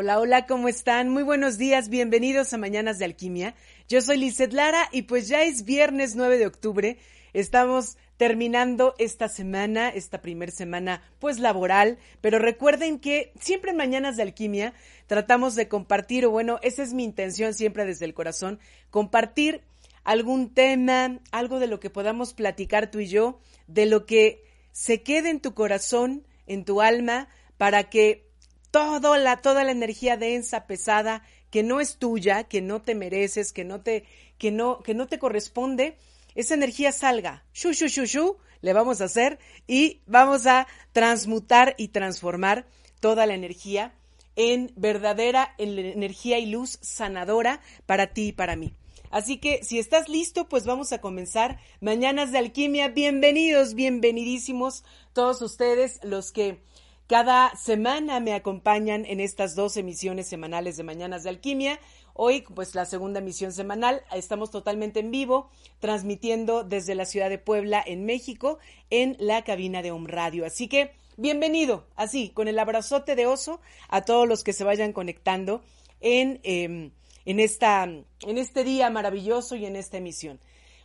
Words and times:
Hola, 0.00 0.20
hola, 0.20 0.46
¿cómo 0.46 0.68
están? 0.68 1.08
Muy 1.08 1.24
buenos 1.24 1.58
días, 1.58 1.88
bienvenidos 1.88 2.52
a 2.52 2.56
Mañanas 2.56 3.00
de 3.00 3.04
Alquimia. 3.04 3.56
Yo 3.88 4.00
soy 4.00 4.18
Lizeth 4.18 4.52
Lara 4.52 4.88
y 4.92 5.02
pues 5.02 5.26
ya 5.26 5.42
es 5.42 5.64
viernes 5.64 6.14
9 6.14 6.38
de 6.38 6.46
octubre. 6.46 6.98
Estamos 7.32 7.96
terminando 8.16 8.94
esta 8.98 9.28
semana, 9.28 9.88
esta 9.88 10.20
primer 10.20 10.52
semana 10.52 11.02
pues 11.18 11.40
laboral, 11.40 11.98
pero 12.20 12.38
recuerden 12.38 13.00
que 13.00 13.32
siempre 13.40 13.72
en 13.72 13.76
Mañanas 13.76 14.16
de 14.16 14.22
Alquimia 14.22 14.72
tratamos 15.08 15.56
de 15.56 15.66
compartir, 15.66 16.26
o 16.26 16.30
bueno, 16.30 16.60
esa 16.62 16.84
es 16.84 16.94
mi 16.94 17.02
intención 17.02 17.52
siempre 17.52 17.84
desde 17.84 18.04
el 18.04 18.14
corazón, 18.14 18.60
compartir 18.90 19.62
algún 20.04 20.54
tema, 20.54 21.18
algo 21.32 21.58
de 21.58 21.66
lo 21.66 21.80
que 21.80 21.90
podamos 21.90 22.34
platicar 22.34 22.92
tú 22.92 23.00
y 23.00 23.08
yo, 23.08 23.40
de 23.66 23.86
lo 23.86 24.06
que 24.06 24.44
se 24.70 25.02
quede 25.02 25.30
en 25.30 25.40
tu 25.40 25.54
corazón, 25.54 26.24
en 26.46 26.64
tu 26.64 26.82
alma, 26.82 27.28
para 27.56 27.90
que 27.90 28.27
toda 28.70 29.18
la, 29.18 29.38
toda 29.38 29.64
la 29.64 29.72
energía 29.72 30.16
densa, 30.16 30.66
pesada, 30.66 31.22
que 31.50 31.62
no 31.62 31.80
es 31.80 31.96
tuya, 31.98 32.44
que 32.44 32.60
no 32.60 32.82
te 32.82 32.94
mereces, 32.94 33.52
que 33.52 33.64
no 33.64 33.80
te, 33.80 34.04
que 34.38 34.50
no, 34.50 34.82
que 34.82 34.94
no 34.94 35.06
te 35.06 35.18
corresponde, 35.18 35.96
esa 36.34 36.54
energía 36.54 36.92
salga. 36.92 37.44
Shu, 37.52 37.72
shu, 37.72 37.88
shu, 37.88 38.04
shu, 38.04 38.36
le 38.60 38.72
vamos 38.72 39.00
a 39.00 39.04
hacer 39.04 39.38
y 39.66 40.02
vamos 40.06 40.46
a 40.46 40.66
transmutar 40.92 41.74
y 41.78 41.88
transformar 41.88 42.66
toda 43.00 43.26
la 43.26 43.34
energía 43.34 43.94
en 44.36 44.72
verdadera 44.76 45.54
energía 45.58 46.38
y 46.38 46.46
luz 46.46 46.78
sanadora 46.80 47.60
para 47.86 48.08
ti 48.12 48.28
y 48.28 48.32
para 48.32 48.54
mí. 48.54 48.72
Así 49.10 49.38
que 49.38 49.64
si 49.64 49.78
estás 49.78 50.08
listo, 50.08 50.48
pues 50.48 50.64
vamos 50.64 50.92
a 50.92 51.00
comenzar 51.00 51.58
Mañanas 51.80 52.30
de 52.30 52.38
Alquimia. 52.38 52.88
Bienvenidos, 52.88 53.74
bienvenidísimos 53.74 54.84
todos 55.12 55.40
ustedes, 55.40 55.98
los 56.04 56.30
que 56.30 56.60
cada 57.08 57.56
semana 57.56 58.20
me 58.20 58.34
acompañan 58.34 59.06
en 59.06 59.18
estas 59.20 59.54
dos 59.54 59.78
emisiones 59.78 60.28
semanales 60.28 60.76
de 60.76 60.82
Mañanas 60.82 61.22
de 61.22 61.30
Alquimia. 61.30 61.80
Hoy, 62.12 62.44
pues 62.54 62.74
la 62.74 62.84
segunda 62.84 63.20
emisión 63.20 63.54
semanal, 63.54 64.02
estamos 64.12 64.50
totalmente 64.50 65.00
en 65.00 65.10
vivo, 65.10 65.48
transmitiendo 65.78 66.64
desde 66.64 66.94
la 66.94 67.06
ciudad 67.06 67.30
de 67.30 67.38
Puebla, 67.38 67.82
en 67.84 68.04
México, 68.04 68.58
en 68.90 69.16
la 69.18 69.42
cabina 69.42 69.80
de 69.80 69.90
Home 69.90 70.10
Radio. 70.10 70.44
Así 70.44 70.68
que, 70.68 70.92
bienvenido, 71.16 71.86
así, 71.96 72.28
con 72.28 72.46
el 72.46 72.58
abrazote 72.58 73.16
de 73.16 73.24
oso, 73.24 73.62
a 73.88 74.02
todos 74.02 74.28
los 74.28 74.44
que 74.44 74.52
se 74.52 74.64
vayan 74.64 74.92
conectando 74.92 75.62
en, 76.02 76.40
em, 76.42 76.90
en, 77.24 77.40
esta, 77.40 77.84
en 77.84 78.04
este 78.38 78.64
día 78.64 78.90
maravilloso 78.90 79.56
y 79.56 79.64
en 79.64 79.76
esta 79.76 79.96
emisión. 79.96 80.40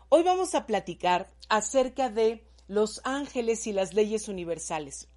Hoy 0.08 0.24
vamos 0.24 0.56
a 0.56 0.68
platicar 0.68 1.28
acerca 1.50 2.10
de 2.10 2.46
los 2.70 3.02
ángeles 3.04 3.68
y 3.68 3.74
las 3.74 3.94
leyes 3.94 4.30
universales. 4.30 5.10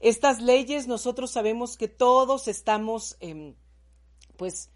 Estas 0.00 0.40
leyes 0.40 0.86
nosotros 0.86 1.30
sabemos 1.30 1.76
que 1.76 1.88
todos 1.88 2.48
estamos, 2.48 3.16
eh, 3.20 3.54
pues, 4.36 4.70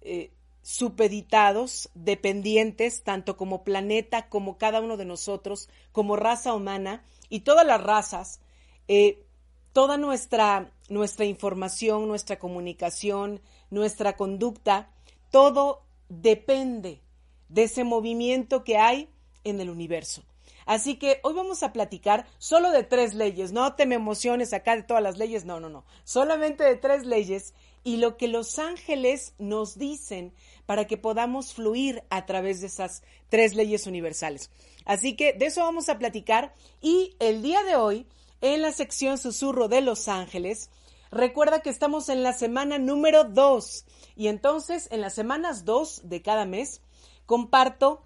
eh, 0.00 0.30
supeditados, 0.62 1.90
dependientes, 1.94 3.02
tanto 3.02 3.36
como 3.36 3.64
planeta, 3.64 4.28
como 4.28 4.58
cada 4.58 4.80
uno 4.80 4.96
de 4.96 5.04
nosotros, 5.04 5.68
como 5.90 6.16
raza 6.16 6.54
humana 6.54 7.04
y 7.28 7.40
todas 7.40 7.66
las 7.66 7.82
razas, 7.82 8.40
eh, 8.86 9.24
toda 9.72 9.96
nuestra, 9.96 10.70
nuestra 10.88 11.24
información, 11.24 12.06
nuestra 12.06 12.38
comunicación, 12.38 13.40
nuestra 13.70 14.16
conducta, 14.16 14.90
todo 15.30 15.82
depende 16.08 17.00
de 17.48 17.64
ese 17.64 17.84
movimiento 17.84 18.64
que 18.64 18.78
hay 18.78 19.08
en 19.44 19.60
el 19.60 19.70
universo. 19.70 20.22
Así 20.66 20.96
que 20.96 21.20
hoy 21.22 21.34
vamos 21.34 21.62
a 21.62 21.72
platicar 21.72 22.26
solo 22.38 22.70
de 22.70 22.82
tres 22.82 23.14
leyes. 23.14 23.52
No 23.52 23.74
te 23.74 23.86
me 23.86 23.94
emociones 23.94 24.52
acá 24.52 24.76
de 24.76 24.82
todas 24.82 25.02
las 25.02 25.18
leyes. 25.18 25.44
No, 25.44 25.60
no, 25.60 25.68
no. 25.68 25.84
Solamente 26.04 26.64
de 26.64 26.76
tres 26.76 27.04
leyes 27.06 27.54
y 27.84 27.96
lo 27.96 28.16
que 28.16 28.28
los 28.28 28.58
ángeles 28.58 29.34
nos 29.38 29.76
dicen 29.76 30.32
para 30.66 30.86
que 30.86 30.96
podamos 30.96 31.54
fluir 31.54 32.04
a 32.10 32.26
través 32.26 32.60
de 32.60 32.68
esas 32.68 33.02
tres 33.28 33.54
leyes 33.54 33.86
universales. 33.86 34.50
Así 34.84 35.16
que 35.16 35.32
de 35.32 35.46
eso 35.46 35.62
vamos 35.62 35.88
a 35.88 35.98
platicar 35.98 36.54
y 36.80 37.16
el 37.18 37.42
día 37.42 37.62
de 37.64 37.76
hoy, 37.76 38.06
en 38.40 38.62
la 38.62 38.72
sección 38.72 39.18
Susurro 39.18 39.68
de 39.68 39.80
los 39.80 40.08
Ángeles, 40.08 40.70
recuerda 41.10 41.60
que 41.60 41.70
estamos 41.70 42.08
en 42.08 42.22
la 42.22 42.32
semana 42.32 42.78
número 42.78 43.24
dos 43.24 43.84
y 44.16 44.28
entonces 44.28 44.88
en 44.90 45.00
las 45.00 45.14
semanas 45.14 45.64
dos 45.64 46.02
de 46.04 46.22
cada 46.22 46.44
mes 46.46 46.80
comparto 47.26 48.02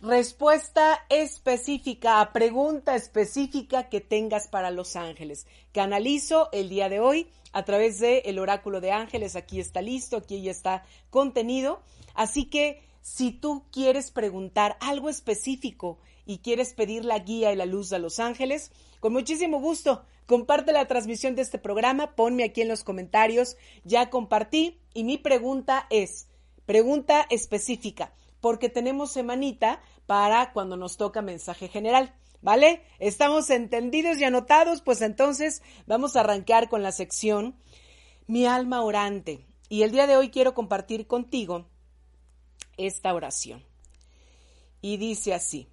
Respuesta 0.00 1.00
específica 1.08 2.20
a 2.20 2.32
pregunta 2.32 2.94
específica 2.94 3.88
que 3.88 4.00
tengas 4.00 4.48
para 4.48 4.70
los 4.70 4.96
ángeles. 4.96 5.46
Que 5.72 5.80
analizo 5.80 6.50
el 6.52 6.68
día 6.68 6.88
de 6.88 7.00
hoy 7.00 7.28
a 7.52 7.64
través 7.64 8.00
del 8.00 8.20
el 8.24 8.38
oráculo 8.38 8.80
de 8.80 8.92
ángeles. 8.92 9.36
Aquí 9.36 9.60
está 9.60 9.80
listo, 9.80 10.18
aquí 10.18 10.42
ya 10.42 10.50
está 10.50 10.84
contenido. 11.10 11.80
Así 12.14 12.46
que 12.46 12.82
si 13.00 13.30
tú 13.32 13.64
quieres 13.70 14.10
preguntar 14.10 14.76
algo 14.80 15.08
específico 15.08 15.98
y 16.26 16.38
quieres 16.38 16.74
pedir 16.74 17.04
la 17.04 17.18
guía 17.20 17.52
y 17.52 17.56
la 17.56 17.66
luz 17.66 17.92
a 17.92 17.98
los 17.98 18.18
ángeles, 18.18 18.72
con 19.00 19.12
muchísimo 19.12 19.60
gusto. 19.60 20.04
Comparte 20.26 20.72
la 20.72 20.86
transmisión 20.86 21.34
de 21.34 21.42
este 21.42 21.58
programa, 21.58 22.16
ponme 22.16 22.44
aquí 22.44 22.62
en 22.62 22.68
los 22.68 22.82
comentarios, 22.82 23.58
ya 23.84 24.08
compartí 24.08 24.80
y 24.94 25.04
mi 25.04 25.18
pregunta 25.18 25.86
es, 25.90 26.28
pregunta 26.64 27.26
específica, 27.28 28.14
porque 28.44 28.68
tenemos 28.68 29.10
semanita 29.10 29.80
para 30.04 30.52
cuando 30.52 30.76
nos 30.76 30.98
toca 30.98 31.22
mensaje 31.22 31.66
general. 31.66 32.14
¿Vale? 32.42 32.82
¿Estamos 32.98 33.48
entendidos 33.48 34.18
y 34.18 34.24
anotados? 34.24 34.82
Pues 34.82 35.00
entonces 35.00 35.62
vamos 35.86 36.14
a 36.14 36.20
arrancar 36.20 36.68
con 36.68 36.82
la 36.82 36.92
sección 36.92 37.56
Mi 38.26 38.44
alma 38.44 38.82
orante. 38.82 39.46
Y 39.70 39.82
el 39.82 39.92
día 39.92 40.06
de 40.06 40.18
hoy 40.18 40.28
quiero 40.28 40.52
compartir 40.52 41.06
contigo 41.06 41.70
esta 42.76 43.14
oración. 43.14 43.64
Y 44.82 44.98
dice 44.98 45.32
así, 45.32 45.70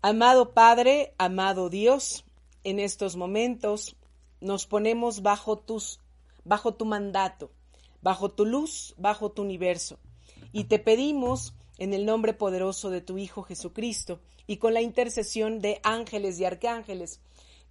Amado 0.00 0.54
Padre, 0.54 1.14
amado 1.18 1.68
Dios, 1.68 2.24
en 2.64 2.78
estos 2.78 3.16
momentos 3.16 3.96
nos 4.40 4.66
ponemos 4.66 5.20
bajo 5.20 5.58
tus 5.58 6.00
bajo 6.44 6.72
tu 6.72 6.86
mandato, 6.86 7.50
bajo 8.00 8.30
tu 8.30 8.46
luz, 8.46 8.94
bajo 8.96 9.30
tu 9.30 9.42
universo, 9.42 9.98
y 10.52 10.64
te 10.64 10.78
pedimos 10.78 11.54
en 11.78 11.94
el 11.94 12.04
nombre 12.04 12.34
poderoso 12.34 12.90
de 12.90 13.00
tu 13.00 13.18
Hijo 13.18 13.42
Jesucristo 13.42 14.20
y 14.46 14.56
con 14.56 14.74
la 14.74 14.80
intercesión 14.80 15.60
de 15.60 15.80
ángeles 15.82 16.40
y 16.40 16.44
arcángeles, 16.44 17.20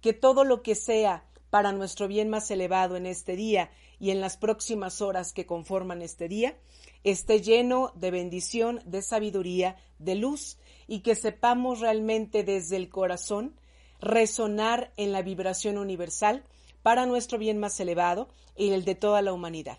que 0.00 0.12
todo 0.12 0.44
lo 0.44 0.62
que 0.62 0.74
sea 0.74 1.24
para 1.50 1.72
nuestro 1.72 2.08
bien 2.08 2.28
más 2.28 2.50
elevado 2.50 2.96
en 2.96 3.06
este 3.06 3.36
día 3.36 3.70
y 3.98 4.10
en 4.10 4.20
las 4.20 4.36
próximas 4.36 5.00
horas 5.00 5.32
que 5.32 5.46
conforman 5.46 6.02
este 6.02 6.28
día, 6.28 6.56
esté 7.04 7.40
lleno 7.40 7.92
de 7.94 8.10
bendición, 8.10 8.80
de 8.84 9.02
sabiduría, 9.02 9.76
de 9.98 10.14
luz, 10.14 10.58
y 10.86 11.00
que 11.00 11.14
sepamos 11.14 11.80
realmente 11.80 12.44
desde 12.44 12.76
el 12.76 12.88
corazón 12.88 13.54
resonar 14.00 14.92
en 14.96 15.12
la 15.12 15.22
vibración 15.22 15.78
universal 15.78 16.44
para 16.82 17.06
nuestro 17.06 17.38
bien 17.38 17.58
más 17.58 17.78
elevado 17.80 18.28
y 18.56 18.70
el 18.70 18.84
de 18.84 18.94
toda 18.94 19.20
la 19.22 19.32
humanidad. 19.32 19.78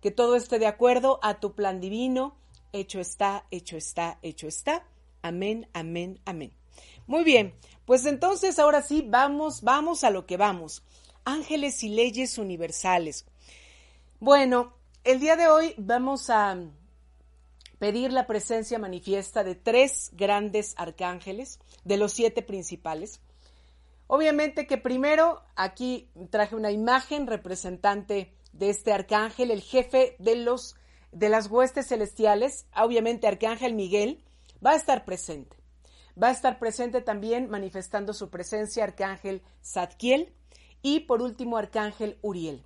Que 0.00 0.10
todo 0.10 0.36
esté 0.36 0.58
de 0.58 0.66
acuerdo 0.66 1.18
a 1.22 1.40
tu 1.40 1.54
plan 1.54 1.80
divino, 1.80 2.36
hecho 2.72 3.00
está, 3.00 3.46
hecho 3.50 3.76
está, 3.76 4.18
hecho 4.22 4.46
está. 4.46 4.86
Amén, 5.22 5.68
amén, 5.72 6.20
amén. 6.24 6.52
Muy 7.06 7.24
bien, 7.24 7.54
pues 7.84 8.04
entonces 8.06 8.58
ahora 8.58 8.82
sí 8.82 9.04
vamos, 9.06 9.62
vamos 9.62 10.04
a 10.04 10.10
lo 10.10 10.26
que 10.26 10.36
vamos. 10.36 10.82
Ángeles 11.24 11.82
y 11.82 11.88
leyes 11.88 12.38
universales. 12.38 13.26
Bueno, 14.20 14.74
el 15.04 15.20
día 15.20 15.36
de 15.36 15.48
hoy 15.48 15.74
vamos 15.78 16.28
a 16.30 16.56
pedir 17.78 18.12
la 18.12 18.26
presencia 18.26 18.78
manifiesta 18.78 19.44
de 19.44 19.54
tres 19.54 20.10
grandes 20.12 20.74
arcángeles, 20.76 21.60
de 21.84 21.96
los 21.96 22.12
siete 22.12 22.42
principales. 22.42 23.20
Obviamente 24.06 24.66
que 24.66 24.78
primero 24.78 25.42
aquí 25.54 26.10
traje 26.30 26.56
una 26.56 26.70
imagen 26.70 27.26
representante 27.26 28.34
de 28.52 28.70
este 28.70 28.92
arcángel, 28.92 29.50
el 29.50 29.62
jefe 29.62 30.16
de 30.18 30.36
los 30.36 30.76
de 31.12 31.28
las 31.28 31.48
huestes 31.48 31.88
celestiales, 31.88 32.66
obviamente 32.76 33.26
Arcángel 33.26 33.74
Miguel, 33.74 34.22
va 34.64 34.72
a 34.72 34.76
estar 34.76 35.04
presente. 35.04 35.56
Va 36.20 36.28
a 36.28 36.32
estar 36.32 36.58
presente 36.58 37.00
también 37.00 37.48
manifestando 37.48 38.12
su 38.12 38.28
presencia 38.28 38.84
Arcángel 38.84 39.42
Zadkiel 39.64 40.34
y 40.82 41.00
por 41.00 41.22
último 41.22 41.56
Arcángel 41.56 42.18
Uriel. 42.22 42.64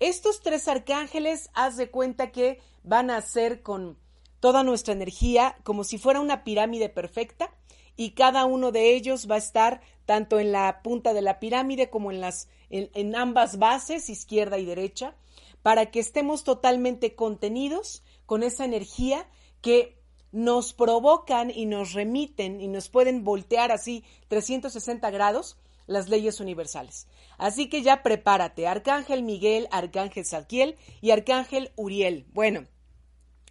Estos 0.00 0.40
tres 0.40 0.66
arcángeles, 0.66 1.50
haz 1.54 1.76
de 1.76 1.90
cuenta 1.90 2.32
que 2.32 2.60
van 2.82 3.10
a 3.10 3.20
ser 3.20 3.62
con 3.62 3.98
toda 4.40 4.62
nuestra 4.62 4.94
energía 4.94 5.56
como 5.62 5.84
si 5.84 5.98
fuera 5.98 6.20
una 6.20 6.42
pirámide 6.42 6.88
perfecta 6.88 7.54
y 7.96 8.12
cada 8.12 8.46
uno 8.46 8.72
de 8.72 8.94
ellos 8.94 9.30
va 9.30 9.34
a 9.34 9.38
estar 9.38 9.82
tanto 10.06 10.40
en 10.40 10.52
la 10.52 10.82
punta 10.82 11.12
de 11.12 11.22
la 11.22 11.38
pirámide 11.38 11.90
como 11.90 12.10
en 12.10 12.20
las 12.20 12.48
en 12.70 13.16
ambas 13.16 13.58
bases, 13.58 14.08
izquierda 14.08 14.58
y 14.58 14.64
derecha, 14.64 15.14
para 15.62 15.90
que 15.90 16.00
estemos 16.00 16.44
totalmente 16.44 17.14
contenidos 17.14 18.02
con 18.26 18.42
esa 18.42 18.64
energía 18.64 19.28
que 19.60 20.00
nos 20.32 20.72
provocan 20.72 21.50
y 21.50 21.66
nos 21.66 21.92
remiten 21.92 22.60
y 22.60 22.68
nos 22.68 22.88
pueden 22.88 23.24
voltear 23.24 23.72
así 23.72 24.04
360 24.28 25.10
grados 25.10 25.58
las 25.86 26.08
leyes 26.08 26.40
universales. 26.40 27.08
Así 27.36 27.68
que 27.68 27.82
ya 27.82 28.02
prepárate, 28.02 28.68
Arcángel 28.68 29.22
Miguel, 29.22 29.66
Arcángel 29.72 30.24
Zadkiel 30.24 30.76
y 31.00 31.10
Arcángel 31.10 31.72
Uriel. 31.74 32.26
Bueno, 32.32 32.66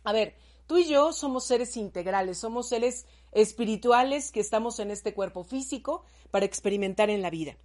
a 0.03 0.13
ver, 0.13 0.35
tú 0.65 0.77
y 0.77 0.85
yo 0.85 1.11
somos 1.11 1.45
seres 1.45 1.75
integrales, 1.75 2.37
somos 2.37 2.69
seres 2.69 3.05
espirituales 3.33 4.31
que 4.31 4.39
estamos 4.39 4.79
en 4.79 4.91
este 4.91 5.13
cuerpo 5.13 5.43
físico 5.43 6.03
para 6.31 6.45
experimentar 6.45 7.09
en 7.09 7.21
la 7.21 7.29
vida. 7.29 7.57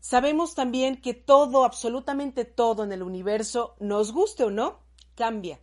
Sabemos 0.00 0.54
también 0.54 1.00
que 1.00 1.14
todo, 1.14 1.64
absolutamente 1.64 2.44
todo 2.44 2.84
en 2.84 2.92
el 2.92 3.02
universo, 3.02 3.74
nos 3.80 4.12
guste 4.12 4.44
o 4.44 4.50
no, 4.50 4.78
cambia. 5.14 5.60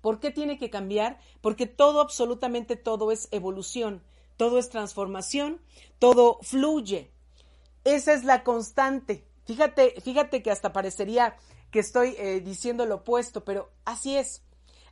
¿Por 0.00 0.18
qué 0.20 0.30
tiene 0.30 0.58
que 0.58 0.70
cambiar? 0.70 1.20
Porque 1.40 1.66
todo, 1.66 2.00
absolutamente 2.00 2.76
todo 2.76 3.12
es 3.12 3.28
evolución, 3.30 4.02
todo 4.36 4.58
es 4.58 4.70
transformación, 4.70 5.60
todo 5.98 6.38
fluye. 6.42 7.12
Esa 7.84 8.14
es 8.14 8.24
la 8.24 8.44
constante. 8.44 9.26
Fíjate, 9.44 10.00
fíjate 10.00 10.42
que 10.42 10.50
hasta 10.50 10.72
parecería 10.72 11.36
que 11.70 11.80
estoy 11.80 12.14
eh, 12.18 12.40
diciendo 12.40 12.86
lo 12.86 12.96
opuesto, 12.96 13.44
pero 13.44 13.70
así 13.84 14.16
es. 14.16 14.42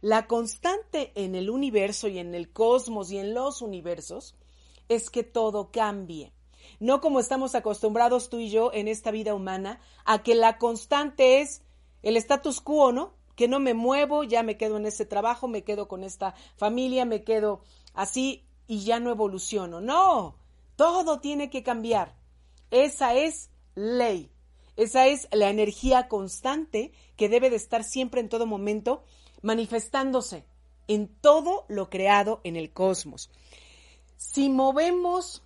La 0.03 0.27
constante 0.27 1.13
en 1.15 1.35
el 1.35 1.49
universo 1.49 2.09
y 2.09 2.19
en 2.19 2.35
el 2.35 2.53
cosmos 2.53 3.11
y 3.11 3.19
en 3.19 3.33
los 3.33 3.63
universos 3.63 4.37
es 4.89 5.09
que 5.09 5.23
todo 5.23 5.71
cambie 5.73 6.36
no 6.81 7.01
como 7.01 7.21
estamos 7.21 7.55
acostumbrados 7.55 8.29
tú 8.29 8.39
y 8.39 8.51
yo 8.51 8.71
en 8.73 8.89
esta 8.89 9.11
vida 9.11 9.35
humana, 9.35 9.81
a 10.05 10.23
que 10.23 10.35
la 10.35 10.59
constante 10.59 11.41
es 11.41 11.63
el 12.03 12.17
status 12.17 12.61
quo, 12.61 12.93
¿no? 12.93 13.15
Que 13.35 13.49
no 13.49 13.61
me 13.61 13.75
muevo, 13.75 14.25
ya 14.25 14.43
me 14.43 14.57
quedo 14.57 14.77
en 14.77 14.87
ese 14.87 15.05
trabajo, 15.05 15.49
me 15.49 15.65
quedo 15.65 15.89
con 15.89 16.05
esta 16.05 16.35
familia, 16.57 17.05
me 17.05 17.25
quedo 17.25 17.61
así 17.95 18.45
y 18.67 18.85
ya 18.85 19.01
no 19.01 19.11
evoluciono. 19.11 19.81
No, 19.81 20.37
todo 20.77 21.21
tiene 21.21 21.51
que 21.51 21.63
cambiar. 21.63 22.17
Esa 22.71 23.15
es 23.15 23.51
ley. 23.75 24.31
Esa 24.77 25.07
es 25.07 25.29
la 25.33 25.49
energía 25.49 26.09
constante 26.09 26.93
que 27.17 27.29
debe 27.29 27.51
de 27.51 27.57
estar 27.57 27.85
siempre 27.85 28.21
en 28.21 28.29
todo 28.29 28.47
momento 28.47 29.05
manifestándose 29.43 30.45
en 30.89 31.09
todo 31.09 31.65
lo 31.69 31.91
creado 31.91 32.41
en 32.45 32.57
el 32.57 32.73
cosmos. 32.73 33.31
Si 34.17 34.49
movemos 34.49 35.43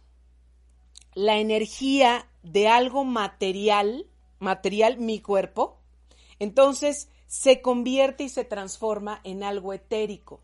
la 1.14 1.38
energía 1.38 2.28
de 2.42 2.68
algo 2.68 3.04
material, 3.04 4.06
material, 4.38 4.98
mi 4.98 5.20
cuerpo, 5.20 5.78
entonces 6.38 7.08
se 7.26 7.60
convierte 7.62 8.24
y 8.24 8.28
se 8.28 8.44
transforma 8.44 9.20
en 9.24 9.42
algo 9.42 9.72
etérico. 9.72 10.40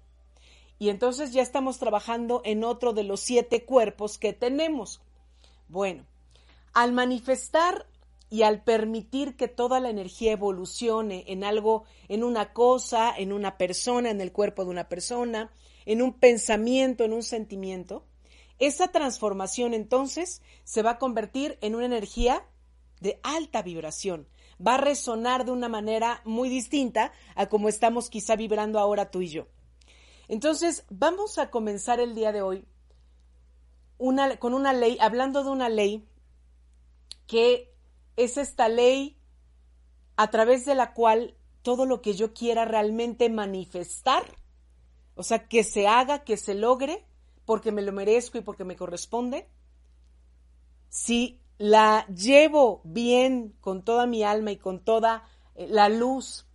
Y 0.78 0.90
entonces 0.90 1.32
ya 1.32 1.42
estamos 1.42 1.78
trabajando 1.78 2.42
en 2.44 2.62
otro 2.62 2.92
de 2.92 3.02
los 3.02 3.20
siete 3.20 3.64
cuerpos 3.64 4.18
que 4.18 4.32
tenemos. 4.32 5.00
Bueno, 5.68 6.04
al 6.74 6.92
manifestar 6.92 7.86
y 8.28 8.42
al 8.42 8.62
permitir 8.62 9.36
que 9.36 9.48
toda 9.48 9.80
la 9.80 9.88
energía 9.88 10.32
evolucione 10.32 11.24
en 11.28 11.44
algo, 11.44 11.84
en 12.08 12.24
una 12.24 12.52
cosa, 12.52 13.14
en 13.16 13.32
una 13.32 13.56
persona, 13.56 14.10
en 14.10 14.20
el 14.20 14.32
cuerpo 14.32 14.64
de 14.64 14.70
una 14.70 14.88
persona, 14.88 15.50
en 15.86 16.02
un 16.02 16.12
pensamiento, 16.12 17.04
en 17.04 17.12
un 17.12 17.22
sentimiento, 17.22 18.04
esa 18.58 18.88
transformación 18.88 19.74
entonces 19.74 20.42
se 20.64 20.82
va 20.82 20.92
a 20.92 20.98
convertir 20.98 21.58
en 21.60 21.74
una 21.74 21.86
energía 21.86 22.46
de 23.00 23.20
alta 23.22 23.62
vibración. 23.62 24.28
Va 24.64 24.74
a 24.74 24.78
resonar 24.78 25.44
de 25.44 25.52
una 25.52 25.68
manera 25.68 26.22
muy 26.24 26.48
distinta 26.48 27.12
a 27.34 27.46
como 27.46 27.68
estamos 27.68 28.08
quizá 28.08 28.36
vibrando 28.36 28.78
ahora 28.78 29.10
tú 29.10 29.20
y 29.20 29.28
yo. 29.28 29.48
Entonces, 30.28 30.84
vamos 30.88 31.38
a 31.38 31.50
comenzar 31.50 32.00
el 32.00 32.14
día 32.14 32.32
de 32.32 32.42
hoy 32.42 32.66
con 34.38 34.54
una 34.54 34.72
ley, 34.72 34.98
hablando 35.00 35.44
de 35.44 35.50
una 35.50 35.68
ley 35.68 36.06
que 37.26 37.74
es 38.16 38.36
esta 38.36 38.68
ley 38.68 39.18
a 40.16 40.30
través 40.30 40.64
de 40.64 40.74
la 40.74 40.94
cual 40.94 41.36
todo 41.62 41.86
lo 41.86 42.00
que 42.00 42.14
yo 42.14 42.32
quiera 42.32 42.64
realmente 42.64 43.28
manifestar, 43.28 44.24
o 45.14 45.22
sea, 45.22 45.48
que 45.48 45.64
se 45.64 45.86
haga, 45.86 46.24
que 46.24 46.36
se 46.36 46.54
logre, 46.54 47.06
porque 47.46 47.72
me 47.72 47.82
lo 47.82 47.92
merezco 47.92 48.36
y 48.36 48.42
porque 48.42 48.64
me 48.64 48.76
corresponde, 48.76 49.48
si 50.90 51.40
la 51.58 52.06
llevo 52.08 52.82
bien 52.84 53.54
con 53.60 53.82
toda 53.82 54.06
mi 54.06 54.22
alma 54.22 54.50
y 54.50 54.56
con 54.58 54.84
toda 54.84 55.26
eh, 55.54 55.66
la 55.70 55.88
luz 55.88 56.46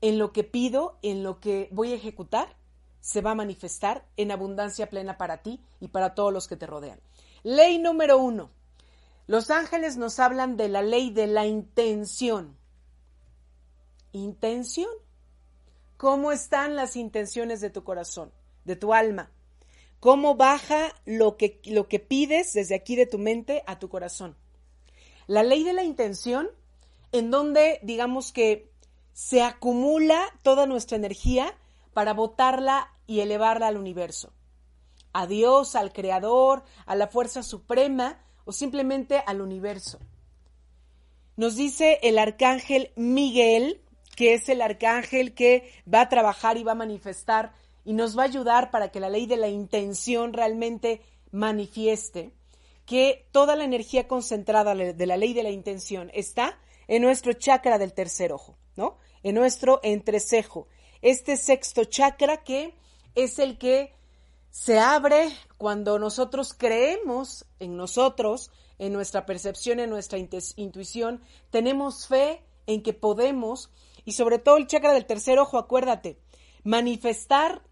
en 0.00 0.18
lo 0.18 0.32
que 0.32 0.44
pido, 0.44 0.98
en 1.02 1.24
lo 1.24 1.40
que 1.40 1.68
voy 1.72 1.92
a 1.92 1.96
ejecutar, 1.96 2.56
se 3.00 3.22
va 3.22 3.32
a 3.32 3.36
manifestar 3.36 4.06
en 4.16 4.30
abundancia 4.30 4.90
plena 4.90 5.16
para 5.16 5.42
ti 5.42 5.60
y 5.80 5.88
para 5.88 6.14
todos 6.14 6.32
los 6.32 6.46
que 6.46 6.56
te 6.56 6.66
rodean. 6.66 7.00
Ley 7.42 7.78
número 7.78 8.18
uno. 8.18 8.50
Los 9.26 9.50
ángeles 9.50 9.96
nos 9.96 10.20
hablan 10.20 10.56
de 10.56 10.68
la 10.68 10.82
ley 10.82 11.10
de 11.10 11.26
la 11.26 11.46
intención. 11.46 12.56
¿Intención? 14.12 14.90
¿Cómo 15.96 16.30
están 16.30 16.76
las 16.76 16.96
intenciones 16.96 17.60
de 17.60 17.70
tu 17.70 17.82
corazón, 17.82 18.32
de 18.64 18.76
tu 18.76 18.92
alma? 18.92 19.30
Cómo 20.00 20.36
baja 20.36 20.94
lo 21.04 21.36
que, 21.36 21.60
lo 21.64 21.88
que 21.88 21.98
pides 21.98 22.52
desde 22.52 22.74
aquí 22.74 22.96
de 22.96 23.06
tu 23.06 23.18
mente 23.18 23.62
a 23.66 23.78
tu 23.78 23.88
corazón. 23.88 24.36
La 25.26 25.42
ley 25.42 25.64
de 25.64 25.72
la 25.72 25.82
intención, 25.82 26.48
en 27.12 27.30
donde 27.30 27.80
digamos 27.82 28.32
que 28.32 28.70
se 29.12 29.42
acumula 29.42 30.22
toda 30.42 30.66
nuestra 30.66 30.96
energía 30.96 31.56
para 31.94 32.12
botarla 32.12 32.92
y 33.06 33.20
elevarla 33.20 33.68
al 33.68 33.78
universo. 33.78 34.32
A 35.12 35.26
Dios, 35.26 35.74
al 35.74 35.92
Creador, 35.92 36.62
a 36.84 36.94
la 36.94 37.06
fuerza 37.06 37.42
suprema 37.42 38.18
o 38.44 38.52
simplemente 38.52 39.22
al 39.26 39.40
universo. 39.40 39.98
Nos 41.36 41.56
dice 41.56 41.98
el 42.02 42.18
arcángel 42.18 42.92
Miguel, 42.96 43.80
que 44.14 44.34
es 44.34 44.48
el 44.48 44.62
arcángel 44.62 45.34
que 45.34 45.72
va 45.92 46.02
a 46.02 46.08
trabajar 46.08 46.56
y 46.56 46.64
va 46.64 46.72
a 46.72 46.76
manifestar 46.76 47.52
y 47.86 47.92
nos 47.92 48.18
va 48.18 48.22
a 48.22 48.26
ayudar 48.26 48.72
para 48.72 48.90
que 48.90 48.98
la 48.98 49.08
ley 49.08 49.26
de 49.26 49.36
la 49.36 49.48
intención 49.48 50.32
realmente 50.32 51.02
manifieste, 51.30 52.32
que 52.84 53.28
toda 53.30 53.54
la 53.54 53.62
energía 53.62 54.08
concentrada 54.08 54.74
de 54.74 55.06
la 55.06 55.16
ley 55.16 55.34
de 55.34 55.44
la 55.44 55.50
intención 55.50 56.10
está 56.12 56.58
en 56.88 57.02
nuestro 57.02 57.32
chakra 57.32 57.78
del 57.78 57.92
tercer 57.92 58.32
ojo, 58.32 58.58
¿no? 58.74 58.98
En 59.22 59.36
nuestro 59.36 59.78
entrecejo. 59.84 60.66
Este 61.00 61.36
sexto 61.36 61.84
chakra 61.84 62.42
que 62.42 62.74
es 63.14 63.38
el 63.38 63.56
que 63.56 63.92
se 64.50 64.80
abre 64.80 65.28
cuando 65.56 66.00
nosotros 66.00 66.54
creemos 66.54 67.46
en 67.60 67.76
nosotros, 67.76 68.50
en 68.80 68.92
nuestra 68.92 69.26
percepción, 69.26 69.78
en 69.78 69.90
nuestra 69.90 70.18
intuición, 70.18 71.22
tenemos 71.50 72.08
fe 72.08 72.42
en 72.66 72.82
que 72.82 72.94
podemos, 72.94 73.70
y 74.04 74.12
sobre 74.12 74.40
todo 74.40 74.56
el 74.56 74.66
chakra 74.66 74.92
del 74.92 75.06
tercer 75.06 75.38
ojo, 75.38 75.56
acuérdate, 75.56 76.18
manifestar, 76.64 77.62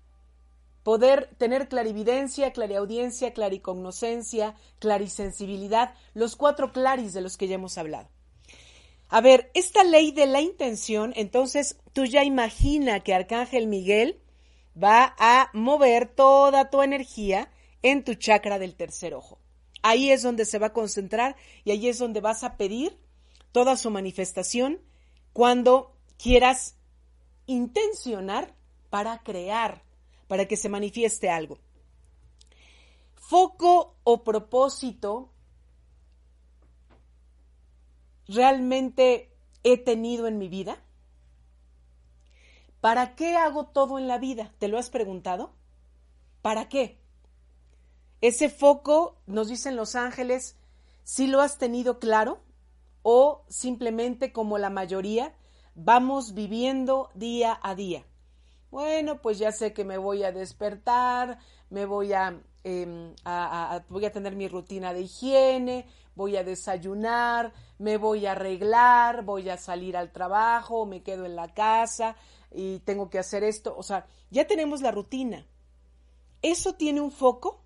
poder 0.85 1.35
tener 1.39 1.69
clarividencia, 1.69 2.53
clariaudiencia, 2.53 3.33
claricognoscencia, 3.33 4.55
clarisensibilidad, 4.79 5.95
los 6.13 6.37
cuatro 6.37 6.73
claris 6.73 7.13
de 7.13 7.23
los 7.23 7.37
que 7.37 7.49
ya 7.49 7.57
hemos 7.57 7.77
hablado. 7.79 8.09
A 9.09 9.21
ver, 9.21 9.51
esta 9.55 9.83
ley 9.83 10.13
de 10.13 10.27
la 10.27 10.41
intención, 10.41 11.13
entonces 11.17 11.79
tú 11.93 12.05
ya 12.05 12.23
imagina 12.23 13.01
que 13.01 13.15
Arcángel 13.15 13.67
Miguel 13.67 14.21
va 14.81 15.15
a 15.19 15.51
mover 15.53 16.09
toda 16.09 16.71
tu 16.71 16.83
energía 16.83 17.51
en 17.83 18.05
tu 18.05 18.15
chakra 18.15 18.59
del 18.59 18.77
tercer 18.77 19.15
ojo. 19.15 19.39
Ahí 19.83 20.11
es 20.11 20.23
donde 20.23 20.45
se 20.45 20.59
va 20.59 20.69
a 20.69 20.73
concentrar 20.73 21.37
y 21.65 21.71
ahí 21.71 21.89
es 21.89 21.99
donde 21.99 22.21
vas 22.21 22.45
a 22.45 22.57
pedir 22.57 22.99
toda 23.53 23.77
su 23.77 23.91
manifestación 23.91 24.81
cuando 25.33 25.95
quieras 26.17 26.77
intencionar 27.47 28.55
para 28.91 29.19
crear, 29.19 29.83
para 30.27 30.47
que 30.47 30.57
se 30.57 30.69
manifieste 30.69 31.31
algo. 31.31 31.59
Foco 33.15 33.97
o 34.05 34.23
propósito 34.23 35.31
realmente 38.29 39.35
he 39.63 39.79
tenido 39.79 40.27
en 40.27 40.39
mi 40.39 40.49
vida? 40.49 40.79
¿Para 42.81 43.15
qué 43.15 43.37
hago 43.37 43.67
todo 43.67 43.99
en 43.99 44.09
la 44.09 44.19
vida? 44.19 44.53
¿Te 44.59 44.69
lo 44.69 44.79
has 44.79 44.91
preguntado? 44.91 45.53
¿Para 46.43 46.69
qué? 46.69 47.01
Ese 48.21 48.49
foco, 48.51 49.17
nos 49.27 49.49
dicen 49.49 49.77
los 49.77 49.95
ángeles, 49.95 50.57
si 51.03 51.27
lo 51.27 51.41
has 51.41 51.59
tenido 51.59 51.99
claro 51.99 52.41
o 53.03 53.45
simplemente 53.49 54.33
como 54.33 54.59
la 54.59 54.71
mayoría, 54.71 55.35
vamos 55.75 56.35
viviendo 56.35 57.11
día 57.15 57.59
a 57.63 57.75
día. 57.75 58.07
Bueno, 58.75 59.23
pues 59.23 59.39
ya 59.39 59.53
sé 59.53 59.73
que 59.73 59.85
me 59.85 59.99
voy 59.99 60.25
a 60.25 60.33
despertar, 60.33 61.39
me 61.71 61.87
voy 61.87 62.13
a, 62.13 62.43
em, 62.65 63.15
voy 63.89 64.05
a 64.05 64.11
tener 64.11 64.35
mi 64.35 64.49
rutina 64.49 64.93
de 64.93 65.03
higiene, 65.03 65.87
voy 66.17 66.37
a 66.37 66.43
desayunar, 66.43 67.53
me 67.79 67.99
voy 67.99 68.27
a 68.27 68.33
arreglar, 68.33 69.25
voy 69.25 69.49
a 69.49 69.59
salir 69.59 69.97
al 69.97 70.11
trabajo, 70.11 70.87
me 70.87 71.05
quedo 71.05 71.25
en 71.25 71.37
la 71.37 71.55
casa 71.55 72.17
y 72.51 72.81
tengo 72.81 73.11
que 73.11 73.21
hacer 73.21 73.45
esto. 73.45 73.77
O 73.79 73.85
sea, 73.85 74.09
ya 74.31 74.49
tenemos 74.49 74.81
la 74.81 74.91
rutina. 74.91 75.47
¿Eso 76.43 76.75
tiene 76.75 77.01
un 77.01 77.13
foco? 77.13 77.63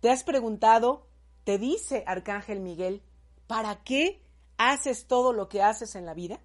¿Te 0.00 0.10
has 0.10 0.22
preguntado, 0.22 1.06
te 1.44 1.56
dice 1.56 2.04
Arcángel 2.06 2.60
Miguel, 2.60 3.00
¿para 3.46 3.82
qué 3.84 4.22
haces 4.58 5.06
todo 5.06 5.32
lo 5.32 5.48
que 5.48 5.62
haces 5.62 5.94
en 5.94 6.04
la 6.04 6.12
vida? 6.12 6.40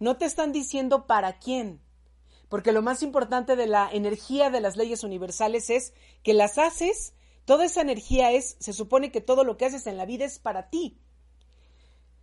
No 0.00 0.16
te 0.16 0.24
están 0.24 0.50
diciendo 0.50 1.06
para 1.06 1.38
quién, 1.38 1.85
porque 2.48 2.72
lo 2.72 2.82
más 2.82 3.02
importante 3.02 3.56
de 3.56 3.66
la 3.66 3.88
energía 3.92 4.50
de 4.50 4.60
las 4.60 4.76
leyes 4.76 5.04
universales 5.04 5.70
es 5.70 5.92
que 6.22 6.34
las 6.34 6.58
haces 6.58 7.14
Toda 7.46 7.64
esa 7.64 7.80
energía 7.80 8.32
es, 8.32 8.56
se 8.58 8.72
supone 8.72 9.12
que 9.12 9.20
todo 9.20 9.44
lo 9.44 9.56
que 9.56 9.66
haces 9.66 9.86
en 9.86 9.96
la 9.96 10.04
vida 10.04 10.24
es 10.24 10.40
para 10.40 10.68
ti. 10.68 10.98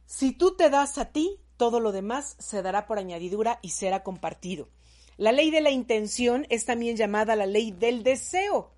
Si 0.06 0.34
tú 0.34 0.58
te 0.58 0.70
das 0.70 0.98
a 0.98 1.06
ti, 1.06 1.40
todo 1.56 1.80
lo 1.80 1.94
demás 1.94 2.36
se 2.40 2.62
dará 2.62 2.88
por 2.88 3.00
añadidura 3.00 3.58
y 3.62 3.70
será 3.70 4.04
compartido. 4.04 4.68
La 5.16 5.32
ley 5.32 5.50
de 5.50 5.62
la 5.62 5.72
intención 5.72 6.46
es 6.50 6.66
también 6.66 6.98
llamada 6.98 7.38
la 7.38 7.46
ley 7.46 7.72
del 7.72 8.04
deseo. 8.04 8.72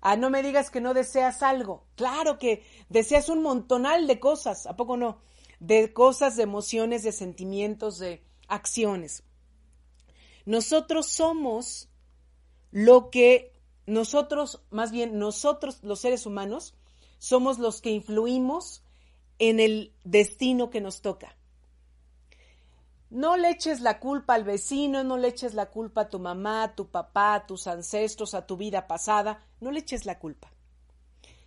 Ah, 0.00 0.16
no 0.16 0.28
me 0.28 0.42
digas 0.42 0.70
que 0.70 0.80
no 0.80 0.92
deseas 0.92 1.44
algo. 1.44 1.84
Claro 1.94 2.36
que 2.36 2.64
deseas 2.88 3.28
un 3.28 3.42
montonal 3.42 4.08
de 4.08 4.18
cosas, 4.18 4.66
¿a 4.66 4.74
poco 4.74 4.96
no? 4.96 5.20
De 5.60 5.92
cosas, 5.92 6.34
de 6.34 6.42
emociones, 6.42 7.04
de 7.04 7.12
sentimientos, 7.12 7.98
de 7.98 8.24
acciones. 8.48 9.22
Nosotros 10.46 11.06
somos 11.06 11.88
lo 12.70 13.10
que 13.10 13.52
nosotros, 13.86 14.62
más 14.70 14.92
bien 14.92 15.18
nosotros 15.18 15.82
los 15.82 16.00
seres 16.00 16.24
humanos, 16.24 16.74
somos 17.18 17.58
los 17.58 17.80
que 17.80 17.90
influimos 17.90 18.82
en 19.38 19.60
el 19.60 19.92
destino 20.04 20.70
que 20.70 20.80
nos 20.80 21.02
toca. 21.02 21.36
No 23.10 23.36
le 23.36 23.50
eches 23.50 23.80
la 23.80 24.00
culpa 24.00 24.34
al 24.34 24.44
vecino, 24.44 25.04
no 25.04 25.16
le 25.16 25.28
eches 25.28 25.54
la 25.54 25.66
culpa 25.66 26.02
a 26.02 26.08
tu 26.08 26.18
mamá, 26.18 26.64
a 26.64 26.74
tu 26.74 26.88
papá, 26.88 27.34
a 27.34 27.46
tus 27.46 27.66
ancestros, 27.66 28.34
a 28.34 28.46
tu 28.46 28.56
vida 28.56 28.86
pasada, 28.86 29.44
no 29.60 29.70
le 29.70 29.80
eches 29.80 30.06
la 30.06 30.18
culpa. 30.18 30.50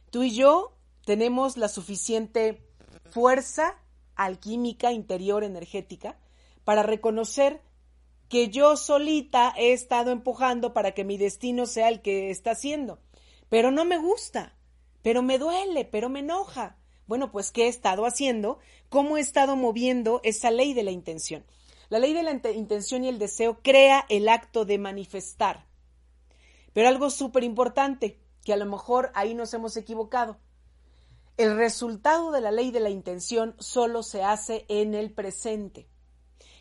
Tú 0.09 0.23
y 0.23 0.33
yo 0.33 0.73
tenemos 1.05 1.57
la 1.57 1.67
suficiente 1.67 2.65
fuerza 3.11 3.75
alquímica 4.15 4.91
interior 4.91 5.43
energética 5.43 6.17
para 6.63 6.83
reconocer 6.83 7.61
que 8.29 8.50
yo 8.50 8.77
solita 8.77 9.53
he 9.57 9.74
estado 9.74 10.12
empujando 10.12 10.71
para 10.71 10.91
que 10.91 11.03
mi 11.03 11.17
destino 11.17 11.65
sea 11.65 11.89
el 11.89 12.01
que 12.01 12.29
está 12.29 12.53
siendo. 12.53 13.00
Pero 13.50 13.71
no 13.71 13.86
me 13.86 13.98
gusta, 13.98 14.55
pero 15.01 15.24
me 15.24 15.39
duele, 15.39 15.83
pero 15.83 16.09
me 16.09 16.19
enoja. 16.19 16.77
Bueno, 17.07 17.31
pues 17.31 17.51
¿qué 17.51 17.65
he 17.65 17.67
estado 17.67 18.05
haciendo? 18.05 18.59
¿Cómo 18.89 19.17
he 19.17 19.19
estado 19.19 19.55
moviendo 19.55 20.21
esa 20.24 20.51
ley 20.51 20.75
de 20.75 20.83
la 20.83 20.91
intención? 20.91 21.43
La 21.89 21.98
ley 21.98 22.13
de 22.13 22.21
la 22.21 22.39
intención 22.53 23.03
y 23.03 23.07
el 23.07 23.17
deseo 23.17 23.63
crea 23.63 24.05
el 24.09 24.29
acto 24.29 24.63
de 24.63 24.77
manifestar. 24.77 25.65
Pero 26.71 26.88
algo 26.88 27.09
súper 27.09 27.43
importante, 27.43 28.19
que 28.45 28.53
a 28.53 28.57
lo 28.57 28.67
mejor 28.67 29.12
ahí 29.15 29.33
nos 29.33 29.55
hemos 29.55 29.75
equivocado. 29.75 30.38
El 31.36 31.57
resultado 31.57 32.31
de 32.31 32.41
la 32.41 32.51
ley 32.51 32.69
de 32.69 32.79
la 32.79 32.91
intención 32.91 33.55
solo 33.57 34.03
se 34.03 34.21
hace 34.21 34.65
en 34.67 34.93
el 34.93 35.12
presente 35.12 35.88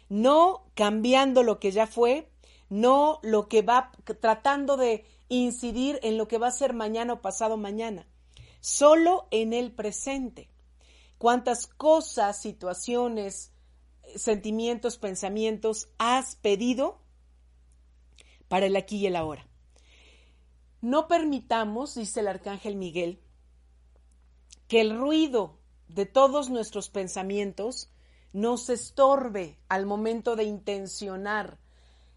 no 0.09 0.71
cambiando 0.75 1.43
lo 1.43 1.61
que 1.61 1.71
ya 1.71 1.87
fue, 1.87 2.31
no 2.69 3.21
lo 3.23 3.49
que 3.49 3.63
va 3.63 3.93
tratando 4.21 4.77
de 4.77 5.05
incidir 5.29 5.99
en 6.03 6.17
lo 6.17 6.29
que 6.29 6.39
va 6.39 6.49
a 6.49 6.53
ser 6.53 6.75
mañana 6.75 7.15
o 7.15 7.23
pasado 7.23 7.57
mañana, 7.57 8.07
solo 8.61 9.29
en 9.31 9.53
el 9.53 9.73
presente. 9.73 10.49
¿Cuántas 11.19 11.67
cosas, 11.67 12.41
situaciones, 12.41 13.53
sentimientos, 14.15 14.99
pensamientos 14.99 15.89
has 15.99 16.37
pedido 16.37 17.01
para 18.49 18.67
el 18.67 18.77
aquí 18.77 18.99
y 18.99 19.07
el 19.07 19.17
ahora? 19.17 19.47
No 20.81 21.09
permitamos, 21.09 21.97
dice 21.97 22.21
el 22.21 22.29
arcángel 22.29 22.77
Miguel, 22.77 23.21
que 24.69 24.81
el 24.81 24.97
ruido 24.97 25.59
de 25.89 26.07
todos 26.07 26.51
nuestros 26.51 26.89
pensamientos 26.89 27.91
nos 28.33 28.69
estorbe 28.71 29.59
al 29.69 29.87
momento 29.87 30.37
de 30.37 30.45
intencionar. 30.45 31.59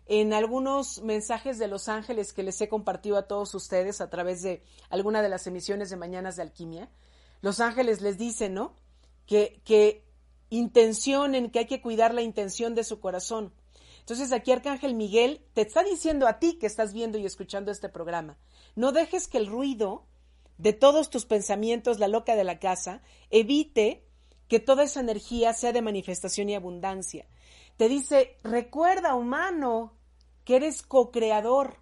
En 0.08 0.34
algunos 0.34 1.02
mensajes 1.02 1.58
de 1.58 1.68
los 1.68 1.88
ángeles 1.88 2.34
que 2.34 2.44
les 2.44 2.60
he 2.60 2.68
compartido 2.68 3.18
a 3.18 3.28
todos 3.28 3.54
ustedes 3.56 4.02
a 4.02 4.10
través 4.10 4.42
de 4.42 4.64
alguna 4.90 5.22
de 5.22 5.30
las 5.30 5.48
emisiones 5.48 5.90
de 5.90 5.96
Mañanas 5.96 6.36
de 6.36 6.42
Alquimia, 6.42 6.90
los 7.42 7.60
ángeles 7.60 8.02
les 8.02 8.18
dicen, 8.18 8.54
¿no? 8.54 8.76
Que, 9.26 9.62
que 9.64 10.04
intencionen, 10.50 11.50
que 11.50 11.60
hay 11.60 11.66
que 11.66 11.82
cuidar 11.82 12.14
la 12.14 12.22
intención 12.22 12.76
de 12.76 12.84
su 12.84 13.00
corazón. 13.00 13.54
Entonces 14.00 14.34
aquí 14.34 14.52
Arcángel 14.52 14.96
Miguel 14.96 15.46
te 15.54 15.62
está 15.62 15.84
diciendo 15.84 16.28
a 16.28 16.40
ti 16.40 16.58
que 16.60 16.66
estás 16.66 16.92
viendo 16.92 17.18
y 17.18 17.26
escuchando 17.26 17.72
este 17.72 17.88
programa, 17.88 18.38
no 18.76 18.92
dejes 18.92 19.28
que 19.28 19.38
el 19.38 19.48
ruido 19.48 20.06
de 20.58 20.74
todos 20.74 21.10
tus 21.10 21.26
pensamientos, 21.26 22.00
la 22.00 22.08
loca 22.08 22.36
de 22.36 22.44
la 22.44 22.60
casa, 22.60 23.02
evite 23.30 24.04
que 24.52 24.60
toda 24.60 24.84
esa 24.84 25.00
energía 25.00 25.54
sea 25.54 25.72
de 25.72 25.82
manifestación 25.82 26.50
y 26.50 26.56
abundancia. 26.56 27.26
Te 27.78 27.88
dice, 27.88 28.36
recuerda, 28.44 29.16
humano, 29.16 29.94
que 30.44 30.58
eres 30.58 30.82
co-creador 30.82 31.78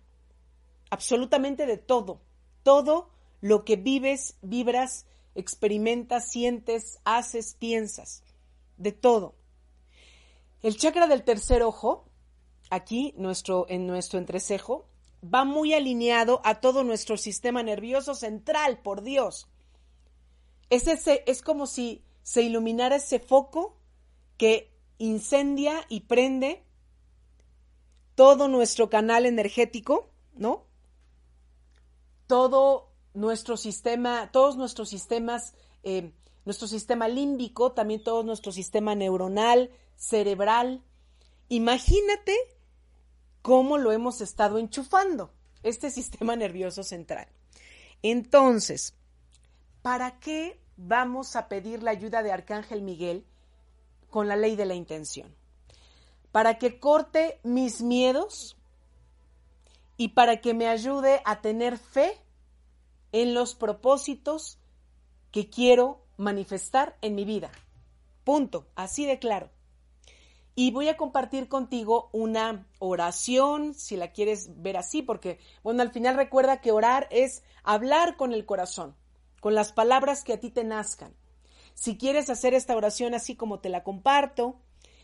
absolutamente 0.92 1.66
de 1.66 1.78
todo. 1.78 2.22
Todo 2.62 3.10
lo 3.42 3.66
que 3.66 3.76
vives, 3.76 4.38
vibras, 4.44 5.08
experimentas, 5.34 6.30
sientes, 6.30 7.00
haces, 7.06 7.56
piensas, 7.58 8.22
de 8.78 8.92
todo. 8.92 9.34
El 10.62 10.78
chakra 10.78 11.08
del 11.08 11.24
tercer 11.24 11.64
ojo, 11.64 12.06
aquí 12.70 13.16
nuestro, 13.18 13.66
en 13.68 13.88
nuestro 13.88 14.20
entrecejo, 14.20 14.86
va 15.24 15.44
muy 15.44 15.74
alineado 15.74 16.40
a 16.44 16.62
todo 16.62 16.84
nuestro 16.84 17.18
sistema 17.18 17.64
nervioso 17.64 18.14
central, 18.14 18.78
por 18.84 19.02
Dios. 19.02 19.48
Es, 20.70 20.86
ese, 20.86 21.24
es 21.26 21.42
como 21.42 21.66
si 21.66 22.04
se 22.30 22.44
iluminara 22.44 22.98
ese 22.98 23.18
foco 23.18 23.76
que 24.38 24.72
incendia 25.00 25.84
y 25.90 26.02
prende 26.02 26.64
todo 28.14 28.48
nuestro 28.48 28.88
canal 28.88 29.26
energético, 29.26 30.12
¿no? 30.36 30.68
Todo 32.28 32.92
nuestro 33.16 33.58
sistema, 33.58 34.30
todos 34.32 34.58
nuestros 34.58 34.90
sistemas, 34.90 35.56
eh, 35.82 36.12
nuestro 36.46 36.68
sistema 36.68 37.08
límbico, 37.08 37.72
también 37.72 38.04
todo 38.04 38.22
nuestro 38.22 38.52
sistema 38.52 38.94
neuronal, 38.94 39.72
cerebral. 39.96 40.84
Imagínate 41.48 42.36
cómo 43.42 43.80
lo 43.80 43.92
hemos 43.92 44.22
estado 44.22 44.60
enchufando, 44.60 45.34
este 45.64 45.90
sistema 46.00 46.36
nervioso 46.36 46.84
central. 46.84 47.28
Entonces, 48.04 48.94
¿para 49.82 50.20
qué 50.20 50.60
vamos 50.80 51.36
a 51.36 51.50
pedir 51.50 51.84
la 51.84 51.92
ayuda 51.92 52.24
de 52.24 52.32
Arcángel 52.32 52.82
Miguel 52.82 53.26
con 54.10 54.28
la 54.28 54.36
ley 54.36 54.56
de 54.56 54.66
la 54.66 54.76
intención? 54.76 55.36
Para 56.32 56.58
que 56.58 56.80
corte 56.80 57.40
mis 57.44 57.82
miedos 57.82 58.58
y 59.98 60.10
para 60.10 60.40
que 60.42 60.54
me 60.54 60.68
ayude 60.68 61.22
a 61.26 61.42
tener 61.42 61.78
fe 61.78 62.18
en 63.12 63.34
los 63.34 63.56
propósitos 63.56 64.60
que 65.32 65.50
quiero 65.50 66.06
manifestar 66.18 66.98
en 67.02 67.16
mi 67.16 67.26
vida. 67.26 67.52
Punto, 68.24 68.68
así 68.76 69.06
de 69.06 69.20
claro. 69.20 69.50
Y 70.56 70.72
voy 70.72 70.88
a 70.90 70.98
compartir 70.98 71.48
contigo 71.48 72.10
una 72.12 72.68
oración, 72.80 73.74
si 73.74 73.96
la 73.96 74.12
quieres 74.12 74.62
ver 74.62 74.78
así, 74.78 75.02
porque, 75.02 75.40
bueno, 75.64 75.82
al 75.82 75.92
final 75.92 76.16
recuerda 76.16 76.62
que 76.62 76.72
orar 76.72 77.08
es 77.12 77.44
hablar 77.64 78.18
con 78.18 78.34
el 78.34 78.46
corazón, 78.46 78.96
con 79.40 79.56
las 79.56 79.72
palabras 79.72 80.24
que 80.24 80.34
a 80.34 80.40
ti 80.40 80.50
te 80.52 80.64
nazcan. 80.64 81.14
Si 81.74 81.98
quieres 81.98 82.30
hacer 82.30 82.54
esta 82.54 82.76
oración 82.76 83.14
así 83.14 83.36
como 83.36 83.60
te 83.60 83.70
la 83.70 83.84
comparto, 83.84 84.60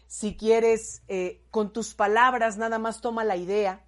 si 0.07 0.35
quieres 0.35 1.03
eh, 1.07 1.41
con 1.51 1.73
tus 1.73 1.93
palabras 1.93 2.57
nada 2.57 2.79
más 2.79 3.01
toma 3.01 3.23
la 3.23 3.37
idea 3.37 3.85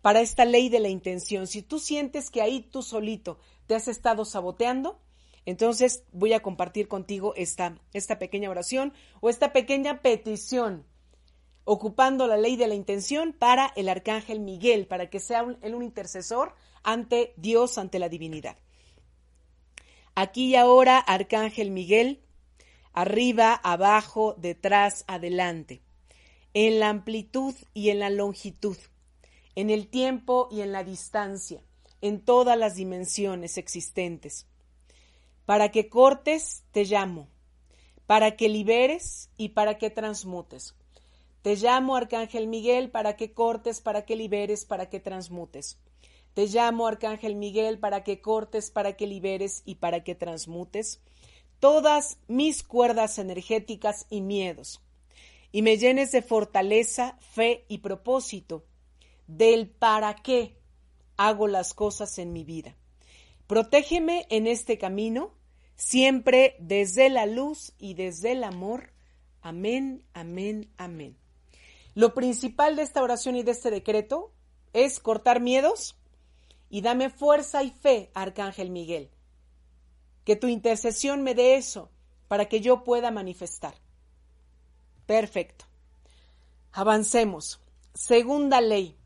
para 0.00 0.20
esta 0.20 0.44
ley 0.44 0.68
de 0.68 0.80
la 0.80 0.88
intención. 0.88 1.46
Si 1.46 1.62
tú 1.62 1.78
sientes 1.78 2.30
que 2.30 2.42
ahí 2.42 2.60
tú 2.60 2.82
solito 2.82 3.38
te 3.66 3.74
has 3.74 3.88
estado 3.88 4.24
saboteando, 4.24 5.00
entonces 5.46 6.04
voy 6.12 6.32
a 6.32 6.40
compartir 6.40 6.88
contigo 6.88 7.34
esta, 7.36 7.78
esta 7.92 8.18
pequeña 8.18 8.50
oración 8.50 8.92
o 9.20 9.28
esta 9.28 9.52
pequeña 9.52 10.00
petición 10.02 10.86
ocupando 11.64 12.26
la 12.26 12.36
ley 12.36 12.56
de 12.56 12.68
la 12.68 12.74
intención 12.74 13.32
para 13.32 13.72
el 13.76 13.88
arcángel 13.88 14.40
Miguel, 14.40 14.86
para 14.86 15.08
que 15.08 15.20
sea 15.20 15.42
un, 15.42 15.58
un 15.62 15.82
intercesor 15.82 16.54
ante 16.82 17.32
Dios, 17.36 17.78
ante 17.78 17.98
la 17.98 18.08
divinidad. 18.08 18.56
Aquí 20.16 20.50
y 20.50 20.54
ahora, 20.54 20.98
arcángel 20.98 21.72
Miguel, 21.72 22.20
arriba, 22.92 23.52
abajo, 23.52 24.34
detrás, 24.38 25.04
adelante, 25.08 25.82
en 26.52 26.78
la 26.78 26.88
amplitud 26.88 27.54
y 27.74 27.90
en 27.90 27.98
la 27.98 28.10
longitud, 28.10 28.76
en 29.56 29.70
el 29.70 29.88
tiempo 29.88 30.48
y 30.52 30.60
en 30.60 30.70
la 30.70 30.84
distancia, 30.84 31.62
en 32.00 32.20
todas 32.20 32.56
las 32.56 32.76
dimensiones 32.76 33.58
existentes. 33.58 34.46
Para 35.46 35.70
que 35.70 35.88
cortes, 35.88 36.62
te 36.70 36.84
llamo, 36.84 37.26
para 38.06 38.36
que 38.36 38.48
liberes 38.48 39.30
y 39.36 39.50
para 39.50 39.78
que 39.78 39.90
transmutes. 39.90 40.76
Te 41.42 41.56
llamo, 41.56 41.96
Arcángel 41.96 42.46
Miguel, 42.46 42.90
para 42.90 43.16
que 43.16 43.32
cortes, 43.32 43.80
para 43.80 44.04
que 44.04 44.14
liberes, 44.14 44.64
para 44.64 44.88
que 44.88 45.00
transmutes. 45.00 45.78
Te 46.34 46.46
llamo, 46.48 46.86
Arcángel 46.86 47.36
Miguel, 47.36 47.78
para 47.78 48.02
que 48.02 48.20
cortes, 48.20 48.70
para 48.70 48.96
que 48.96 49.06
liberes 49.06 49.62
y 49.64 49.76
para 49.76 50.02
que 50.02 50.14
transmutes 50.14 51.00
todas 51.60 52.18
mis 52.26 52.62
cuerdas 52.62 53.18
energéticas 53.18 54.06
y 54.10 54.20
miedos, 54.20 54.82
y 55.50 55.62
me 55.62 55.78
llenes 55.78 56.12
de 56.12 56.20
fortaleza, 56.20 57.16
fe 57.20 57.64
y 57.68 57.78
propósito 57.78 58.66
del 59.26 59.70
para 59.70 60.14
qué 60.16 60.58
hago 61.16 61.46
las 61.46 61.72
cosas 61.72 62.18
en 62.18 62.32
mi 62.32 62.44
vida. 62.44 62.76
Protégeme 63.46 64.26
en 64.28 64.46
este 64.46 64.76
camino, 64.76 65.32
siempre 65.76 66.56
desde 66.58 67.08
la 67.08 67.26
luz 67.26 67.72
y 67.78 67.94
desde 67.94 68.32
el 68.32 68.44
amor. 68.44 68.92
Amén, 69.40 70.04
amén, 70.12 70.70
amén. 70.76 71.16
Lo 71.94 72.12
principal 72.12 72.76
de 72.76 72.82
esta 72.82 73.02
oración 73.02 73.36
y 73.36 73.42
de 73.42 73.52
este 73.52 73.70
decreto 73.70 74.32
es 74.72 74.98
cortar 74.98 75.40
miedos 75.40 75.96
y 76.74 76.80
dame 76.80 77.08
fuerza 77.08 77.62
y 77.62 77.70
fe, 77.70 78.10
Arcángel 78.14 78.68
Miguel. 78.68 79.08
Que 80.24 80.34
tu 80.34 80.48
intercesión 80.48 81.22
me 81.22 81.36
dé 81.36 81.54
eso 81.54 81.88
para 82.26 82.46
que 82.46 82.60
yo 82.60 82.82
pueda 82.82 83.12
manifestar. 83.12 83.74
Perfecto. 85.06 85.66
Avancemos. 86.72 87.60
Segunda 87.94 88.60
ley. 88.60 88.98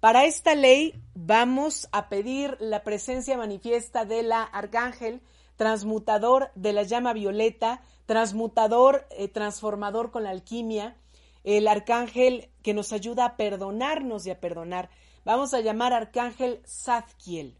Para 0.00 0.26
esta 0.26 0.54
ley 0.54 0.92
vamos 1.14 1.88
a 1.92 2.10
pedir 2.10 2.58
la 2.60 2.84
presencia 2.84 3.38
manifiesta 3.38 4.04
de 4.04 4.22
la 4.22 4.42
Arcángel, 4.42 5.22
transmutador 5.56 6.50
de 6.56 6.74
la 6.74 6.82
llama 6.82 7.14
violeta, 7.14 7.80
transmutador, 8.04 9.06
eh, 9.12 9.28
transformador 9.28 10.10
con 10.10 10.24
la 10.24 10.30
alquimia, 10.30 10.94
el 11.42 11.68
arcángel 11.68 12.50
que 12.62 12.74
nos 12.74 12.92
ayuda 12.92 13.24
a 13.24 13.36
perdonarnos 13.38 14.26
y 14.26 14.30
a 14.30 14.40
perdonar. 14.40 14.90
Vamos 15.26 15.54
a 15.54 15.60
llamar 15.60 15.92
arcángel 15.92 16.62
Zadkiel. 16.68 17.58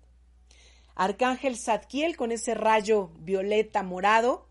Arcángel 0.95 1.57
Zadkiel 1.57 2.17
con 2.17 2.31
ese 2.31 2.55
rayo 2.55 3.11
violeta 3.19 3.83
morado 3.83 4.47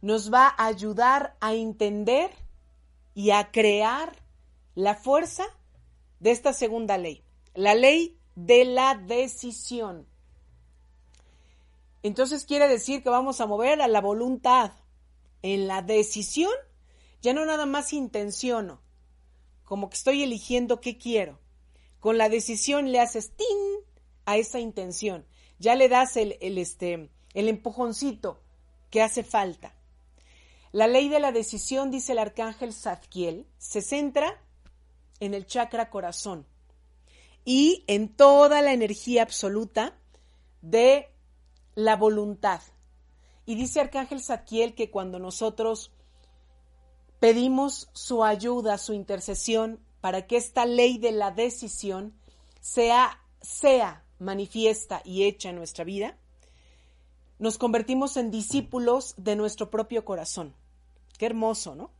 nos 0.00 0.32
va 0.32 0.54
a 0.56 0.66
ayudar 0.66 1.36
a 1.40 1.54
entender 1.54 2.30
y 3.16 3.32
a 3.32 3.50
crear 3.50 4.14
la 4.76 4.94
fuerza 4.94 5.42
de 6.20 6.30
esta 6.30 6.52
segunda 6.52 6.98
ley, 6.98 7.24
la 7.54 7.74
ley 7.74 8.16
de 8.36 8.64
la 8.64 8.94
decisión. 8.94 10.06
Entonces 12.04 12.44
quiere 12.44 12.68
decir 12.68 13.02
que 13.02 13.10
vamos 13.10 13.40
a 13.40 13.46
mover 13.46 13.82
a 13.82 13.88
la 13.88 14.00
voluntad. 14.00 14.70
En 15.42 15.66
la 15.66 15.82
decisión 15.82 16.52
ya 17.22 17.32
no 17.32 17.44
nada 17.44 17.66
más 17.66 17.92
intenciono, 17.92 18.80
como 19.64 19.90
que 19.90 19.96
estoy 19.96 20.22
eligiendo 20.22 20.80
qué 20.80 20.96
quiero. 20.96 21.40
Con 22.06 22.18
la 22.18 22.28
decisión 22.28 22.92
le 22.92 23.00
haces 23.00 23.32
tin 23.34 23.58
a 24.26 24.36
esa 24.36 24.60
intención. 24.60 25.26
Ya 25.58 25.74
le 25.74 25.88
das 25.88 26.16
el, 26.16 26.36
este, 26.40 27.10
el 27.34 27.48
empujoncito 27.48 28.40
que 28.90 29.02
hace 29.02 29.24
falta. 29.24 29.74
La 30.70 30.86
ley 30.86 31.08
de 31.08 31.18
la 31.18 31.32
decisión, 31.32 31.90
dice 31.90 32.12
el 32.12 32.20
arcángel 32.20 32.72
Zadkiel, 32.72 33.48
se 33.58 33.82
centra 33.82 34.40
en 35.18 35.34
el 35.34 35.46
chakra 35.46 35.90
corazón 35.90 36.46
y 37.44 37.82
en 37.88 38.14
toda 38.14 38.62
la 38.62 38.72
energía 38.72 39.22
absoluta 39.22 39.98
de 40.62 41.08
la 41.74 41.96
voluntad. 41.96 42.60
Y 43.46 43.56
dice 43.56 43.80
Arcángel 43.80 44.22
Zadkiel 44.22 44.76
que 44.76 44.92
cuando 44.92 45.18
nosotros 45.18 45.90
Pedimos 47.20 47.88
su 47.94 48.24
ayuda, 48.24 48.76
su 48.76 48.92
intercesión, 48.92 49.80
para 50.06 50.28
que 50.28 50.36
esta 50.36 50.66
ley 50.66 50.98
de 50.98 51.10
la 51.10 51.32
decisión 51.32 52.14
sea, 52.60 53.20
sea 53.40 54.04
manifiesta 54.20 55.02
y 55.04 55.24
hecha 55.24 55.50
en 55.50 55.56
nuestra 55.56 55.82
vida. 55.82 56.16
Nos 57.40 57.58
convertimos 57.58 58.16
en 58.16 58.30
discípulos 58.30 59.14
de 59.16 59.34
nuestro 59.34 59.68
propio 59.68 60.04
corazón. 60.04 60.54
Qué 61.18 61.26
hermoso, 61.26 61.74
¿no? 61.74 61.90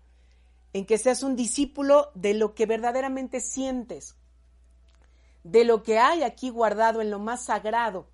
En 0.73 0.87
que 0.87 0.99
seas 0.99 1.25
un 1.25 1.35
discípulo 1.35 2.13
de 2.15 2.35
lo 2.35 2.55
que 2.55 2.67
verdaderamente 2.67 3.41
sientes, 3.41 4.15
de 5.43 5.65
lo 5.65 5.83
que 5.83 5.99
hay 5.99 6.23
aquí 6.23 6.51
guardado 6.51 7.01
en 7.01 7.11
lo 7.11 7.19
más 7.19 7.47
sagrado 7.47 8.07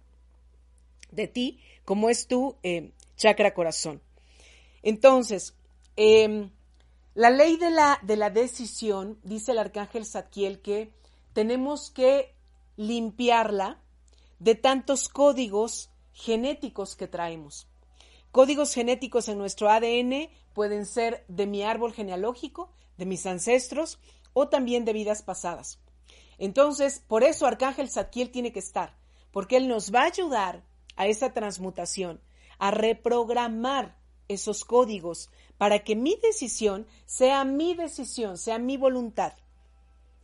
de 1.11 1.29
ti, 1.29 1.61
como 1.85 2.09
es 2.09 2.29
tu 2.29 2.57
eh, 2.63 2.93
chakra 3.17 3.53
corazón. 3.53 4.01
Entonces, 4.83 5.55
eh, 5.99 6.49
la 7.15 7.31
ley 7.31 7.57
de 7.57 7.71
la, 7.71 7.99
de 8.03 8.17
la 8.17 8.31
decisión, 8.31 9.19
dice 9.23 9.53
el 9.53 9.59
arcángel 9.59 10.07
Zadkiel, 10.07 10.61
que 10.61 10.93
tenemos 11.33 11.91
que 11.91 12.35
limpiarla 12.77 13.81
de 14.39 14.55
tantos 14.55 15.09
códigos 15.09 15.91
genéticos 16.13 16.97
que 16.97 17.07
traemos. 17.07 17.69
Códigos 18.31 18.73
genéticos 18.73 19.29
en 19.29 19.39
nuestro 19.39 19.69
ADN 19.69 20.31
pueden 20.55 20.87
ser 20.87 21.25
de 21.29 21.47
mi 21.47 21.63
árbol 21.63 21.93
genealógico, 21.93 22.71
de 22.97 23.07
mis 23.07 23.27
ancestros 23.27 23.99
o 24.33 24.49
también 24.49 24.85
de 24.85 24.95
vidas 24.95 25.23
pasadas. 25.23 25.79
Entonces, 26.39 27.05
por 27.07 27.25
eso 27.25 27.47
Arcángel 27.47 27.91
Zadkiel 27.91 28.31
tiene 28.31 28.53
que 28.53 28.59
estar, 28.59 28.97
porque 29.33 29.57
él 29.57 29.69
nos 29.69 29.95
va 29.95 30.01
a 30.01 30.07
ayudar 30.07 30.65
a 30.97 31.07
esa 31.07 31.33
transmutación, 31.33 32.21
a 32.59 32.71
reprogramar 32.71 33.97
esos 34.29 34.65
códigos 34.65 35.31
para 35.63 35.85
que 35.85 35.95
mi 35.95 36.17
decisión 36.21 36.89
sea 37.07 37.45
mi 37.45 37.75
decisión, 37.75 38.37
sea 38.37 38.59
mi 38.59 38.77
voluntad 38.77 39.33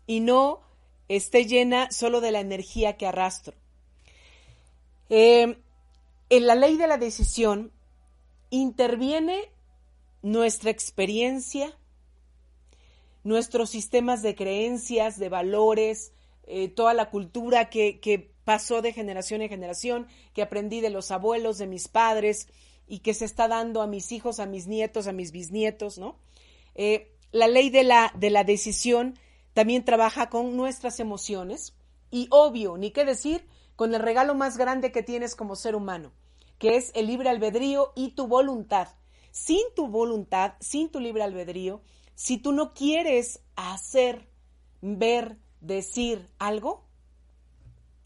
y 0.05 0.19
no 0.19 0.63
esté 1.07 1.47
llena 1.47 1.93
solo 1.93 2.21
de 2.21 2.33
la 2.33 2.41
energía 2.41 2.97
que 2.97 3.07
arrastro. 3.07 3.55
Eh, 5.11 5.57
en 6.29 6.47
la 6.49 6.57
ley 6.57 6.77
de 6.77 6.89
la 6.89 6.99
decisión 6.99 7.71
interviene 8.51 9.49
nuestra 10.23 10.71
experiencia, 10.73 11.73
nuestros 13.23 13.71
sistemas 13.71 14.23
de 14.23 14.35
creencias, 14.35 15.21
de 15.21 15.29
valores, 15.29 16.11
eh, 16.49 16.67
toda 16.67 16.95
la 16.95 17.11
cultura 17.11 17.71
que 17.71 18.33
pasó 18.43 18.83
de 18.83 18.93
generación 18.93 19.43
en 19.43 19.51
generación, 19.51 20.09
que 20.35 20.43
aprendí 20.43 20.81
de 20.81 20.91
los 20.91 21.13
abuelos, 21.13 21.59
de 21.59 21.69
mis 21.69 21.87
padres 21.87 22.49
y 22.89 23.01
que 23.01 23.15
se 23.15 23.25
está 23.25 23.49
dando 23.49 23.83
a 23.83 23.87
mis 23.87 24.11
hijos, 24.13 24.41
a 24.41 24.47
mis 24.47 24.67
nietos, 24.67 25.07
a 25.07 25.13
mis 25.13 25.31
bisnietos, 25.31 25.99
¿no? 25.99 26.17
Eh, 26.75 27.15
la 27.31 27.47
ley 27.47 27.71
de 27.71 27.85
la, 27.85 28.13
de 28.17 28.31
la 28.31 28.45
decisión 28.45 29.19
también 29.53 29.85
trabaja 29.85 30.31
con 30.31 30.57
nuestras 30.57 31.01
emociones 31.01 31.75
y 32.11 32.29
obvio, 32.31 32.79
ni 32.79 32.91
qué 32.91 33.05
decir, 33.05 33.47
con 33.77 33.95
el 33.95 34.01
regalo 34.01 34.35
más 34.35 34.57
grande 34.57 34.91
que 34.91 35.03
tienes 35.03 35.37
como 35.37 35.55
ser 35.55 35.77
humano, 35.77 36.13
que 36.59 36.77
es 36.77 36.91
el 36.95 37.07
libre 37.07 37.29
albedrío 37.29 37.93
y 37.95 38.11
tu 38.13 38.27
voluntad. 38.27 38.89
Sin 39.31 39.63
tu 39.77 39.89
voluntad, 39.89 40.55
sin 40.61 40.89
tu 40.91 41.01
libre 41.01 41.23
albedrío, 41.23 41.83
si 42.15 42.39
tú 42.39 42.53
no 42.53 42.73
quieres 42.73 43.41
hacer, 43.55 44.29
ver, 44.81 45.37
decir 45.61 46.27
algo, 46.39 46.88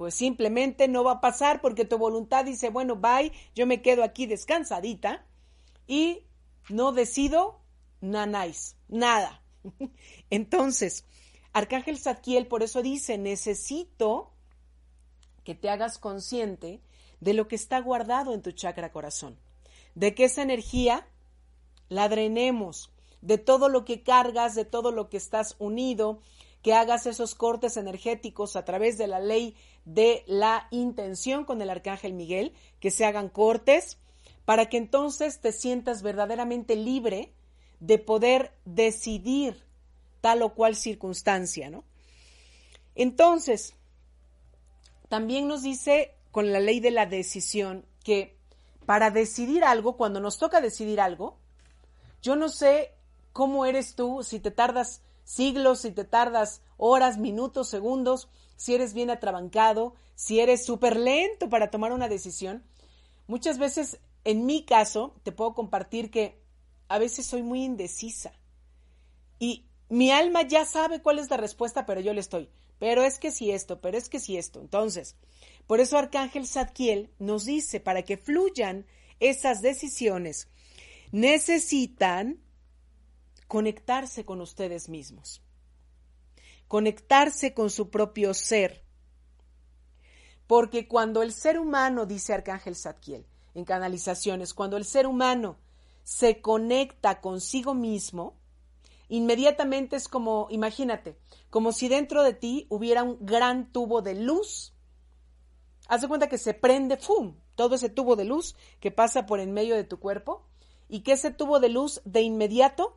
pues 0.03 0.17
simplemente 0.17 0.89
no 0.89 1.05
va 1.05 1.13
a 1.13 1.21
pasar 1.21 1.61
porque 1.61 1.85
tu 1.85 1.97
voluntad 1.97 2.45
dice, 2.45 2.71
bueno, 2.71 2.97
bye, 2.97 3.31
yo 3.55 3.69
me 3.69 3.83
quedo 3.83 4.03
aquí 4.03 4.27
descansadita 4.27 5.25
y 5.87 6.25
no 6.71 6.91
decido 6.91 7.61
nanáis, 8.01 8.75
nada. 8.89 9.45
Entonces, 10.31 11.05
Arcángel 11.53 12.01
Zadkiel 12.01 12.49
por 12.49 12.65
eso 12.65 12.83
dice, 12.83 13.17
necesito 13.17 14.33
que 15.45 15.55
te 15.55 15.71
hagas 15.71 15.99
consciente 15.99 16.81
de 17.21 17.35
lo 17.35 17.47
que 17.47 17.55
está 17.55 17.79
guardado 17.79 18.35
en 18.35 18.43
tu 18.43 18.51
chakra 18.51 18.91
corazón, 18.91 19.39
de 19.95 20.17
que 20.17 20.25
esa 20.25 20.43
energía 20.43 21.07
la 21.89 22.09
drenemos, 22.09 22.91
de 23.21 23.39
todo 23.39 23.69
lo 23.69 23.85
que 23.85 24.03
cargas, 24.03 24.57
de 24.57 24.65
todo 24.65 24.91
lo 24.91 25.09
que 25.09 25.19
estás 25.19 25.55
unido, 25.61 26.23
que 26.63 26.75
hagas 26.75 27.07
esos 27.07 27.35
cortes 27.35 27.77
energéticos 27.77 28.57
a 28.57 28.65
través 28.65 28.97
de 28.97 29.09
la 29.09 29.19
ley 29.19 29.57
de 29.85 30.23
la 30.27 30.69
intención 30.71 31.45
con 31.45 31.61
el 31.61 31.71
arcángel 31.71 32.13
Miguel, 32.13 32.55
que 32.79 32.91
se 32.91 33.05
hagan 33.05 33.29
cortes, 33.29 33.99
para 34.45 34.69
que 34.69 34.77
entonces 34.77 35.41
te 35.41 35.53
sientas 35.53 36.03
verdaderamente 36.03 36.77
libre 36.77 37.33
de 37.81 37.99
poder 37.99 38.53
decidir 38.65 39.65
tal 40.21 40.43
o 40.43 40.55
cual 40.55 40.77
circunstancia, 40.77 41.69
¿no? 41.69 41.85
Entonces, 42.95 43.75
también 45.09 45.49
nos 45.49 45.63
dice 45.63 46.15
con 46.31 46.53
la 46.53 46.61
ley 46.61 46.81
de 46.81 46.91
la 46.91 47.07
decisión 47.07 47.85
que 48.05 48.37
para 48.87 49.11
decidir 49.11 49.65
algo, 49.65 49.97
cuando 49.97 50.21
nos 50.21 50.39
toca 50.39 50.61
decidir 50.61 51.01
algo, 51.01 51.39
yo 52.21 52.37
no 52.37 52.49
sé 52.49 52.93
cómo 53.33 53.65
eres 53.65 53.95
tú, 53.95 54.23
si 54.23 54.39
te 54.39 54.51
tardas 54.51 55.03
siglos, 55.33 55.81
si 55.81 55.93
te 55.93 56.05
tardas 56.05 56.61
horas, 56.77 57.17
minutos, 57.17 57.69
segundos, 57.69 58.29
si 58.57 58.75
eres 58.75 58.93
bien 58.93 59.09
atrabancado, 59.09 59.95
si 60.15 60.41
eres 60.41 60.67
súper 60.67 60.97
lento 60.97 61.49
para 61.49 61.71
tomar 61.71 61.93
una 61.93 62.09
decisión. 62.09 62.63
Muchas 63.27 63.59
veces, 63.59 63.99
en 64.25 64.45
mi 64.45 64.65
caso, 64.65 65.15
te 65.23 65.33
puedo 65.33 65.55
compartir 65.55 66.11
que 66.11 66.39
a 66.89 66.99
veces 66.99 67.25
soy 67.25 67.43
muy 67.43 67.65
indecisa. 67.65 68.35
Y 69.39 69.65
mi 69.89 70.11
alma 70.11 70.43
ya 70.43 70.67
sabe 70.67 71.01
cuál 71.01 71.19
es 71.19 71.31
la 71.31 71.39
respuesta, 71.39 71.87
pero 71.87 72.01
yo 72.03 72.13
le 72.13 72.21
estoy. 72.21 72.51
Pero 72.79 73.03
es 73.03 73.19
que 73.19 73.31
si 73.31 73.53
esto, 73.53 73.81
pero 73.81 73.97
es 73.97 74.11
que 74.11 74.21
si 74.21 74.37
esto. 74.37 74.61
Entonces, 74.61 75.17
por 75.67 75.81
eso 75.81 75.97
Arcángel 75.97 76.47
Zadkiel 76.47 77.11
nos 77.19 77.47
dice, 77.47 77.81
para 77.81 78.03
que 78.03 78.19
fluyan 78.19 78.85
esas 79.19 79.63
decisiones, 79.63 80.49
necesitan 81.11 82.42
conectarse 83.53 84.25
con 84.25 84.41
ustedes 84.41 84.89
mismos, 84.89 85.43
conectarse 86.69 87.53
con 87.53 87.69
su 87.69 87.91
propio 87.91 88.33
ser. 88.33 88.83
Porque 90.47 90.89
cuando 90.89 91.21
el 91.21 91.35
ser 91.35 91.59
humano, 91.59 92.07
dice 92.07 92.33
Arcángel 92.33 92.75
Zadkiel, 92.75 93.27
en 93.55 93.67
canalizaciones, 93.67 94.55
cuando 94.55 94.79
el 94.79 94.87
ser 94.87 95.07
humano 95.07 95.59
se 96.03 96.41
conecta 96.41 97.21
consigo 97.21 97.75
mismo, 97.75 98.39
inmediatamente 99.11 99.97
es 99.97 100.09
como, 100.09 100.47
imagínate, 100.49 101.19
como 101.51 101.73
si 101.73 101.89
dentro 101.89 102.23
de 102.23 102.33
ti 102.33 102.67
hubiera 102.71 103.03
un 103.03 103.19
gran 103.21 103.71
tubo 103.71 104.01
de 104.01 104.15
luz. 104.15 104.73
Haz 105.89 106.01
de 106.01 106.09
cuenta 106.09 106.31
que 106.31 106.39
se 106.39 106.55
prende, 106.55 106.97
¡fum! 106.97 107.35
Todo 107.55 107.75
ese 107.75 107.91
tubo 107.91 108.17
de 108.17 108.25
luz 108.25 108.57
que 108.81 108.91
pasa 108.91 109.27
por 109.27 109.41
en 109.41 109.53
medio 109.53 109.75
de 109.77 109.85
tu 109.85 110.01
cuerpo 110.01 110.47
y 110.89 111.01
que 111.01 111.13
ese 111.13 111.31
tubo 111.31 111.61
de 111.61 111.69
luz 111.69 112.01
de 112.07 112.23
inmediato 112.23 112.97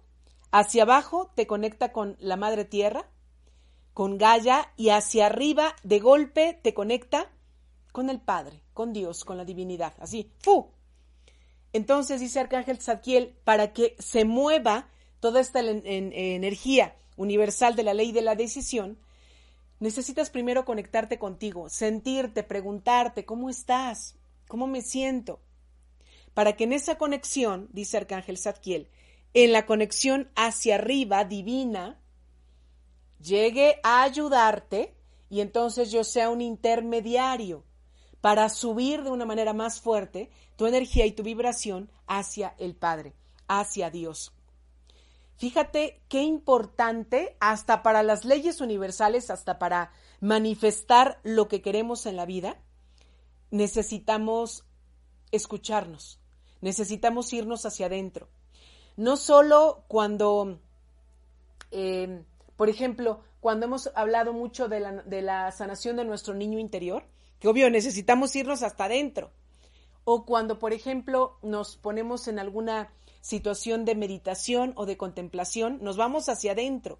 Hacia 0.57 0.83
abajo 0.83 1.33
te 1.35 1.47
conecta 1.47 1.91
con 1.91 2.15
la 2.17 2.37
madre 2.37 2.63
tierra, 2.63 3.09
con 3.93 4.17
Gaia, 4.17 4.71
y 4.77 4.87
hacia 4.87 5.25
arriba 5.25 5.75
de 5.83 5.99
golpe 5.99 6.57
te 6.63 6.73
conecta 6.73 7.29
con 7.91 8.09
el 8.09 8.21
Padre, 8.21 8.61
con 8.73 8.93
Dios, 8.93 9.25
con 9.25 9.35
la 9.35 9.43
divinidad. 9.43 9.95
Así, 9.99 10.31
¡fu! 10.39 10.71
Entonces 11.73 12.21
dice 12.21 12.39
Arcángel 12.39 12.79
Zadkiel, 12.79 13.35
para 13.43 13.73
que 13.73 13.97
se 13.99 14.23
mueva 14.23 14.87
toda 15.19 15.41
esta 15.41 15.59
energía 15.59 16.95
universal 17.17 17.75
de 17.75 17.83
la 17.83 17.93
ley 17.93 18.13
de 18.13 18.21
la 18.21 18.35
decisión, 18.35 18.97
necesitas 19.81 20.29
primero 20.29 20.63
conectarte 20.63 21.19
contigo, 21.19 21.67
sentirte, 21.67 22.43
preguntarte, 22.43 23.25
¿cómo 23.25 23.49
estás? 23.49 24.15
¿Cómo 24.47 24.67
me 24.67 24.81
siento? 24.81 25.41
Para 26.33 26.55
que 26.55 26.63
en 26.63 26.71
esa 26.71 26.97
conexión, 26.97 27.67
dice 27.73 27.97
Arcángel 27.97 28.37
Zadkiel, 28.37 28.87
en 29.35 29.51
la 29.51 29.65
conexión 29.65 30.31
hacia 30.37 30.75
arriba 30.75 31.25
divina, 31.25 31.99
llegue 33.19 33.81
a 33.83 34.03
ayudarte 34.03 34.95
y 35.29 35.41
entonces 35.41 35.91
yo 35.91 36.05
sea 36.05 36.29
un 36.29 36.39
intermediario 36.39 37.65
para 38.21 38.47
subir 38.47 39.03
de 39.03 39.09
una 39.09 39.25
manera 39.25 39.51
más 39.51 39.81
fuerte 39.81 40.29
tu 40.55 40.67
energía 40.67 41.05
y 41.05 41.11
tu 41.11 41.21
vibración 41.21 41.91
hacia 42.07 42.55
el 42.59 42.77
Padre, 42.77 43.13
hacia 43.49 43.89
Dios. 43.89 44.31
Fíjate 45.35 46.01
qué 46.07 46.23
importante, 46.23 47.35
hasta 47.41 47.83
para 47.83 48.03
las 48.03 48.23
leyes 48.23 48.61
universales, 48.61 49.29
hasta 49.29 49.59
para 49.59 49.91
manifestar 50.21 51.19
lo 51.23 51.49
que 51.49 51.61
queremos 51.61 52.05
en 52.05 52.15
la 52.15 52.25
vida, 52.25 52.57
necesitamos 53.51 54.63
escucharnos, 55.31 56.21
necesitamos 56.61 57.33
irnos 57.33 57.65
hacia 57.65 57.87
adentro 57.87 58.29
no 58.97 59.17
solo 59.17 59.83
cuando, 59.87 60.59
eh, 61.71 62.23
por 62.55 62.69
ejemplo, 62.69 63.21
cuando 63.39 63.65
hemos 63.65 63.91
hablado 63.95 64.33
mucho 64.33 64.67
de 64.67 64.79
la, 64.79 64.91
de 65.03 65.21
la 65.21 65.51
sanación 65.51 65.97
de 65.97 66.05
nuestro 66.05 66.33
niño 66.33 66.59
interior, 66.59 67.05
que 67.39 67.47
obvio 67.47 67.69
necesitamos 67.69 68.35
irnos 68.35 68.63
hasta 68.63 68.85
adentro, 68.85 69.31
o 70.03 70.25
cuando, 70.25 70.59
por 70.59 70.73
ejemplo, 70.73 71.37
nos 71.41 71.77
ponemos 71.77 72.27
en 72.27 72.39
alguna 72.39 72.91
situación 73.21 73.85
de 73.85 73.95
meditación 73.95 74.73
o 74.75 74.85
de 74.85 74.97
contemplación, 74.97 75.79
nos 75.81 75.97
vamos 75.97 76.29
hacia 76.29 76.51
adentro 76.51 76.99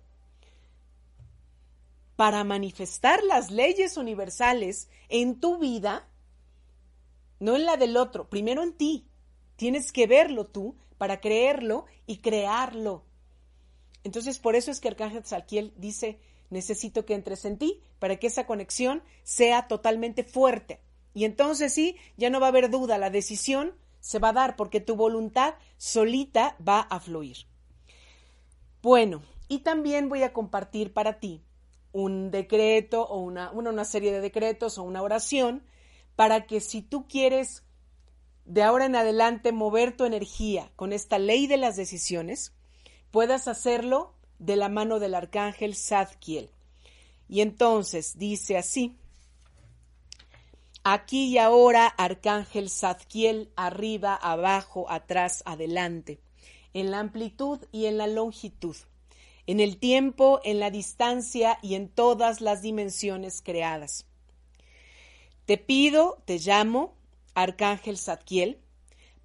para 2.16 2.44
manifestar 2.44 3.24
las 3.24 3.52
leyes 3.52 3.98
universales 3.98 4.90
en 5.10 5.40
tu 5.40 5.60
vida, 5.60 6.08
no 7.40 7.56
en 7.56 7.66
la 7.66 7.78
del 7.78 7.98
otro, 7.98 8.30
primero 8.30 8.64
en 8.64 8.74
ti. 8.74 9.08
Tienes 9.56 9.92
que 9.92 10.08
verlo 10.08 10.46
tú 10.46 10.76
para 10.98 11.20
creerlo 11.20 11.86
y 12.06 12.18
crearlo. 12.18 13.04
Entonces, 14.04 14.40
por 14.40 14.56
eso 14.56 14.72
es 14.72 14.80
que 14.80 14.88
Arcángel 14.88 15.26
Salquiel 15.26 15.74
dice, 15.78 16.20
necesito 16.50 17.06
que 17.06 17.16
entres 17.16 17.46
en 17.46 17.58
ti 17.58 17.82
para 18.00 18.18
que 18.18 18.28
esa 18.28 18.46
conexión 18.46 19.04
sea 19.24 19.68
totalmente 19.68 20.24
fuerte. 20.24 20.80
Y 21.14 21.26
entonces 21.26 21.74
sí, 21.74 21.98
ya 22.18 22.30
no 22.30 22.40
va 22.40 22.48
a 22.48 22.50
haber 22.50 22.70
duda, 22.70 22.98
la 22.98 23.10
decisión 23.10 23.74
se 24.00 24.20
va 24.20 24.30
a 24.30 24.34
dar 24.34 24.56
porque 24.56 24.82
tu 24.82 24.96
voluntad 24.96 25.56
solita 25.78 26.56
va 26.66 26.82
a 26.82 27.00
fluir. 27.00 27.48
Bueno, 28.84 29.24
y 29.48 29.60
también 29.60 30.10
voy 30.10 30.24
a 30.24 30.34
compartir 30.34 30.94
para 30.94 31.20
ti 31.20 31.44
un 31.92 32.30
decreto 32.30 33.04
o 33.04 33.20
una, 33.20 33.52
una, 33.52 33.72
una 33.72 33.86
serie 33.86 34.12
de 34.12 34.22
decretos 34.22 34.78
o 34.78 34.84
una 34.84 35.02
oración 35.02 35.64
para 36.16 36.46
que 36.46 36.60
si 36.60 36.82
tú 36.82 37.08
quieres 37.08 37.65
de 38.46 38.64
ahora 38.64 38.86
en 38.86 38.96
adelante 38.96 39.52
mover 39.52 39.96
tu 39.96 40.06
energía 40.06 40.72
con 40.76 40.94
esta 40.94 41.20
ley 41.20 41.48
de 41.48 41.58
las 41.58 41.76
decisiones, 41.76 42.54
puedas 43.12 43.48
hacerlo 43.48 44.14
de 44.40 44.56
la 44.56 44.70
mano 44.70 45.00
del 45.00 45.16
arcángel 45.16 45.76
Zadkiel. 45.76 46.50
Y 47.28 47.42
entonces 47.42 48.18
dice 48.18 48.58
así, 48.58 48.96
Aquí 50.88 51.30
y 51.30 51.40
ahora, 51.40 51.88
Arcángel 51.88 52.70
Zadkiel, 52.70 53.50
arriba, 53.56 54.14
abajo, 54.14 54.86
atrás, 54.88 55.42
adelante, 55.48 56.20
en 56.76 56.92
la 56.92 57.00
amplitud 57.00 57.60
y 57.72 57.88
en 57.88 57.98
la 57.98 58.06
longitud, 58.06 58.76
en 59.48 59.60
el 59.60 59.78
tiempo, 59.78 60.42
en 60.44 60.60
la 60.60 60.70
distancia 60.70 61.58
y 61.64 61.74
en 61.74 61.90
todas 61.90 62.40
las 62.40 62.62
dimensiones 62.62 63.42
creadas. 63.42 64.06
Te 65.48 65.58
pido, 65.58 66.22
te 66.26 66.38
llamo, 66.38 66.94
Arcángel 67.36 67.98
Zadkiel, 67.98 68.60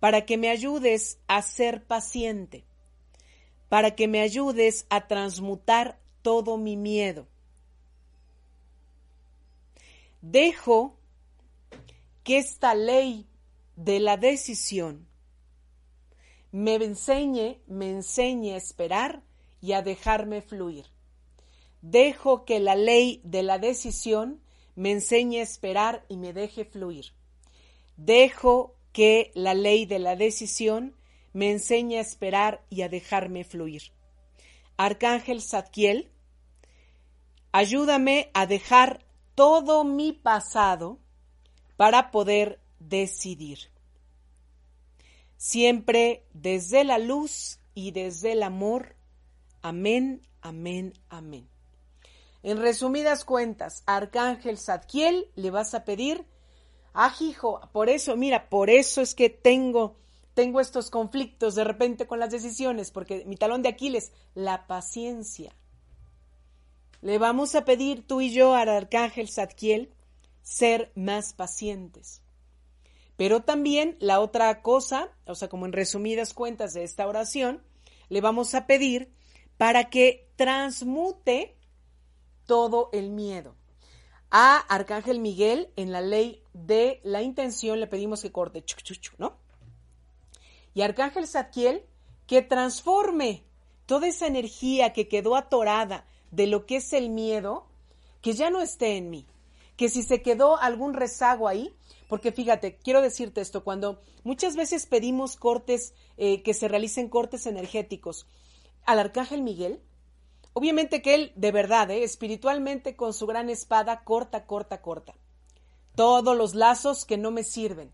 para 0.00 0.26
que 0.26 0.36
me 0.36 0.50
ayudes 0.50 1.18
a 1.28 1.40
ser 1.42 1.86
paciente, 1.86 2.64
para 3.68 3.94
que 3.94 4.08
me 4.08 4.20
ayudes 4.20 4.86
a 4.90 5.06
transmutar 5.06 5.98
todo 6.22 6.58
mi 6.58 6.76
miedo. 6.76 7.26
Dejo 10.20 10.98
que 12.24 12.38
esta 12.38 12.74
ley 12.74 13.26
de 13.76 14.00
la 14.00 14.16
decisión 14.16 15.06
me 16.52 16.74
enseñe, 16.74 17.60
me 17.66 17.90
enseñe 17.90 18.52
a 18.52 18.56
esperar 18.56 19.22
y 19.60 19.72
a 19.72 19.82
dejarme 19.82 20.42
fluir. 20.42 20.86
Dejo 21.80 22.44
que 22.44 22.60
la 22.60 22.74
ley 22.74 23.20
de 23.24 23.42
la 23.42 23.58
decisión 23.58 24.40
me 24.74 24.90
enseñe 24.90 25.38
a 25.38 25.42
esperar 25.42 26.04
y 26.08 26.16
me 26.16 26.32
deje 26.32 26.64
fluir. 26.64 27.12
Dejo 28.04 28.76
que 28.92 29.30
la 29.34 29.52
ley 29.52 29.84
de 29.84 29.98
la 29.98 30.16
decisión 30.16 30.96
me 31.34 31.50
enseñe 31.50 31.98
a 31.98 32.00
esperar 32.00 32.64
y 32.70 32.80
a 32.80 32.88
dejarme 32.88 33.44
fluir. 33.44 33.92
Arcángel 34.78 35.42
Zadkiel, 35.42 36.10
ayúdame 37.52 38.30
a 38.32 38.46
dejar 38.46 39.04
todo 39.34 39.84
mi 39.84 40.12
pasado 40.12 40.98
para 41.76 42.10
poder 42.10 42.58
decidir. 42.78 43.70
Siempre 45.36 46.24
desde 46.32 46.84
la 46.84 46.96
luz 46.96 47.58
y 47.74 47.90
desde 47.90 48.32
el 48.32 48.42
amor. 48.42 48.96
Amén, 49.60 50.26
amén, 50.40 50.94
amén. 51.10 51.48
En 52.42 52.56
resumidas 52.56 53.26
cuentas, 53.26 53.82
Arcángel 53.84 54.56
Zadkiel 54.56 55.30
le 55.36 55.50
vas 55.50 55.74
a 55.74 55.84
pedir, 55.84 56.24
ah, 56.94 57.14
hijo, 57.20 57.60
por 57.72 57.88
eso, 57.88 58.16
mira, 58.16 58.48
por 58.48 58.70
eso 58.70 59.00
es 59.00 59.14
que 59.14 59.30
tengo, 59.30 59.96
tengo 60.34 60.60
estos 60.60 60.90
conflictos 60.90 61.54
de 61.54 61.64
repente 61.64 62.06
con 62.06 62.18
las 62.18 62.30
decisiones, 62.30 62.90
porque 62.90 63.24
mi 63.26 63.36
talón 63.36 63.62
de 63.62 63.68
Aquiles, 63.68 64.12
la 64.34 64.66
paciencia. 64.66 65.54
Le 67.02 67.18
vamos 67.18 67.54
a 67.54 67.64
pedir 67.64 68.06
tú 68.06 68.20
y 68.20 68.30
yo 68.32 68.54
al 68.54 68.68
Arcángel 68.68 69.28
Zadkiel 69.28 69.92
ser 70.42 70.92
más 70.94 71.32
pacientes. 71.32 72.22
Pero 73.16 73.42
también 73.42 73.96
la 74.00 74.20
otra 74.20 74.62
cosa, 74.62 75.10
o 75.26 75.34
sea, 75.34 75.48
como 75.48 75.66
en 75.66 75.72
resumidas 75.72 76.34
cuentas 76.34 76.72
de 76.72 76.84
esta 76.84 77.06
oración, 77.06 77.62
le 78.08 78.20
vamos 78.20 78.54
a 78.54 78.66
pedir 78.66 79.12
para 79.56 79.90
que 79.90 80.30
transmute 80.36 81.56
todo 82.46 82.88
el 82.92 83.10
miedo. 83.10 83.56
A 84.30 84.56
Arcángel 84.56 85.20
Miguel, 85.20 85.70
en 85.76 85.92
la 85.92 86.00
ley 86.00 86.39
de 86.52 87.00
la 87.04 87.22
intención, 87.22 87.80
le 87.80 87.86
pedimos 87.86 88.22
que 88.22 88.32
corte, 88.32 88.64
¿no? 89.18 89.36
Y 90.74 90.82
Arcángel 90.82 91.26
Zadkiel, 91.26 91.84
que 92.26 92.42
transforme 92.42 93.44
toda 93.86 94.06
esa 94.06 94.26
energía 94.26 94.92
que 94.92 95.08
quedó 95.08 95.36
atorada 95.36 96.06
de 96.30 96.46
lo 96.46 96.66
que 96.66 96.76
es 96.76 96.92
el 96.92 97.10
miedo, 97.10 97.66
que 98.20 98.34
ya 98.34 98.50
no 98.50 98.60
esté 98.60 98.96
en 98.96 99.10
mí, 99.10 99.26
que 99.76 99.88
si 99.88 100.02
se 100.02 100.22
quedó 100.22 100.56
algún 100.58 100.94
rezago 100.94 101.48
ahí, 101.48 101.74
porque 102.08 102.32
fíjate, 102.32 102.76
quiero 102.76 103.02
decirte 103.02 103.40
esto, 103.40 103.64
cuando 103.64 104.00
muchas 104.24 104.56
veces 104.56 104.86
pedimos 104.86 105.36
cortes, 105.36 105.94
eh, 106.16 106.42
que 106.42 106.54
se 106.54 106.68
realicen 106.68 107.08
cortes 107.08 107.46
energéticos 107.46 108.26
al 108.84 108.98
arcángel 108.98 109.42
Miguel, 109.42 109.80
obviamente 110.52 111.02
que 111.02 111.14
él, 111.14 111.32
de 111.36 111.52
verdad, 111.52 111.90
eh, 111.90 112.02
espiritualmente 112.02 112.96
con 112.96 113.12
su 113.12 113.26
gran 113.26 113.50
espada, 113.50 114.04
corta, 114.04 114.46
corta, 114.46 114.82
corta. 114.82 115.14
Todos 116.00 116.34
los 116.34 116.54
lazos 116.54 117.04
que 117.04 117.18
no 117.18 117.30
me 117.30 117.44
sirven. 117.44 117.92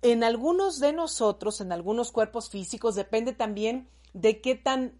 En 0.00 0.22
algunos 0.22 0.78
de 0.78 0.92
nosotros, 0.92 1.60
en 1.60 1.72
algunos 1.72 2.12
cuerpos 2.12 2.50
físicos, 2.50 2.94
depende 2.94 3.32
también 3.32 3.88
de 4.12 4.40
qué 4.40 4.54
tan 4.54 4.96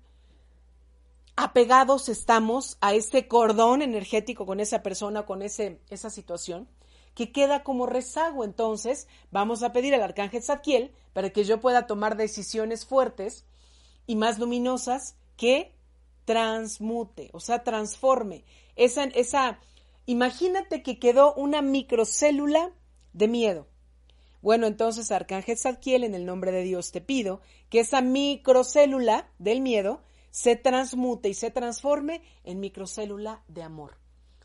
apegados 1.36 2.08
estamos 2.08 2.78
a 2.80 2.94
ese 2.94 3.28
cordón 3.28 3.80
energético 3.80 4.44
con 4.44 4.58
esa 4.58 4.82
persona, 4.82 5.24
con 5.24 5.40
ese, 5.40 5.80
esa 5.88 6.10
situación, 6.10 6.66
que 7.14 7.30
queda 7.30 7.62
como 7.62 7.86
rezago. 7.86 8.42
Entonces, 8.42 9.06
vamos 9.30 9.62
a 9.62 9.70
pedir 9.70 9.94
al 9.94 10.02
arcángel 10.02 10.42
Zadkiel 10.42 10.92
para 11.12 11.30
que 11.30 11.44
yo 11.44 11.60
pueda 11.60 11.86
tomar 11.86 12.16
decisiones 12.16 12.86
fuertes 12.86 13.44
y 14.08 14.16
más 14.16 14.40
luminosas 14.40 15.14
que 15.36 15.76
transmute, 16.24 17.30
o 17.32 17.38
sea, 17.38 17.62
transforme. 17.62 18.42
Esa, 18.74 19.04
esa, 19.04 19.60
imagínate 20.10 20.82
que 20.82 20.98
quedó 20.98 21.34
una 21.34 21.62
microcélula 21.62 22.72
de 23.12 23.28
miedo. 23.28 23.68
Bueno, 24.42 24.66
entonces, 24.66 25.10
Arcángel 25.10 25.58
Zadkiel, 25.58 26.02
en 26.02 26.14
el 26.14 26.24
nombre 26.24 26.50
de 26.50 26.62
Dios 26.62 26.92
te 26.92 27.00
pido 27.00 27.40
que 27.68 27.80
esa 27.80 28.00
microcélula 28.00 29.30
del 29.38 29.60
miedo 29.60 30.02
se 30.30 30.56
transmute 30.56 31.28
y 31.28 31.34
se 31.34 31.50
transforme 31.50 32.22
en 32.44 32.60
microcélula 32.60 33.42
de 33.48 33.62
amor, 33.62 33.98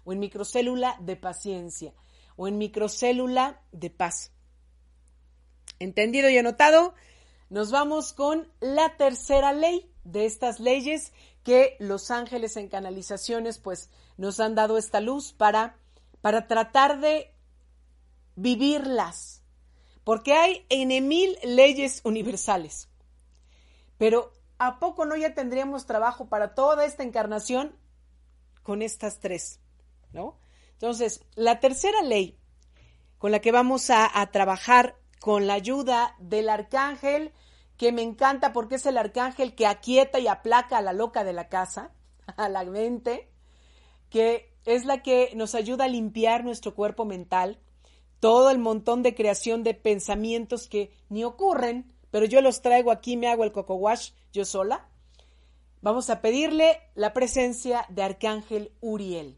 o 0.04 0.14
en 0.14 0.20
microcélula 0.20 0.98
de 1.00 1.16
paciencia, 1.16 1.94
o 2.36 2.48
en 2.48 2.58
microcélula 2.58 3.62
de 3.72 3.90
paz. 3.90 4.32
¿Entendido 5.80 6.30
y 6.30 6.38
anotado? 6.38 6.94
Nos 7.50 7.72
vamos 7.72 8.14
con 8.14 8.52
la 8.60 8.98
tercera 8.98 9.54
ley 9.54 9.90
de 10.04 10.26
estas 10.26 10.60
leyes 10.60 11.14
que 11.46 11.78
los 11.80 12.12
ángeles 12.12 12.58
en 12.58 12.68
canalizaciones 12.68 13.60
pues 13.60 13.90
nos 14.18 14.42
han 14.42 14.56
dado 14.56 14.78
esta 14.78 15.00
luz 15.00 15.32
para, 15.32 15.78
para 16.20 16.48
tratar 16.48 17.00
de 17.00 17.34
vivirlas. 18.36 19.44
Porque 20.04 20.34
hay 20.34 20.66
en 20.70 21.08
mil 21.08 21.38
leyes 21.44 22.02
universales. 22.04 22.90
Pero 23.98 24.34
¿a 24.58 24.80
poco 24.80 25.06
no 25.06 25.16
ya 25.16 25.34
tendríamos 25.34 25.86
trabajo 25.86 26.28
para 26.28 26.54
toda 26.54 26.84
esta 26.84 27.04
encarnación 27.04 27.78
con 28.62 28.82
estas 28.82 29.20
tres? 29.20 29.62
¿No? 30.12 30.38
Entonces, 30.74 31.22
la 31.36 31.62
tercera 31.62 32.02
ley 32.02 32.38
con 33.18 33.32
la 33.32 33.40
que 33.40 33.52
vamos 33.52 33.90
a, 33.90 34.10
trabajar 34.32 34.98
con 35.20 35.48
la 35.48 35.54
ayuda 35.54 36.16
del 36.20 36.50
arcángel, 36.50 37.34
que 37.78 37.92
me 37.92 38.02
encanta 38.02 38.54
porque 38.54 38.76
es 38.76 38.86
el 38.86 38.98
arcángel 38.98 39.56
que 39.56 39.68
aquieta 39.68 40.20
y 40.20 40.28
aplaca 40.28 40.78
a 40.78 40.82
la 40.82 40.94
loca 40.94 41.24
de 41.24 41.34
la 41.34 41.50
casa, 41.50 41.92
a 42.38 42.50
la 42.50 42.64
mente, 42.64 43.30
que 44.10 44.54
es 44.66 44.86
la 44.86 45.04
que 45.04 45.32
nos 45.36 45.56
ayuda 45.56 45.86
a 45.86 45.90
limpiar 45.90 46.44
nuestro 46.44 46.74
cuerpo 46.74 47.06
mental, 47.06 47.60
todo 48.20 48.50
el 48.50 48.58
montón 48.58 49.04
de 49.04 49.14
creación 49.14 49.64
de 49.64 49.74
pensamientos 49.74 50.68
que 50.68 50.92
ni 51.10 51.24
ocurren, 51.24 51.94
pero 52.12 52.26
yo 52.26 52.42
los 52.42 52.62
traigo 52.62 52.92
aquí, 52.92 53.18
me 53.18 53.28
hago 53.28 53.44
el 53.44 53.52
coco 53.52 53.76
wash 53.76 54.12
yo 54.32 54.46
sola. 54.46 54.88
Vamos 55.82 56.10
a 56.10 56.22
pedirle 56.22 56.80
la 56.96 57.14
presencia 57.14 57.86
de 57.90 58.02
Arcángel 58.02 58.72
Uriel, 58.82 59.38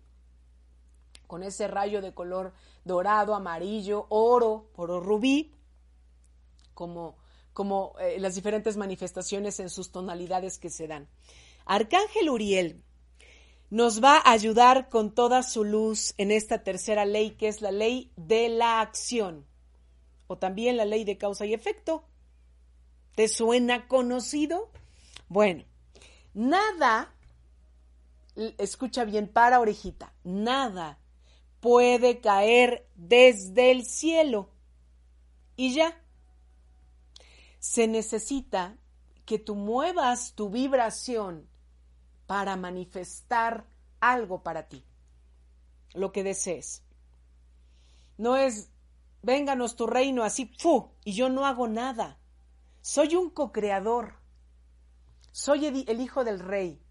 con 1.26 1.44
ese 1.44 1.68
rayo 1.68 2.02
de 2.02 2.14
color 2.14 2.54
dorado, 2.86 3.36
amarillo, 3.36 4.06
oro, 4.10 4.70
oro 4.76 5.02
rubí, 5.02 5.54
como, 6.74 7.18
como 7.58 7.96
eh, 8.00 8.20
las 8.20 8.36
diferentes 8.36 8.78
manifestaciones 8.78 9.60
en 9.60 9.72
sus 9.72 9.92
tonalidades 9.92 10.60
que 10.60 10.70
se 10.70 10.88
dan. 10.88 11.08
Arcángel 11.66 12.30
Uriel 12.30 12.84
nos 13.72 14.04
va 14.04 14.18
a 14.18 14.32
ayudar 14.32 14.90
con 14.90 15.16
toda 15.16 15.42
su 15.42 15.64
luz 15.64 16.14
en 16.20 16.30
esta 16.30 16.62
tercera 16.64 17.04
ley, 17.04 17.32
que 17.32 17.48
es 17.48 17.64
la 17.64 17.72
ley 17.72 18.12
de 18.16 18.50
la 18.50 18.80
acción, 18.80 19.48
o 20.28 20.38
también 20.38 20.78
la 20.78 20.86
ley 20.86 21.04
de 21.04 21.18
causa 21.18 21.48
y 21.48 21.56
efecto, 21.56 22.04
¿Te 23.16 23.28
suena 23.28 23.88
conocido? 23.88 24.70
Bueno, 25.28 25.64
nada, 26.36 27.12
escucha 28.60 29.04
bien, 29.04 29.28
para 29.28 29.60
orejita, 29.60 30.14
nada 30.24 31.00
puede 31.60 32.22
caer 32.22 32.88
desde 32.94 33.72
el 33.72 33.84
cielo. 33.84 34.52
Y 35.56 35.74
ya. 35.74 36.00
Se 37.60 37.88
necesita 37.88 38.78
que 39.26 39.40
tú 39.40 39.56
muevas 39.56 40.34
tu 40.34 40.50
vibración 40.50 41.48
para 42.26 42.56
manifestar 42.56 43.66
algo 44.00 44.44
para 44.44 44.68
ti, 44.68 44.86
lo 45.94 46.12
que 46.12 46.24
desees. 46.24 46.84
No 48.18 48.36
es, 48.38 48.70
vénganos 49.22 49.76
tu 49.76 49.88
reino 49.88 50.24
así, 50.24 50.52
fu, 50.58 50.92
y 51.04 51.14
yo 51.14 51.30
no 51.30 51.46
hago 51.46 51.68
nada. 51.68 52.18
Soy 52.82 53.16
un 53.16 53.30
co-creador. 53.30 54.16
Soy 55.32 55.66
el 55.66 56.02
hijo 56.02 56.24
del 56.24 56.40
rey. 56.40 56.82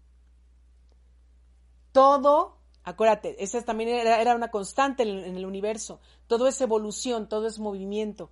Todo 1.91 2.57
Acuérdate, 2.87 3.43
esa 3.43 3.61
también 3.63 3.89
era, 3.89 4.33
una 4.33 4.49
constante 4.49 5.03
en, 5.03 5.09
en 5.09 5.35
el 5.35 5.45
universo. 5.45 5.99
Todo 6.25 6.47
es 6.47 6.61
evolución, 6.61 7.27
todo 7.27 7.45
es 7.45 7.59
movimiento. 7.59 8.31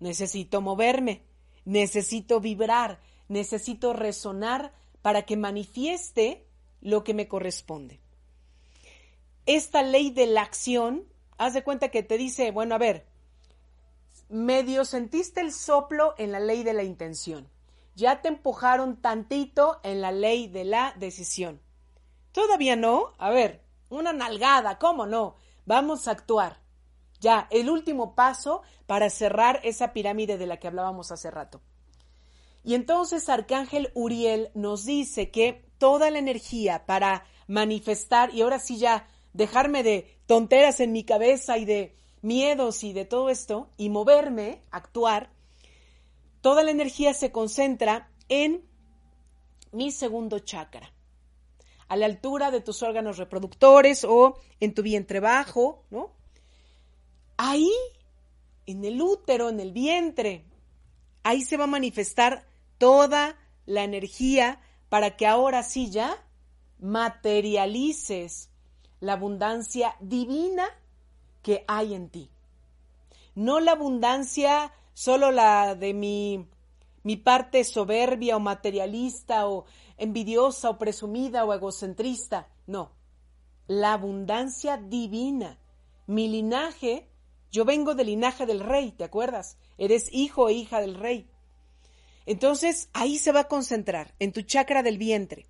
Necesito 0.00 0.60
moverme, 0.60 1.22
necesito 1.64 2.40
vibrar, 2.40 3.00
necesito 3.28 3.92
resonar 3.92 4.72
para 5.02 5.22
que 5.22 5.36
manifieste 5.36 6.46
lo 6.80 7.04
que 7.04 7.14
me 7.14 7.28
corresponde. 7.28 8.00
Esta 9.46 9.82
ley 9.82 10.10
de 10.10 10.26
la 10.26 10.42
acción, 10.42 11.04
haz 11.38 11.54
de 11.54 11.64
cuenta 11.64 11.90
que 11.90 12.02
te 12.02 12.18
dice, 12.18 12.50
bueno, 12.50 12.74
a 12.74 12.78
ver, 12.78 13.06
medio 14.28 14.84
sentiste 14.84 15.40
el 15.40 15.52
soplo 15.52 16.14
en 16.18 16.32
la 16.32 16.40
ley 16.40 16.62
de 16.62 16.74
la 16.74 16.84
intención. 16.84 17.48
Ya 17.94 18.20
te 18.22 18.28
empujaron 18.28 19.00
tantito 19.00 19.80
en 19.82 20.00
la 20.00 20.12
ley 20.12 20.48
de 20.48 20.64
la 20.64 20.94
decisión. 20.98 21.60
Todavía 22.32 22.76
no. 22.76 23.12
A 23.18 23.30
ver, 23.30 23.62
una 23.88 24.12
nalgada, 24.12 24.78
¿cómo 24.78 25.06
no? 25.06 25.34
Vamos 25.66 26.06
a 26.06 26.12
actuar. 26.12 26.60
Ya, 27.20 27.48
el 27.50 27.68
último 27.68 28.14
paso 28.14 28.62
para 28.86 29.10
cerrar 29.10 29.60
esa 29.64 29.92
pirámide 29.92 30.38
de 30.38 30.46
la 30.46 30.58
que 30.58 30.68
hablábamos 30.68 31.10
hace 31.10 31.30
rato. 31.30 31.60
Y 32.64 32.74
entonces 32.74 33.28
Arcángel 33.28 33.90
Uriel 33.94 34.50
nos 34.54 34.84
dice 34.84 35.30
que 35.30 35.64
toda 35.78 36.10
la 36.10 36.18
energía 36.18 36.86
para 36.86 37.24
manifestar, 37.46 38.34
y 38.34 38.42
ahora 38.42 38.58
sí 38.58 38.78
ya 38.78 39.08
dejarme 39.32 39.82
de 39.82 40.20
tonteras 40.26 40.80
en 40.80 40.92
mi 40.92 41.04
cabeza 41.04 41.56
y 41.58 41.64
de 41.64 41.96
miedos 42.20 42.84
y 42.84 42.92
de 42.92 43.04
todo 43.04 43.30
esto, 43.30 43.70
y 43.76 43.88
moverme, 43.88 44.62
actuar, 44.70 45.30
toda 46.40 46.62
la 46.62 46.70
energía 46.70 47.14
se 47.14 47.32
concentra 47.32 48.10
en 48.28 48.68
mi 49.72 49.90
segundo 49.90 50.38
chakra, 50.40 50.92
a 51.88 51.96
la 51.96 52.06
altura 52.06 52.50
de 52.50 52.60
tus 52.60 52.82
órganos 52.82 53.18
reproductores 53.18 54.04
o 54.04 54.36
en 54.60 54.74
tu 54.74 54.82
vientre 54.82 55.20
bajo, 55.20 55.84
¿no? 55.90 56.17
Ahí, 57.38 57.72
en 58.66 58.84
el 58.84 59.00
útero, 59.00 59.48
en 59.48 59.60
el 59.60 59.72
vientre, 59.72 60.44
ahí 61.22 61.42
se 61.42 61.56
va 61.56 61.64
a 61.64 61.68
manifestar 61.68 62.46
toda 62.76 63.36
la 63.64 63.84
energía 63.84 64.60
para 64.88 65.16
que 65.16 65.26
ahora 65.26 65.62
sí 65.62 65.90
ya 65.90 66.22
materialices 66.78 68.50
la 69.00 69.14
abundancia 69.14 69.96
divina 70.00 70.64
que 71.42 71.64
hay 71.68 71.94
en 71.94 72.10
ti. 72.10 72.30
No 73.34 73.60
la 73.60 73.72
abundancia 73.72 74.72
solo 74.92 75.30
la 75.30 75.74
de 75.74 75.94
mi, 75.94 76.48
mi 77.04 77.16
parte 77.16 77.62
soberbia 77.62 78.36
o 78.36 78.40
materialista 78.40 79.46
o 79.48 79.64
envidiosa 79.96 80.70
o 80.70 80.78
presumida 80.78 81.44
o 81.44 81.54
egocentrista. 81.54 82.48
No, 82.66 82.90
la 83.68 83.92
abundancia 83.92 84.76
divina. 84.76 85.58
Mi 86.06 86.26
linaje, 86.28 87.07
yo 87.50 87.64
vengo 87.64 87.94
del 87.94 88.06
linaje 88.08 88.46
del 88.46 88.60
rey, 88.60 88.92
¿te 88.92 89.04
acuerdas? 89.04 89.56
Eres 89.78 90.08
hijo 90.12 90.48
e 90.48 90.52
hija 90.52 90.80
del 90.80 90.94
rey. 90.94 91.30
Entonces 92.26 92.90
ahí 92.92 93.18
se 93.18 93.32
va 93.32 93.40
a 93.40 93.48
concentrar, 93.48 94.14
en 94.18 94.32
tu 94.32 94.42
chakra 94.42 94.82
del 94.82 94.98
vientre. 94.98 95.46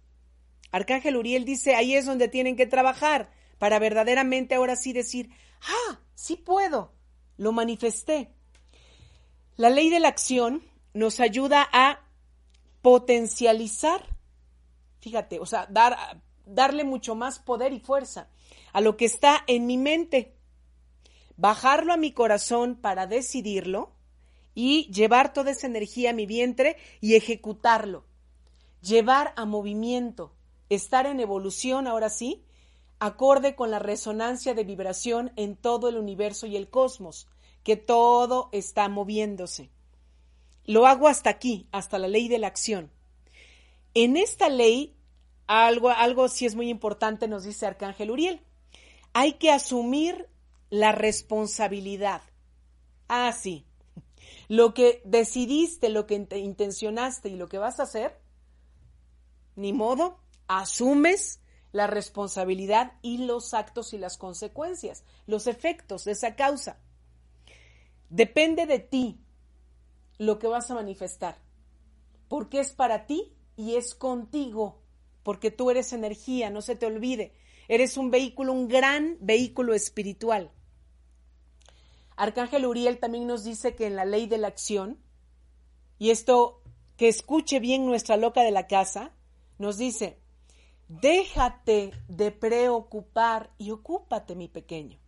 Arcángel 0.70 1.16
Uriel 1.16 1.44
dice, 1.44 1.74
ahí 1.74 1.94
es 1.94 2.06
donde 2.06 2.28
tienen 2.28 2.56
que 2.56 2.66
trabajar 2.66 3.30
para 3.58 3.78
verdaderamente 3.78 4.54
ahora 4.54 4.76
sí 4.76 4.92
decir, 4.92 5.30
ah, 5.62 6.00
sí 6.14 6.36
puedo, 6.36 6.92
lo 7.36 7.52
manifesté. 7.52 8.30
La 9.56 9.70
ley 9.70 9.90
de 9.90 9.98
la 9.98 10.08
acción 10.08 10.62
nos 10.94 11.18
ayuda 11.18 11.68
a 11.72 12.00
potencializar, 12.82 14.16
fíjate, 15.00 15.40
o 15.40 15.46
sea, 15.46 15.66
dar, 15.68 16.22
darle 16.46 16.84
mucho 16.84 17.14
más 17.14 17.40
poder 17.40 17.72
y 17.72 17.80
fuerza 17.80 18.30
a 18.72 18.80
lo 18.80 18.96
que 18.96 19.06
está 19.06 19.42
en 19.46 19.66
mi 19.66 19.78
mente, 19.78 20.37
bajarlo 21.38 21.94
a 21.94 21.96
mi 21.96 22.12
corazón 22.12 22.74
para 22.74 23.06
decidirlo 23.06 23.92
y 24.54 24.90
llevar 24.92 25.32
toda 25.32 25.52
esa 25.52 25.68
energía 25.68 26.10
a 26.10 26.12
mi 26.12 26.26
vientre 26.26 26.76
y 27.00 27.14
ejecutarlo. 27.14 28.04
Llevar 28.82 29.32
a 29.36 29.46
movimiento, 29.46 30.34
estar 30.68 31.06
en 31.06 31.20
evolución 31.20 31.86
ahora 31.86 32.10
sí, 32.10 32.44
acorde 32.98 33.54
con 33.54 33.70
la 33.70 33.78
resonancia 33.78 34.52
de 34.52 34.64
vibración 34.64 35.32
en 35.36 35.56
todo 35.56 35.88
el 35.88 35.96
universo 35.96 36.46
y 36.46 36.56
el 36.56 36.68
cosmos, 36.68 37.28
que 37.62 37.76
todo 37.76 38.48
está 38.52 38.88
moviéndose. 38.88 39.70
Lo 40.64 40.86
hago 40.86 41.06
hasta 41.06 41.30
aquí, 41.30 41.68
hasta 41.70 41.98
la 41.98 42.08
ley 42.08 42.28
de 42.28 42.38
la 42.38 42.48
acción. 42.48 42.90
En 43.94 44.16
esta 44.16 44.48
ley, 44.48 44.96
algo, 45.46 45.90
algo 45.90 46.28
sí 46.28 46.46
es 46.46 46.56
muy 46.56 46.68
importante, 46.68 47.28
nos 47.28 47.44
dice 47.44 47.66
Arcángel 47.66 48.10
Uriel. 48.10 48.40
Hay 49.12 49.34
que 49.34 49.52
asumir 49.52 50.28
la 50.70 50.92
responsabilidad. 50.92 52.22
Ah, 53.08 53.32
sí. 53.32 53.66
Lo 54.48 54.74
que 54.74 55.02
decidiste, 55.04 55.88
lo 55.88 56.06
que 56.06 56.14
intencionaste 56.14 57.28
y 57.28 57.36
lo 57.36 57.48
que 57.48 57.58
vas 57.58 57.80
a 57.80 57.84
hacer, 57.84 58.18
ni 59.56 59.72
modo, 59.72 60.18
asumes 60.46 61.40
la 61.72 61.86
responsabilidad 61.86 62.92
y 63.02 63.18
los 63.18 63.54
actos 63.54 63.92
y 63.92 63.98
las 63.98 64.16
consecuencias, 64.16 65.04
los 65.26 65.46
efectos 65.46 66.04
de 66.04 66.12
esa 66.12 66.34
causa. 66.34 66.80
Depende 68.08 68.66
de 68.66 68.78
ti 68.78 69.20
lo 70.18 70.38
que 70.38 70.46
vas 70.46 70.70
a 70.70 70.74
manifestar, 70.74 71.36
porque 72.28 72.60
es 72.60 72.72
para 72.72 73.06
ti 73.06 73.34
y 73.56 73.76
es 73.76 73.94
contigo, 73.94 74.80
porque 75.22 75.50
tú 75.50 75.70
eres 75.70 75.92
energía, 75.92 76.48
no 76.48 76.62
se 76.62 76.74
te 76.74 76.86
olvide, 76.86 77.34
eres 77.68 77.98
un 77.98 78.10
vehículo, 78.10 78.52
un 78.52 78.68
gran 78.68 79.18
vehículo 79.20 79.74
espiritual. 79.74 80.50
Arcángel 82.18 82.66
Uriel 82.66 82.98
también 82.98 83.26
nos 83.28 83.44
dice 83.44 83.76
que 83.76 83.86
en 83.86 83.94
la 83.94 84.04
ley 84.04 84.26
de 84.26 84.38
la 84.38 84.48
acción, 84.48 84.98
y 86.00 86.10
esto 86.10 86.64
que 86.96 87.06
escuche 87.06 87.60
bien 87.60 87.86
nuestra 87.86 88.16
loca 88.16 88.42
de 88.42 88.50
la 88.50 88.66
casa, 88.66 89.12
nos 89.56 89.78
dice, 89.78 90.18
déjate 90.88 91.92
de 92.08 92.32
preocupar 92.32 93.52
y 93.56 93.70
ocúpate, 93.70 94.34
mi 94.34 94.48
pequeño. 94.48 94.98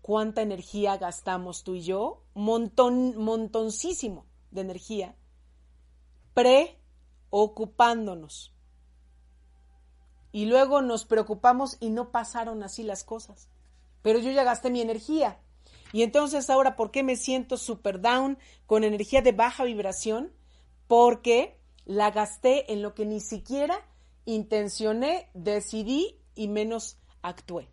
¿Cuánta 0.00 0.42
energía 0.42 0.96
gastamos 0.96 1.64
tú 1.64 1.74
y 1.74 1.82
yo? 1.82 2.22
Montón, 2.34 3.16
montoncísimo 3.16 4.26
de 4.52 4.60
energía 4.60 5.16
preocupándonos. 6.34 8.54
Y 10.30 10.46
luego 10.46 10.82
nos 10.82 11.04
preocupamos 11.04 11.78
y 11.80 11.90
no 11.90 12.12
pasaron 12.12 12.62
así 12.62 12.84
las 12.84 13.02
cosas 13.02 13.50
pero 14.02 14.18
yo 14.18 14.30
ya 14.30 14.44
gasté 14.44 14.70
mi 14.70 14.80
energía. 14.80 15.38
Y 15.92 16.02
entonces 16.02 16.50
ahora, 16.50 16.76
¿por 16.76 16.90
qué 16.90 17.02
me 17.02 17.16
siento 17.16 17.56
super 17.56 18.00
down 18.00 18.38
con 18.66 18.84
energía 18.84 19.22
de 19.22 19.32
baja 19.32 19.64
vibración? 19.64 20.32
Porque 20.86 21.58
la 21.84 22.10
gasté 22.10 22.72
en 22.72 22.82
lo 22.82 22.94
que 22.94 23.06
ni 23.06 23.20
siquiera 23.20 23.84
intencioné, 24.24 25.28
decidí 25.34 26.16
y 26.34 26.48
menos 26.48 26.98
actué. 27.22 27.68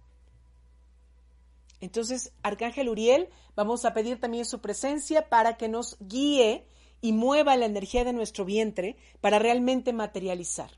Entonces, 1.80 2.34
Arcángel 2.42 2.90
Uriel, 2.90 3.30
vamos 3.56 3.86
a 3.86 3.94
pedir 3.94 4.20
también 4.20 4.46
su 4.46 4.62
presencia 4.62 5.30
para 5.30 5.58
que 5.58 5.70
nos 5.70 5.98
guíe 6.00 6.66
y 7.02 7.13
mueva 7.13 7.56
la 7.56 7.66
energía 7.66 8.04
de 8.04 8.13
nuestro 8.13 8.46
vientre 8.46 8.98
para 9.22 9.38
realmente 9.38 9.94
materializar. 9.94 10.72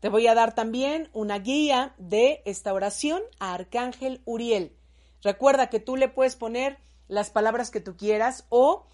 Te 0.00 0.08
voy 0.08 0.26
a 0.26 0.34
dar 0.34 0.54
también 0.54 1.10
una 1.12 1.38
guía 1.38 1.94
de 1.98 2.42
esta 2.46 2.72
oración 2.72 3.22
a 3.38 3.54
Arcángel 3.54 4.22
Uriel. 4.24 4.74
Recuerda 5.22 5.68
que 5.68 5.78
tú 5.78 5.96
le 5.96 6.08
puedes 6.08 6.36
poner 6.36 6.78
las 7.06 7.30
palabras 7.30 7.70
que 7.70 7.80
tú 7.80 7.96
quieras 7.96 8.46
o 8.48 8.86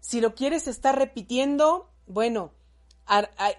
si 0.00 0.20
lo 0.20 0.34
quieres 0.34 0.68
estar 0.68 0.96
repitiendo, 0.96 1.90
bueno, 2.06 2.52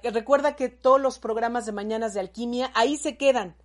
recuerda 0.04 0.56
que 0.56 0.70
todos 0.70 1.02
los 1.02 1.20
programas 1.20 1.66
de 1.66 1.72
Mañanas 1.74 2.14
de 2.14 2.22
Alquimia 2.22 2.72
ahí 2.74 2.98
se 2.98 3.18
quedan 3.18 3.56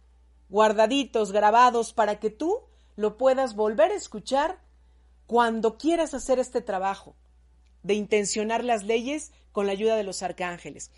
guardaditos, 0.48 1.30
grabados, 1.30 1.92
para 1.92 2.18
que 2.18 2.30
tú 2.30 2.62
lo 2.96 3.16
puedas 3.18 3.54
volver 3.54 3.92
a 3.92 3.96
escuchar 3.96 4.60
cuando 5.26 5.76
quieras 5.76 6.14
hacer 6.14 6.38
este 6.38 6.60
trabajo 6.60 7.14
de 7.82 7.94
intencionar 7.94 8.64
las 8.64 8.84
leyes 8.84 9.32
con 9.52 9.66
la 9.66 9.72
ayuda 9.72 9.96
de 9.96 10.04
los 10.04 10.22
arcángeles. 10.22 10.90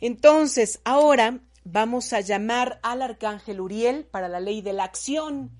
Entonces, 0.00 0.80
ahora 0.84 1.40
vamos 1.64 2.12
a 2.12 2.20
llamar 2.20 2.78
al 2.82 3.02
arcángel 3.02 3.60
Uriel 3.60 4.04
para 4.04 4.28
la 4.28 4.40
ley 4.40 4.60
de 4.60 4.74
la 4.74 4.84
acción 4.84 5.50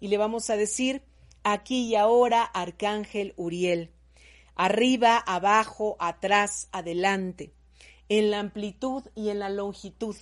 y 0.00 0.08
le 0.08 0.16
vamos 0.16 0.48
a 0.50 0.56
decir 0.56 1.02
aquí 1.44 1.88
y 1.88 1.96
ahora, 1.96 2.42
arcángel 2.42 3.34
Uriel, 3.36 3.90
arriba, 4.54 5.18
abajo, 5.18 5.96
atrás, 6.00 6.68
adelante, 6.72 7.52
en 8.08 8.30
la 8.30 8.40
amplitud 8.40 9.04
y 9.14 9.28
en 9.28 9.38
la 9.38 9.50
longitud, 9.50 10.16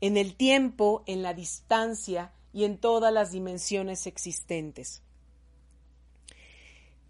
en 0.00 0.16
el 0.16 0.36
tiempo, 0.36 1.02
en 1.06 1.22
la 1.22 1.34
distancia 1.34 2.32
y 2.52 2.64
en 2.64 2.78
todas 2.78 3.12
las 3.12 3.32
dimensiones 3.32 4.06
existentes. 4.06 5.02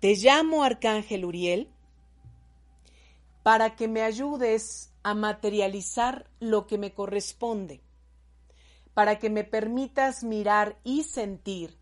Te 0.01 0.15
llamo, 0.15 0.65
arcángel 0.65 1.25
Uriel, 1.25 1.69
para 3.43 3.77
que 3.77 3.89
me 3.89 4.03
ayudes 4.03 4.93
a 5.09 5.15
materializar 5.15 6.29
lo 6.39 6.67
que 6.67 6.77
me 6.77 6.93
corresponde, 6.93 7.81
para 8.93 9.19
que 9.19 9.31
me 9.31 9.43
permitas 9.43 10.23
mirar 10.23 10.79
y 10.85 11.05
sentir, 11.05 11.79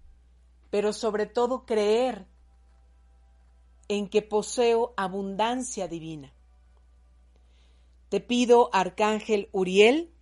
pero 0.70 0.92
sobre 0.92 1.26
todo 1.26 1.66
creer 1.66 2.24
en 3.88 4.08
que 4.08 4.22
poseo 4.22 4.94
abundancia 4.96 5.88
divina. 5.88 6.32
Te 8.10 8.20
pido, 8.20 8.70
Arcángel 8.72 9.48
Uriel, 9.50 10.12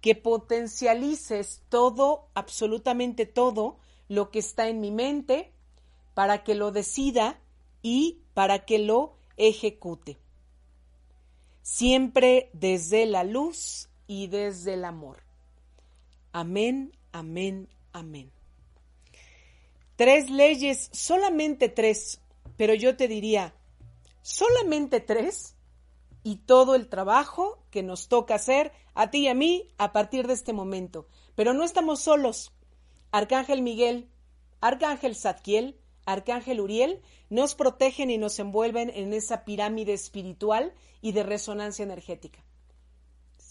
que 0.00 0.14
potencialices 0.14 1.64
todo, 1.68 2.28
absolutamente 2.34 3.26
todo, 3.26 3.78
lo 4.06 4.30
que 4.30 4.38
está 4.38 4.68
en 4.68 4.80
mi 4.80 4.92
mente, 4.92 5.52
para 6.14 6.44
que 6.44 6.54
lo 6.54 6.70
decida 6.70 7.40
y 7.82 8.20
para 8.34 8.64
que 8.64 8.78
lo 8.78 9.16
ejecute. 9.36 10.16
Siempre 11.66 12.48
desde 12.52 13.06
la 13.06 13.24
luz 13.24 13.88
y 14.06 14.28
desde 14.28 14.74
el 14.74 14.84
amor. 14.84 15.24
Amén, 16.30 16.96
amén, 17.10 17.68
amén. 17.92 18.30
Tres 19.96 20.30
leyes, 20.30 20.88
solamente 20.92 21.68
tres, 21.68 22.20
pero 22.56 22.72
yo 22.72 22.96
te 22.96 23.08
diría, 23.08 23.52
solamente 24.22 25.00
tres 25.00 25.56
y 26.22 26.36
todo 26.36 26.76
el 26.76 26.86
trabajo 26.88 27.58
que 27.72 27.82
nos 27.82 28.06
toca 28.06 28.36
hacer 28.36 28.70
a 28.94 29.10
ti 29.10 29.22
y 29.22 29.28
a 29.28 29.34
mí 29.34 29.68
a 29.76 29.90
partir 29.90 30.28
de 30.28 30.34
este 30.34 30.52
momento. 30.52 31.08
Pero 31.34 31.52
no 31.52 31.64
estamos 31.64 32.00
solos. 32.00 32.52
Arcángel 33.10 33.62
Miguel, 33.62 34.08
Arcángel 34.60 35.16
Zadkiel, 35.16 35.76
Arcángel 36.06 36.60
Uriel 36.60 37.02
nos 37.28 37.54
protegen 37.54 38.10
y 38.10 38.18
nos 38.18 38.38
envuelven 38.38 38.90
en 38.94 39.12
esa 39.12 39.44
pirámide 39.44 39.92
espiritual 39.92 40.72
y 41.02 41.12
de 41.12 41.22
resonancia 41.22 41.82
energética. 41.82 42.42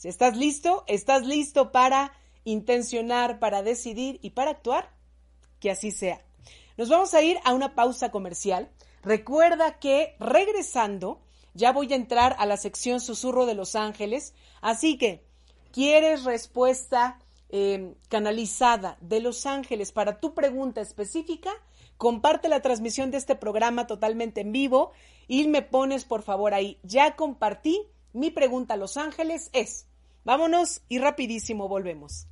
¿Estás 0.04 0.36
listo? 0.38 0.84
¿Estás 0.88 1.26
listo 1.26 1.72
para 1.72 2.14
intencionar, 2.44 3.40
para 3.40 3.62
decidir 3.62 4.20
y 4.22 4.32
para 4.32 4.52
actuar? 4.52 4.90
Que 5.60 5.72
así 5.72 5.92
sea. 5.92 6.24
Nos 6.78 6.90
vamos 6.90 7.14
a 7.14 7.22
ir 7.22 7.38
a 7.44 7.54
una 7.54 7.76
pausa 7.76 8.12
comercial. 8.12 8.70
Recuerda 9.04 9.80
que 9.80 10.16
regresando 10.20 11.22
ya 11.56 11.72
voy 11.72 11.92
a 11.92 11.96
entrar 11.96 12.36
a 12.38 12.46
la 12.46 12.58
sección 12.58 13.00
Susurro 13.00 13.46
de 13.46 13.56
los 13.56 13.76
Ángeles, 13.76 14.34
así 14.62 14.98
que, 14.98 15.26
¿quieres 15.72 16.26
respuesta 16.26 17.18
eh, 17.50 17.96
canalizada 18.10 18.98
de 19.00 19.22
Los 19.22 19.46
Ángeles 19.46 19.94
para 19.94 20.20
tu 20.20 20.34
pregunta 20.34 20.82
específica? 20.82 21.52
Comparte 21.98 22.50
la 22.50 22.62
transmisión 22.62 23.12
de 23.12 23.18
este 23.18 23.36
programa 23.36 23.88
totalmente 23.88 24.42
en 24.42 24.52
vivo 24.52 24.92
y 25.28 25.48
me 25.48 25.62
pones 25.62 26.06
por 26.06 26.22
favor 26.22 26.54
ahí, 26.54 26.80
ya 26.84 27.16
compartí, 27.16 27.82
mi 28.14 28.32
pregunta 28.32 28.74
a 28.74 28.78
Los 28.78 28.98
Ángeles 28.98 29.50
es, 29.54 29.88
vámonos 30.24 30.82
y 30.90 31.00
rapidísimo 31.00 31.68
volvemos. 31.68 32.28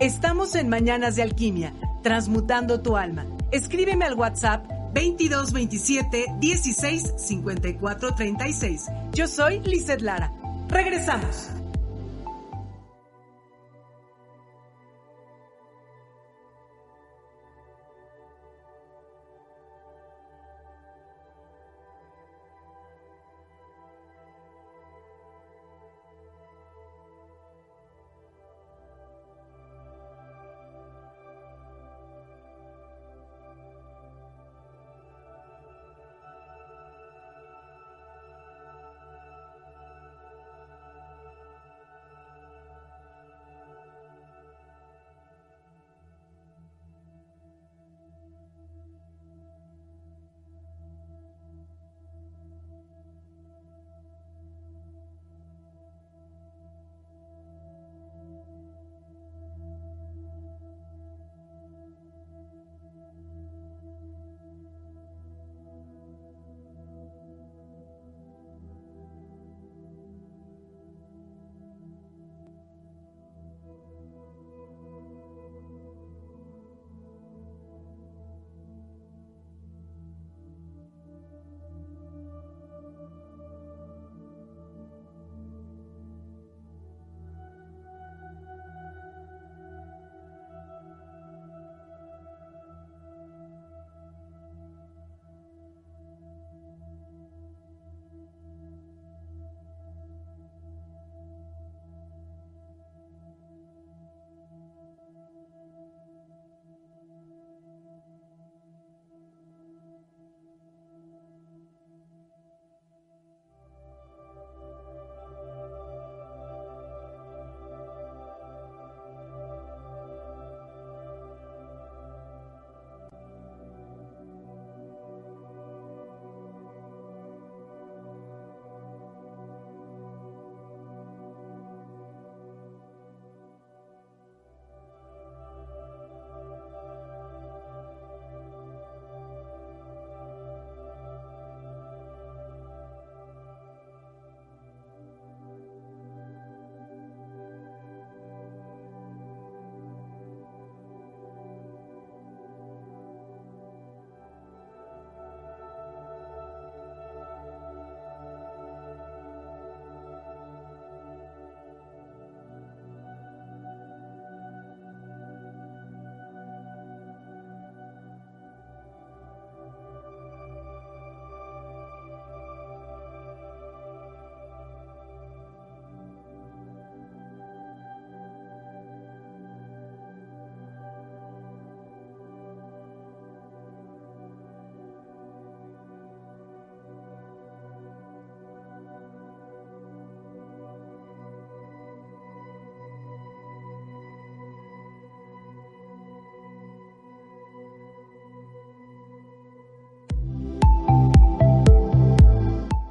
Estamos 0.00 0.54
en 0.54 0.68
Mañanas 0.68 1.16
de 1.16 1.22
Alquimia, 1.22 1.74
transmutando 2.02 2.80
tu 2.80 2.96
alma. 2.96 3.26
Escríbeme 3.50 4.04
al 4.04 4.14
WhatsApp 4.14 4.64
22 4.94 5.52
27 5.52 6.26
16 6.38 7.14
54 7.16 8.14
36. 8.14 8.86
Yo 9.12 9.26
soy 9.26 9.60
Lizeth 9.60 10.00
Lara. 10.00 10.32
Regresamos. 10.68 11.57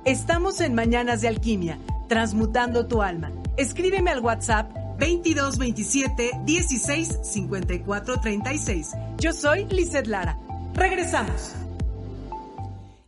Estamos 0.07 0.61
en 0.61 0.73
Mañanas 0.73 1.19
de 1.19 1.27
Alquimia, 1.27 1.81
transmutando 2.07 2.87
tu 2.87 3.01
alma. 3.01 3.29
Escríbeme 3.57 4.09
al 4.09 4.21
WhatsApp 4.21 4.71
2227 4.99 6.31
16 6.45 7.19
54 7.23 8.21
36. 8.21 8.91
Yo 9.17 9.33
soy 9.33 9.65
Lizeth 9.65 10.07
Lara. 10.07 10.39
Regresamos. 10.73 11.51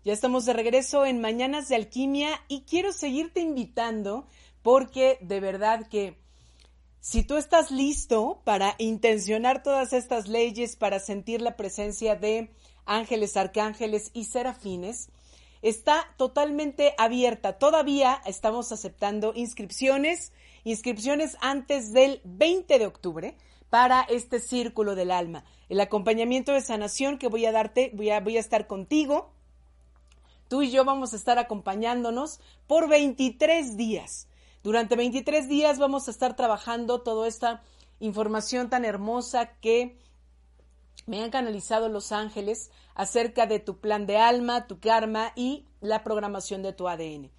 Ya 0.04 0.12
estamos 0.12 0.46
de 0.46 0.52
regreso 0.52 1.06
en 1.06 1.22
Mañanas 1.22 1.70
de 1.70 1.78
Alquimia 1.78 2.32
y 2.50 2.64
quiero 2.64 2.92
seguirte 2.92 3.40
invitando 3.40 4.28
porque 4.62 5.20
de 5.22 5.40
verdad 5.40 5.88
que 5.88 6.20
si 7.00 7.24
tú 7.24 7.38
estás 7.38 7.72
listo 7.72 8.42
para 8.44 8.76
intencionar 8.78 9.64
todas 9.64 9.94
estas 9.94 10.28
leyes, 10.28 10.76
para 10.76 11.00
sentir 11.00 11.42
la 11.42 11.56
presencia 11.56 12.18
de 12.18 12.52
ángeles, 12.86 13.38
arcángeles 13.38 14.12
y 14.14 14.26
serafines, 14.26 15.08
está 15.62 16.14
totalmente 16.18 16.94
abierta. 16.98 17.58
Todavía 17.58 18.22
estamos 18.26 18.72
aceptando 18.72 19.34
inscripciones, 19.36 20.32
inscripciones 20.64 21.38
antes 21.42 21.94
del 21.94 22.22
20 22.24 22.80
de 22.80 22.86
octubre 22.86 23.38
para 23.70 24.02
este 24.02 24.40
círculo 24.40 24.96
del 24.96 25.12
alma. 25.12 25.44
El 25.70 25.80
acompañamiento 25.80 26.52
de 26.52 26.62
sanación 26.62 27.18
que 27.18 27.28
voy 27.28 27.46
a 27.46 27.52
darte, 27.52 27.92
voy 27.94 28.10
a, 28.10 28.20
voy 28.20 28.38
a 28.38 28.40
estar 28.40 28.68
contigo. 28.68 29.32
Tú 30.48 30.64
y 30.64 30.72
yo 30.72 30.84
vamos 30.84 31.14
a 31.14 31.16
estar 31.16 31.38
acompañándonos 31.38 32.40
por 32.66 32.90
23 32.90 33.78
días. 33.78 34.28
Durante 34.64 34.96
23 34.96 35.48
días 35.48 35.78
vamos 35.78 36.08
a 36.08 36.12
estar 36.12 36.36
trabajando 36.36 37.02
toda 37.02 37.28
esta 37.28 37.62
información 38.00 38.70
tan 38.70 38.84
hermosa 38.84 39.54
que 39.62 39.98
me 41.06 41.24
han 41.24 41.32
canalizado 41.32 41.90
los 41.90 42.12
ángeles 42.12 42.72
acerca 42.96 43.46
de 43.46 43.60
tu 43.60 43.80
plan 43.80 44.06
de 44.06 44.18
alma, 44.18 44.68
tu 44.68 44.80
karma 44.80 45.32
y 45.36 45.66
la 45.82 46.04
programación 46.04 46.62
de 46.62 46.74
tu 46.74 46.88
ADN. 46.88 47.32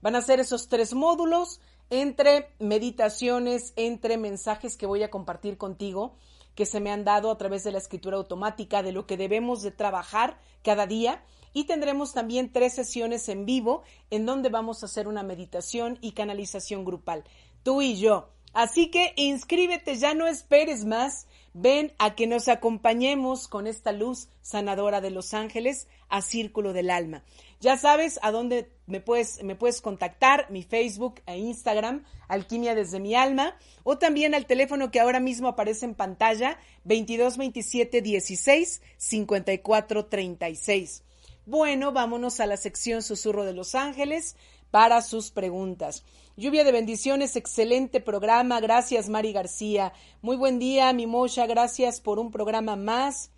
Van 0.00 0.16
a 0.16 0.22
ser 0.22 0.40
esos 0.40 0.68
tres 0.68 0.94
módulos 0.94 1.60
entre 1.90 2.50
meditaciones, 2.58 3.72
entre 3.76 4.16
mensajes 4.16 4.76
que 4.76 4.86
voy 4.86 5.02
a 5.02 5.10
compartir 5.10 5.58
contigo 5.58 6.16
que 6.58 6.66
se 6.66 6.80
me 6.80 6.90
han 6.90 7.04
dado 7.04 7.30
a 7.30 7.38
través 7.38 7.62
de 7.62 7.70
la 7.70 7.78
escritura 7.78 8.16
automática 8.16 8.82
de 8.82 8.90
lo 8.90 9.06
que 9.06 9.16
debemos 9.16 9.62
de 9.62 9.70
trabajar 9.70 10.40
cada 10.64 10.88
día 10.88 11.22
y 11.52 11.66
tendremos 11.66 12.12
también 12.14 12.50
tres 12.52 12.74
sesiones 12.74 13.28
en 13.28 13.46
vivo 13.46 13.84
en 14.10 14.26
donde 14.26 14.48
vamos 14.48 14.82
a 14.82 14.86
hacer 14.86 15.06
una 15.06 15.22
meditación 15.22 15.98
y 16.00 16.12
canalización 16.12 16.84
grupal, 16.84 17.22
tú 17.62 17.80
y 17.80 17.96
yo. 17.96 18.30
Así 18.54 18.90
que 18.90 19.12
inscríbete, 19.14 19.98
ya 19.98 20.14
no 20.14 20.26
esperes 20.26 20.84
más. 20.84 21.27
Ven 21.54 21.92
a 21.98 22.14
que 22.14 22.26
nos 22.26 22.48
acompañemos 22.48 23.48
con 23.48 23.66
esta 23.66 23.92
luz 23.92 24.28
sanadora 24.42 25.00
de 25.00 25.10
los 25.10 25.34
ángeles 25.34 25.88
a 26.08 26.22
Círculo 26.22 26.72
del 26.72 26.90
Alma. 26.90 27.22
Ya 27.60 27.76
sabes 27.76 28.18
a 28.22 28.30
dónde 28.30 28.70
me 28.86 29.00
puedes, 29.00 29.42
me 29.42 29.56
puedes 29.56 29.80
contactar, 29.80 30.50
mi 30.50 30.62
Facebook 30.62 31.20
e 31.26 31.38
Instagram, 31.38 32.04
Alquimia 32.28 32.74
desde 32.74 33.00
mi 33.00 33.14
alma, 33.14 33.56
o 33.82 33.98
también 33.98 34.34
al 34.34 34.46
teléfono 34.46 34.90
que 34.90 35.00
ahora 35.00 35.20
mismo 35.20 35.48
aparece 35.48 35.86
en 35.86 35.94
pantalla, 35.94 36.58
2227 36.84 38.02
16 38.02 38.82
54 38.96 40.06
36. 40.06 41.02
Bueno, 41.46 41.92
vámonos 41.92 42.40
a 42.40 42.46
la 42.46 42.58
sección 42.58 43.02
Susurro 43.02 43.46
de 43.46 43.54
los 43.54 43.74
Ángeles 43.74 44.36
para 44.70 45.02
sus 45.02 45.30
preguntas. 45.30 46.04
Lluvia 46.36 46.64
de 46.64 46.72
bendiciones, 46.72 47.36
excelente 47.36 48.00
programa. 48.00 48.60
Gracias, 48.60 49.08
Mari 49.08 49.32
García. 49.32 49.92
Muy 50.22 50.36
buen 50.36 50.58
día, 50.58 50.92
mi 50.92 51.06
Mosha. 51.06 51.46
Gracias 51.46 52.00
por 52.00 52.18
un 52.18 52.30
programa 52.30 52.76
más. 52.76 53.30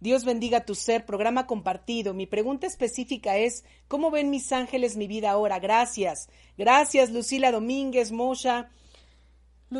Dios 0.00 0.24
bendiga 0.24 0.64
tu 0.64 0.74
ser, 0.74 1.04
programa 1.04 1.46
compartido. 1.46 2.14
Mi 2.14 2.26
pregunta 2.26 2.66
específica 2.66 3.36
es, 3.36 3.64
¿cómo 3.86 4.10
ven 4.10 4.30
mis 4.30 4.50
ángeles 4.50 4.96
mi 4.96 5.06
vida 5.06 5.30
ahora? 5.30 5.58
Gracias. 5.58 6.28
Gracias, 6.56 7.10
Lucila 7.10 7.52
Domínguez, 7.52 8.10
Mosha. 8.10 8.70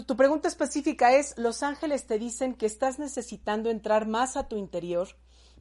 Tu 0.07 0.17
pregunta 0.17 0.47
específica 0.47 1.17
es, 1.17 1.37
los 1.39 1.63
ángeles 1.63 2.07
te 2.07 2.19
dicen 2.19 2.55
que 2.55 2.67
estás 2.67 2.99
necesitando 2.99 3.71
entrar 3.71 4.07
más 4.07 4.37
a 4.37 4.47
tu 4.47 4.57
interior 4.57 5.09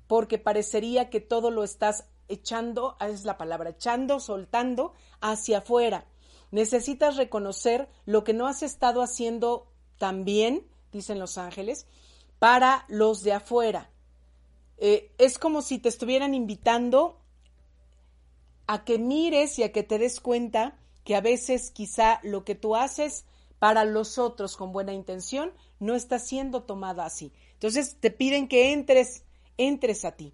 porque 0.09 0.39
parecería 0.39 1.11
que 1.11 1.21
todo 1.21 1.51
lo 1.51 1.63
estás 1.63 2.05
echando, 2.30 2.95
es 2.99 3.25
la 3.25 3.38
palabra, 3.38 3.71
echando, 3.71 4.19
soltando 4.19 4.93
hacia 5.19 5.59
afuera. 5.59 6.05
Necesitas 6.51 7.17
reconocer 7.17 7.89
lo 8.05 8.23
que 8.23 8.34
no 8.34 8.47
has 8.47 8.63
estado 8.63 9.01
haciendo 9.01 9.67
tan 9.97 10.23
bien, 10.23 10.65
dicen 10.91 11.19
los 11.19 11.38
ángeles, 11.38 11.86
para 12.39 12.86
los 12.88 13.23
de 13.23 13.34
afuera. 13.34 13.89
Eh, 14.77 15.11
es 15.17 15.38
como 15.38 15.61
si 15.61 15.77
te 15.77 15.89
estuvieran 15.89 16.34
invitando 16.34 17.19
a 18.65 18.86
que 18.86 18.97
mires 18.97 19.59
y 19.59 19.63
a 19.63 19.71
que 19.71 19.84
te 19.84 19.99
des 19.99 20.21
cuenta 20.21 20.77
que 21.03 21.15
a 21.15 21.21
veces 21.21 21.71
quizá 21.71 22.19
lo 22.23 22.45
que 22.45 22.55
tú 22.55 22.75
haces 22.75 23.25
para 23.57 23.84
los 23.84 24.17
otros 24.17 24.55
con 24.55 24.71
buena 24.71 24.93
intención 24.93 25.51
no 25.80 25.95
está 25.95 26.17
siendo 26.19 26.63
tomada 26.63 27.05
así. 27.05 27.34
Entonces 27.53 27.97
te 27.99 28.11
piden 28.11 28.47
que 28.47 28.71
entres 28.71 29.23
entres 29.59 30.05
a 30.05 30.13
ti. 30.13 30.34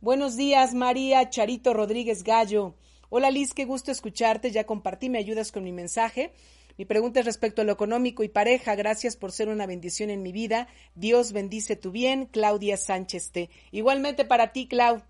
Buenos 0.00 0.36
días, 0.36 0.74
María 0.74 1.28
Charito 1.28 1.74
Rodríguez 1.74 2.22
Gallo. 2.22 2.76
Hola 3.08 3.32
Liz, 3.32 3.52
qué 3.52 3.64
gusto 3.64 3.90
escucharte. 3.90 4.52
Ya 4.52 4.62
compartí, 4.62 5.10
me 5.10 5.18
ayudas 5.18 5.50
con 5.50 5.64
mi 5.64 5.72
mensaje. 5.72 6.32
Mi 6.76 6.84
pregunta 6.84 7.18
es 7.18 7.26
respecto 7.26 7.62
a 7.62 7.64
lo 7.64 7.72
económico 7.72 8.22
y 8.22 8.28
pareja. 8.28 8.76
Gracias 8.76 9.16
por 9.16 9.32
ser 9.32 9.48
una 9.48 9.66
bendición 9.66 10.10
en 10.10 10.22
mi 10.22 10.30
vida. 10.30 10.68
Dios 10.94 11.32
bendice 11.32 11.74
tu 11.74 11.90
bien. 11.90 12.26
Claudia 12.26 12.76
Sánchez 12.76 13.32
T. 13.32 13.50
Igualmente 13.72 14.24
para 14.24 14.52
ti, 14.52 14.68
Clau. 14.68 15.02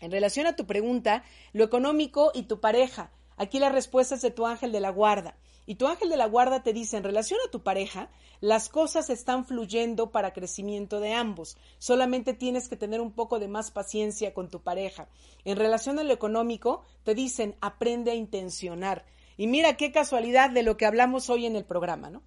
En 0.00 0.12
relación 0.12 0.46
a 0.46 0.54
tu 0.54 0.64
pregunta, 0.64 1.24
lo 1.52 1.64
económico 1.64 2.30
y 2.34 2.44
tu 2.44 2.60
pareja. 2.60 3.10
Aquí 3.36 3.58
la 3.58 3.70
respuesta 3.70 4.14
es 4.14 4.22
de 4.22 4.30
tu 4.30 4.46
ángel 4.46 4.70
de 4.70 4.78
la 4.78 4.90
guarda. 4.90 5.36
Y 5.66 5.76
tu 5.76 5.86
ángel 5.86 6.10
de 6.10 6.16
la 6.16 6.26
guarda 6.26 6.62
te 6.62 6.72
dice, 6.72 6.96
en 6.96 7.04
relación 7.04 7.38
a 7.46 7.50
tu 7.50 7.62
pareja, 7.62 8.10
las 8.40 8.68
cosas 8.68 9.08
están 9.08 9.46
fluyendo 9.46 10.10
para 10.10 10.32
crecimiento 10.32 11.00
de 11.00 11.14
ambos. 11.14 11.56
Solamente 11.78 12.34
tienes 12.34 12.68
que 12.68 12.76
tener 12.76 13.00
un 13.00 13.12
poco 13.12 13.38
de 13.38 13.48
más 13.48 13.70
paciencia 13.70 14.34
con 14.34 14.48
tu 14.50 14.60
pareja. 14.60 15.08
En 15.44 15.56
relación 15.56 15.98
a 15.98 16.04
lo 16.04 16.12
económico, 16.12 16.82
te 17.02 17.14
dicen, 17.14 17.56
aprende 17.60 18.10
a 18.10 18.14
intencionar. 18.14 19.06
Y 19.36 19.46
mira 19.46 19.76
qué 19.76 19.90
casualidad 19.90 20.50
de 20.50 20.62
lo 20.62 20.76
que 20.76 20.86
hablamos 20.86 21.30
hoy 21.30 21.46
en 21.46 21.56
el 21.56 21.64
programa, 21.64 22.10
¿no? 22.10 22.22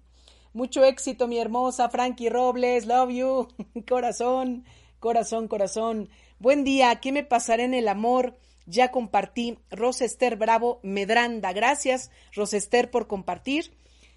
Mucho 0.52 0.82
éxito, 0.82 1.28
mi 1.28 1.38
hermosa 1.38 1.88
Frankie 1.90 2.30
Robles, 2.30 2.86
love 2.86 3.10
you, 3.10 3.48
corazón, 3.88 4.64
corazón, 4.98 5.46
corazón. 5.46 6.08
Buen 6.38 6.64
día, 6.64 6.96
¿qué 6.96 7.12
me 7.12 7.22
pasará 7.22 7.62
en 7.62 7.74
el 7.74 7.86
amor? 7.86 8.36
Ya 8.68 8.90
compartí. 8.90 9.58
Rosester 9.70 10.36
Bravo 10.36 10.78
Medranda, 10.82 11.52
gracias 11.52 12.10
Rosester 12.34 12.90
por 12.90 13.06
compartir. 13.06 13.72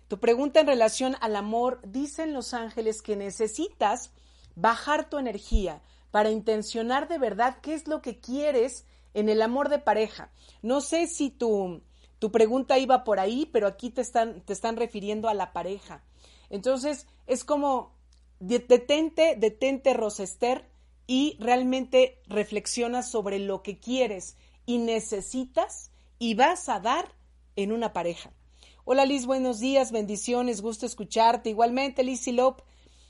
Tu 0.08 0.20
pregunta 0.20 0.60
en 0.60 0.68
relación 0.68 1.16
al 1.22 1.38
amor, 1.38 1.80
dicen 1.84 2.34
los 2.34 2.54
ángeles 2.54 3.02
que 3.02 3.16
necesitas 3.16 4.12
bajar 4.56 5.10
tu 5.10 5.18
energía 5.18 5.82
para 6.12 6.30
intencionar 6.30 7.08
de 7.08 7.18
verdad 7.18 7.58
qué 7.62 7.74
es 7.74 7.88
lo 7.88 8.02
que 8.02 8.20
quieres 8.20 8.86
en 9.14 9.30
el 9.30 9.42
amor 9.42 9.70
de 9.70 9.80
pareja. 9.80 10.30
No 10.62 10.82
sé 10.82 11.08
si 11.08 11.30
tu, 11.30 11.82
tu 12.20 12.32
pregunta 12.32 12.78
iba 12.78 13.06
por 13.06 13.20
ahí, 13.20 13.50
pero 13.52 13.68
aquí 13.68 13.90
te 13.90 14.02
están, 14.02 14.42
te 14.42 14.52
están 14.52 14.76
refiriendo 14.76 15.30
a 15.30 15.34
la 15.34 15.54
pareja. 15.54 16.04
Entonces, 16.50 17.08
es 17.28 17.46
como, 17.46 17.96
detente, 18.42 19.36
detente, 19.38 19.94
Rosester, 19.94 20.70
y 21.12 21.36
realmente 21.42 22.22
reflexiona 22.26 23.04
sobre 23.04 23.38
lo 23.38 23.64
que 23.64 23.78
quieres 23.78 24.38
y 24.66 24.78
necesitas 24.78 25.92
y 26.20 26.36
vas 26.36 26.70
a 26.70 26.80
dar 26.80 27.18
en 27.58 27.74
una 27.74 27.92
pareja. 27.92 28.32
Hola 28.86 29.06
Liz, 29.06 29.26
buenos 29.26 29.60
días, 29.60 29.92
bendiciones, 29.92 30.62
gusto 30.62 30.86
escucharte. 30.86 31.50
Igualmente, 31.50 32.06
Liz 32.06 32.22
Silop, 32.22 32.62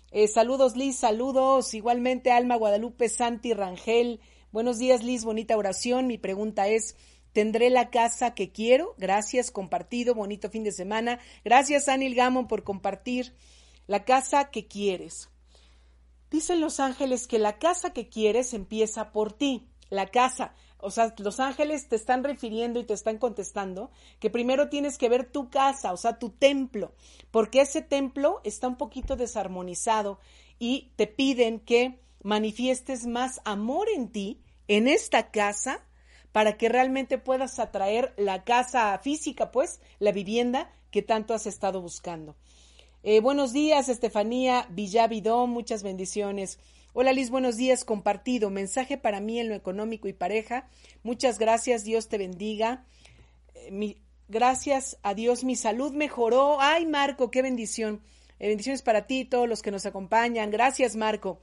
eh, 0.09 0.27
saludos 0.27 0.75
Liz, 0.75 0.95
saludos. 0.97 1.75
Igualmente, 1.75 2.31
Alma 2.31 2.55
Guadalupe 2.55 3.07
Santi 3.07 3.53
Rangel. 3.53 4.19
Buenos 4.51 4.79
días 4.79 5.03
Liz, 5.03 5.23
bonita 5.23 5.55
oración. 5.55 6.07
Mi 6.07 6.17
pregunta 6.17 6.67
es, 6.69 6.95
¿tendré 7.33 7.69
la 7.69 7.91
casa 7.91 8.33
que 8.33 8.51
quiero? 8.51 8.95
Gracias, 8.97 9.51
compartido, 9.51 10.15
bonito 10.15 10.49
fin 10.49 10.63
de 10.63 10.71
semana. 10.71 11.19
Gracias, 11.45 11.87
Anil 11.87 12.15
Gamon, 12.15 12.47
por 12.47 12.63
compartir 12.63 13.35
la 13.85 14.05
casa 14.05 14.49
que 14.49 14.65
quieres. 14.65 15.29
Dicen 16.31 16.61
los 16.61 16.79
ángeles 16.79 17.27
que 17.27 17.39
la 17.39 17.59
casa 17.59 17.91
que 17.91 18.07
quieres 18.07 18.53
empieza 18.53 19.11
por 19.11 19.33
ti. 19.33 19.67
La 19.89 20.07
casa, 20.07 20.55
o 20.77 20.89
sea, 20.89 21.13
los 21.17 21.41
ángeles 21.41 21.89
te 21.89 21.97
están 21.97 22.23
refiriendo 22.23 22.79
y 22.79 22.85
te 22.85 22.93
están 22.93 23.17
contestando 23.17 23.91
que 24.21 24.29
primero 24.29 24.69
tienes 24.69 24.97
que 24.97 25.09
ver 25.09 25.29
tu 25.29 25.49
casa, 25.49 25.91
o 25.91 25.97
sea, 25.97 26.17
tu 26.17 26.29
templo, 26.29 26.93
porque 27.29 27.59
ese 27.59 27.81
templo 27.81 28.39
está 28.45 28.69
un 28.69 28.77
poquito 28.77 29.17
desarmonizado 29.17 30.19
y 30.57 30.93
te 30.95 31.05
piden 31.07 31.59
que 31.59 31.99
manifiestes 32.23 33.05
más 33.05 33.41
amor 33.43 33.89
en 33.93 34.13
ti, 34.13 34.41
en 34.69 34.87
esta 34.87 35.31
casa, 35.31 35.85
para 36.31 36.57
que 36.57 36.69
realmente 36.69 37.17
puedas 37.17 37.59
atraer 37.59 38.13
la 38.15 38.45
casa 38.45 38.97
física, 38.99 39.51
pues, 39.51 39.81
la 39.99 40.13
vivienda 40.13 40.71
que 40.91 41.01
tanto 41.01 41.33
has 41.33 41.45
estado 41.45 41.81
buscando. 41.81 42.37
Eh, 43.03 43.19
buenos 43.19 43.51
días, 43.51 43.89
Estefanía 43.89 44.67
Villavidón, 44.69 45.49
muchas 45.49 45.81
bendiciones. 45.81 46.59
Hola 46.93 47.13
Liz, 47.13 47.31
buenos 47.31 47.57
días, 47.57 47.83
compartido. 47.83 48.51
Mensaje 48.51 48.95
para 48.95 49.19
mí 49.19 49.39
en 49.39 49.49
lo 49.49 49.55
económico 49.55 50.07
y 50.07 50.13
pareja. 50.13 50.69
Muchas 51.01 51.39
gracias, 51.39 51.83
Dios 51.83 52.09
te 52.09 52.19
bendiga. 52.19 52.85
mi, 53.71 53.97
gracias 54.27 54.99
a 55.01 55.15
Dios 55.15 55.43
mi 55.43 55.55
salud 55.55 55.93
mejoró. 55.93 56.61
Ay, 56.61 56.85
Marco, 56.85 57.31
qué 57.31 57.41
bendición. 57.41 58.01
Eh, 58.37 58.49
bendiciones 58.49 58.83
para 58.83 59.07
ti 59.07 59.21
y 59.21 59.25
todos 59.25 59.49
los 59.49 59.63
que 59.63 59.71
nos 59.71 59.87
acompañan. 59.87 60.51
Gracias, 60.51 60.95
Marco. 60.95 61.39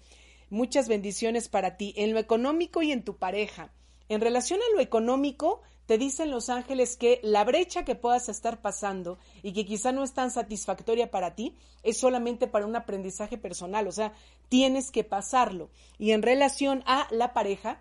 Muchas 0.51 0.87
bendiciones 0.87 1.49
para 1.49 1.77
ti 1.77 1.93
en 1.97 2.13
lo 2.13 2.21
económico 2.21 2.83
y 2.83 2.93
en 2.93 3.03
tu 3.03 3.17
pareja. 3.17 3.73
En 4.09 4.21
relación 4.21 4.61
a 4.61 4.77
lo 4.77 4.81
económico, 4.81 5.63
te 5.89 5.97
dicen 5.97 6.31
los 6.31 6.51
ángeles 6.51 6.99
que 6.99 7.19
la 7.23 7.45
brecha 7.45 7.87
que 7.87 7.95
puedas 7.95 8.29
estar 8.29 8.61
pasando 8.61 9.19
y 9.43 9.55
que 9.55 9.65
quizá 9.65 9.91
no 9.91 10.05
es 10.05 10.13
tan 10.13 10.31
satisfactoria 10.31 11.11
para 11.11 11.35
ti, 11.35 11.57
es 11.83 11.97
solamente 11.97 12.47
para 12.47 12.67
un 12.67 12.77
aprendizaje 12.77 13.39
personal, 13.39 13.89
o 13.89 13.93
sea, 13.93 14.13
tienes 14.51 14.91
que 14.91 15.03
pasarlo. 15.03 15.71
Y 15.97 16.11
en 16.11 16.21
relación 16.21 16.83
a 16.85 17.09
la 17.11 17.33
pareja, 17.33 17.81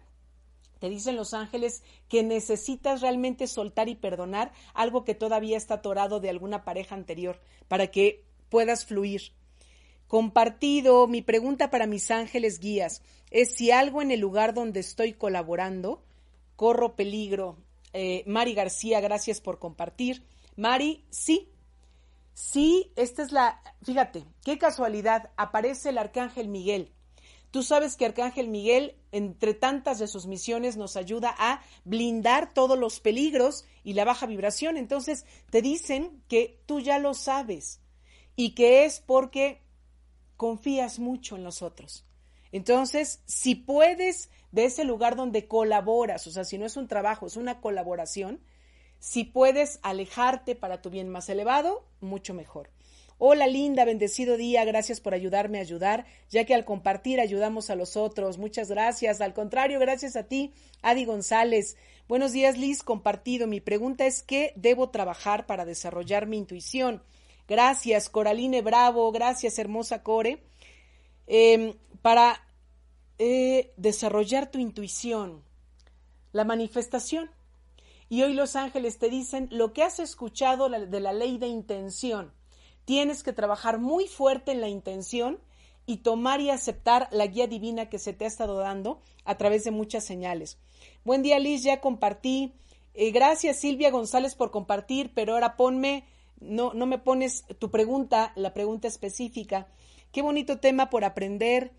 te 0.79 0.87
dicen 0.87 1.17
los 1.17 1.33
ángeles 1.33 1.83
que 2.07 2.23
necesitas 2.23 3.01
realmente 3.01 3.45
soltar 3.45 3.89
y 3.89 3.95
perdonar 3.95 4.53
algo 4.73 5.03
que 5.03 5.13
todavía 5.13 5.57
está 5.57 5.73
atorado 5.73 6.21
de 6.21 6.29
alguna 6.29 6.63
pareja 6.63 6.95
anterior 6.95 7.41
para 7.67 7.87
que 7.87 8.23
puedas 8.47 8.85
fluir. 8.85 9.33
Compartido, 10.07 11.07
mi 11.07 11.21
pregunta 11.21 11.69
para 11.69 11.87
mis 11.87 12.09
ángeles 12.09 12.61
guías 12.61 13.01
es 13.31 13.53
si 13.53 13.71
algo 13.71 14.01
en 14.01 14.11
el 14.11 14.21
lugar 14.21 14.53
donde 14.53 14.79
estoy 14.79 15.11
colaborando 15.11 16.05
corro 16.55 16.95
peligro. 16.95 17.66
Eh, 17.93 18.23
Mari 18.27 18.53
García, 18.53 18.99
gracias 18.99 19.41
por 19.41 19.59
compartir. 19.59 20.23
Mari, 20.55 21.05
sí, 21.09 21.49
sí, 22.33 22.91
esta 22.95 23.23
es 23.23 23.31
la, 23.31 23.61
fíjate, 23.83 24.25
qué 24.43 24.57
casualidad, 24.57 25.31
aparece 25.37 25.89
el 25.89 25.97
arcángel 25.97 26.47
Miguel. 26.47 26.93
Tú 27.51 27.63
sabes 27.63 27.95
que 27.95 28.05
Arcángel 28.05 28.49
Miguel, 28.49 28.97
entre 29.11 29.53
tantas 29.53 29.99
de 29.99 30.07
sus 30.07 30.27
misiones, 30.27 30.75
nos 30.75 30.97
ayuda 30.97 31.33
a 31.37 31.61
blindar 31.85 32.53
todos 32.53 32.77
los 32.77 32.99
peligros 32.99 33.65
y 33.83 33.93
la 33.93 34.03
baja 34.03 34.25
vibración. 34.25 34.75
Entonces, 34.75 35.25
te 35.49 35.61
dicen 35.61 36.21
que 36.27 36.61
tú 36.65 36.81
ya 36.81 36.99
lo 36.99 37.13
sabes 37.13 37.79
y 38.35 38.53
que 38.53 38.85
es 38.85 38.99
porque 38.99 39.61
confías 40.35 40.99
mucho 40.99 41.37
en 41.37 41.43
los 41.43 41.61
otros. 41.61 42.06
Entonces, 42.57 43.21
si 43.27 43.53
puedes 43.53 44.31
de 44.51 44.65
ese 44.65 44.83
lugar 44.83 45.15
donde 45.15 45.47
colaboras, 45.47 46.25
o 46.25 46.31
sea, 46.31 46.43
si 46.43 46.57
no 46.57 46.65
es 46.65 46.75
un 46.75 46.87
trabajo, 46.87 47.27
es 47.27 47.37
una 47.37 47.61
colaboración, 47.61 48.41
si 48.97 49.25
puedes 49.25 49.79
alejarte 49.83 50.55
para 50.55 50.81
tu 50.81 50.89
bien 50.89 51.07
más 51.07 51.29
elevado, 51.29 51.85
mucho 52.01 52.33
mejor. 52.33 52.71
Hola 53.19 53.45
linda, 53.45 53.85
bendecido 53.85 54.37
día, 54.37 54.65
gracias 54.65 55.01
por 55.01 55.13
ayudarme 55.13 55.59
a 55.59 55.61
ayudar, 55.61 56.07
ya 56.31 56.45
que 56.45 56.55
al 56.55 56.65
compartir 56.65 57.19
ayudamos 57.19 57.69
a 57.69 57.75
los 57.75 57.95
otros. 57.95 58.39
Muchas 58.39 58.69
gracias. 58.69 59.21
Al 59.21 59.35
contrario, 59.35 59.79
gracias 59.79 60.15
a 60.15 60.23
ti, 60.23 60.51
Adi 60.81 61.05
González. 61.05 61.77
Buenos 62.07 62.31
días, 62.31 62.57
Liz, 62.57 62.81
compartido. 62.81 63.45
Mi 63.45 63.61
pregunta 63.61 64.07
es 64.07 64.23
¿qué 64.23 64.51
debo 64.55 64.89
trabajar 64.89 65.45
para 65.45 65.63
desarrollar 65.63 66.25
mi 66.25 66.39
intuición? 66.39 67.03
Gracias, 67.47 68.09
Coraline 68.09 68.63
Bravo, 68.63 69.11
gracias, 69.11 69.59
hermosa 69.59 70.01
Core. 70.01 70.41
Em, 71.27 71.75
para 72.01 72.46
eh, 73.19 73.73
desarrollar 73.77 74.51
tu 74.51 74.59
intuición, 74.59 75.43
la 76.31 76.43
manifestación. 76.43 77.29
Y 78.09 78.23
hoy 78.23 78.33
los 78.33 78.55
ángeles 78.55 78.99
te 78.99 79.09
dicen 79.09 79.49
lo 79.51 79.73
que 79.73 79.83
has 79.83 79.99
escuchado 79.99 80.69
de 80.69 80.99
la 80.99 81.13
ley 81.13 81.37
de 81.37 81.47
intención 81.47 82.31
tienes 82.87 83.21
que 83.21 83.33
trabajar 83.33 83.79
muy 83.79 84.07
fuerte 84.07 84.53
en 84.53 84.61
la 84.61 84.69
intención 84.69 85.41
y 85.85 85.97
tomar 85.97 86.39
y 86.39 86.51
aceptar 86.51 87.09
la 87.11 87.27
guía 87.27 87.45
divina 87.45 87.89
que 87.89 87.99
se 87.99 88.13
te 88.13 88.23
ha 88.23 88.29
estado 88.29 88.57
dando 88.59 89.01
a 89.25 89.35
través 89.35 89.65
de 89.65 89.71
muchas 89.71 90.05
señales. 90.05 90.57
Buen 91.03 91.21
día, 91.21 91.37
Liz, 91.37 91.63
ya 91.63 91.81
compartí. 91.81 92.53
Eh, 92.93 93.11
gracias, 93.11 93.59
Silvia 93.59 93.91
González, 93.91 94.35
por 94.35 94.51
compartir, 94.51 95.11
pero 95.13 95.33
ahora 95.33 95.57
ponme, 95.57 96.05
no, 96.39 96.73
no 96.73 96.85
me 96.85 96.97
pones 96.97 97.43
tu 97.59 97.71
pregunta, 97.71 98.31
la 98.37 98.53
pregunta 98.53 98.87
específica. 98.87 99.67
Qué 100.13 100.21
bonito 100.21 100.59
tema 100.61 100.89
por 100.89 101.03
aprender. 101.03 101.73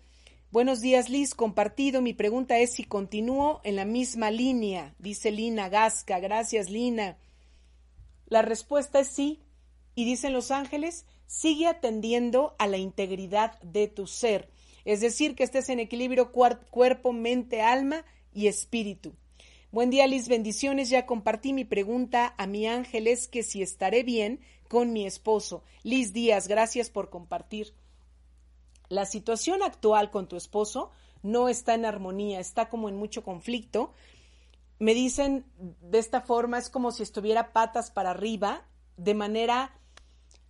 Buenos 0.51 0.81
días, 0.81 1.09
Liz, 1.09 1.35
compartido. 1.35 2.01
Mi 2.01 2.15
pregunta 2.15 2.57
es 2.57 2.73
si 2.73 2.83
continúo 2.83 3.61
en 3.63 3.75
la 3.75 3.85
misma 3.85 4.31
línea, 4.31 4.95
dice 4.97 5.29
Lina 5.29 5.69
Gasca. 5.69 6.19
Gracias, 6.19 6.71
Lina. 6.71 7.19
La 8.25 8.41
respuesta 8.41 8.99
es 8.99 9.09
sí. 9.09 9.43
Y 9.93 10.05
dicen 10.05 10.33
los 10.33 10.49
ángeles, 10.49 11.05
sigue 11.27 11.67
atendiendo 11.67 12.55
a 12.57 12.65
la 12.65 12.77
integridad 12.77 13.61
de 13.61 13.87
tu 13.87 14.07
ser, 14.07 14.49
es 14.85 15.01
decir, 15.01 15.35
que 15.35 15.43
estés 15.43 15.69
en 15.69 15.79
equilibrio 15.79 16.31
cuerpo, 16.31 17.13
mente, 17.13 17.61
alma 17.61 18.03
y 18.33 18.47
espíritu. 18.47 19.13
Buen 19.71 19.91
día, 19.91 20.07
Liz, 20.07 20.29
bendiciones. 20.29 20.89
Ya 20.89 21.05
compartí 21.05 21.53
mi 21.53 21.63
pregunta 21.63 22.33
a 22.39 22.47
mi 22.47 22.65
ángel, 22.65 23.05
es 23.05 23.27
que 23.27 23.43
si 23.43 23.61
estaré 23.61 24.01
bien 24.01 24.39
con 24.67 24.93
mi 24.93 25.05
esposo. 25.05 25.63
Liz 25.83 26.11
Díaz, 26.11 26.47
gracias 26.47 26.89
por 26.89 27.11
compartir. 27.11 27.75
La 28.89 29.05
situación 29.05 29.63
actual 29.63 30.11
con 30.11 30.27
tu 30.27 30.35
esposo 30.35 30.91
no 31.21 31.47
está 31.47 31.75
en 31.75 31.85
armonía, 31.85 32.39
está 32.39 32.69
como 32.69 32.89
en 32.89 32.95
mucho 32.95 33.23
conflicto. 33.23 33.93
Me 34.79 34.93
dicen 34.93 35.45
de 35.81 35.99
esta 35.99 36.21
forma, 36.21 36.57
es 36.57 36.69
como 36.69 36.91
si 36.91 37.03
estuviera 37.03 37.53
patas 37.53 37.91
para 37.91 38.11
arriba, 38.11 38.65
de 38.97 39.13
manera 39.13 39.79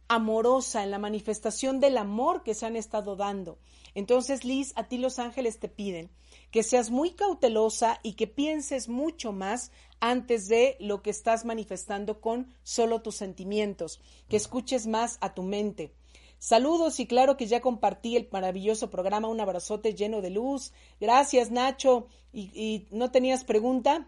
amorosa, 0.07 0.83
en 0.83 0.91
la 0.91 0.99
manifestación 0.99 1.79
del 1.79 1.97
amor 1.97 2.43
que 2.43 2.55
se 2.55 2.65
han 2.65 2.75
estado 2.75 3.15
dando. 3.15 3.59
Entonces, 3.93 4.43
Liz, 4.43 4.73
a 4.75 4.87
ti 4.87 4.97
los 4.97 5.19
ángeles 5.19 5.59
te 5.59 5.69
piden 5.69 6.09
que 6.51 6.63
seas 6.63 6.89
muy 6.89 7.11
cautelosa 7.11 7.99
y 8.03 8.13
que 8.13 8.27
pienses 8.27 8.89
mucho 8.89 9.31
más 9.31 9.71
antes 9.99 10.47
de 10.47 10.77
lo 10.79 11.01
que 11.01 11.09
estás 11.09 11.45
manifestando 11.45 12.21
con 12.21 12.53
solo 12.63 13.01
tus 13.01 13.15
sentimientos, 13.15 14.01
que 14.27 14.37
escuches 14.37 14.87
más 14.87 15.17
a 15.21 15.33
tu 15.33 15.43
mente. 15.43 15.93
Saludos 16.39 17.01
y 17.01 17.05
claro 17.05 17.35
que 17.35 17.47
ya 17.47 17.59
compartí 17.59 18.15
el 18.15 18.29
maravilloso 18.31 18.89
programa, 18.89 19.27
un 19.27 19.41
abrazote 19.41 19.93
lleno 19.93 20.21
de 20.21 20.29
luz. 20.29 20.71
Gracias 20.99 21.51
Nacho. 21.51 22.07
¿Y, 22.31 22.87
no 22.91 23.11
tenías 23.11 23.43
pregunta? 23.43 24.07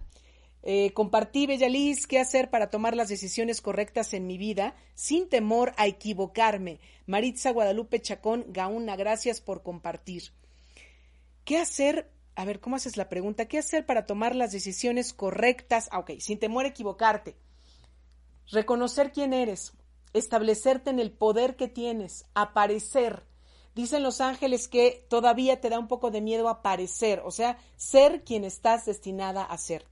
Eh, 0.63 0.93
compartí, 0.93 1.47
Bella 1.47 1.67
Liz, 1.67 2.07
qué 2.07 2.19
hacer 2.19 2.49
para 2.49 2.69
tomar 2.69 2.95
las 2.95 3.09
decisiones 3.09 3.61
correctas 3.61 4.13
en 4.13 4.27
mi 4.27 4.37
vida 4.37 4.75
sin 4.93 5.27
temor 5.27 5.73
a 5.75 5.87
equivocarme. 5.87 6.79
Maritza 7.05 7.51
Guadalupe 7.51 7.99
Chacón 7.99 8.45
Gauna, 8.47 8.95
gracias 8.95 9.41
por 9.41 9.61
compartir. 9.61 10.31
¿Qué 11.43 11.57
hacer? 11.57 12.09
A 12.35 12.45
ver, 12.45 12.61
¿cómo 12.61 12.77
haces 12.77 12.95
la 12.95 13.09
pregunta? 13.09 13.47
¿Qué 13.47 13.57
hacer 13.57 13.85
para 13.85 14.05
tomar 14.05 14.35
las 14.35 14.53
decisiones 14.53 15.11
correctas? 15.11 15.89
Ah, 15.91 15.99
ok, 15.99 16.11
sin 16.19 16.39
temor 16.39 16.63
a 16.63 16.69
equivocarte. 16.69 17.35
Reconocer 18.51 19.11
quién 19.11 19.33
eres, 19.33 19.73
establecerte 20.13 20.89
en 20.89 20.99
el 20.99 21.11
poder 21.11 21.55
que 21.55 21.67
tienes, 21.67 22.25
aparecer. 22.33 23.23
Dicen 23.75 24.03
los 24.03 24.19
ángeles 24.19 24.67
que 24.67 25.05
todavía 25.09 25.61
te 25.61 25.69
da 25.69 25.79
un 25.79 25.87
poco 25.87 26.11
de 26.11 26.21
miedo 26.21 26.49
aparecer, 26.49 27.21
o 27.23 27.31
sea, 27.31 27.57
ser 27.77 28.23
quien 28.23 28.43
estás 28.43 28.85
destinada 28.85 29.43
a 29.43 29.57
ser. 29.57 29.85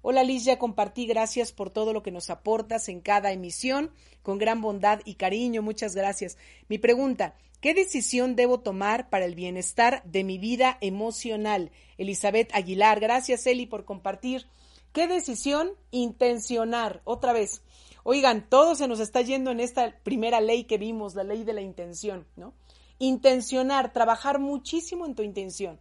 Hola 0.00 0.22
Liz, 0.22 0.44
ya 0.44 0.58
compartí, 0.58 1.06
gracias 1.06 1.52
por 1.52 1.70
todo 1.70 1.92
lo 1.92 2.02
que 2.02 2.12
nos 2.12 2.30
aportas 2.30 2.88
en 2.88 3.00
cada 3.00 3.32
emisión, 3.32 3.90
con 4.22 4.38
gran 4.38 4.62
bondad 4.62 5.00
y 5.04 5.16
cariño, 5.16 5.60
muchas 5.60 5.94
gracias. 5.94 6.38
Mi 6.68 6.78
pregunta, 6.78 7.34
¿qué 7.60 7.74
decisión 7.74 8.36
debo 8.36 8.60
tomar 8.60 9.10
para 9.10 9.24
el 9.24 9.34
bienestar 9.34 10.02
de 10.04 10.24
mi 10.24 10.38
vida 10.38 10.78
emocional? 10.80 11.70
Elizabeth 11.98 12.54
Aguilar, 12.54 13.00
gracias 13.00 13.46
Eli 13.46 13.66
por 13.66 13.84
compartir. 13.84 14.46
¿Qué 14.92 15.06
decisión? 15.06 15.72
Intencionar, 15.90 17.02
otra 17.04 17.32
vez. 17.32 17.62
Oigan, 18.04 18.48
todo 18.48 18.74
se 18.74 18.88
nos 18.88 19.00
está 19.00 19.20
yendo 19.20 19.50
en 19.50 19.60
esta 19.60 19.98
primera 20.02 20.40
ley 20.40 20.64
que 20.64 20.78
vimos, 20.78 21.14
la 21.14 21.24
ley 21.24 21.44
de 21.44 21.52
la 21.52 21.60
intención, 21.60 22.26
¿no? 22.36 22.54
Intencionar, 22.98 23.92
trabajar 23.92 24.38
muchísimo 24.38 25.06
en 25.06 25.14
tu 25.14 25.22
intención. 25.22 25.78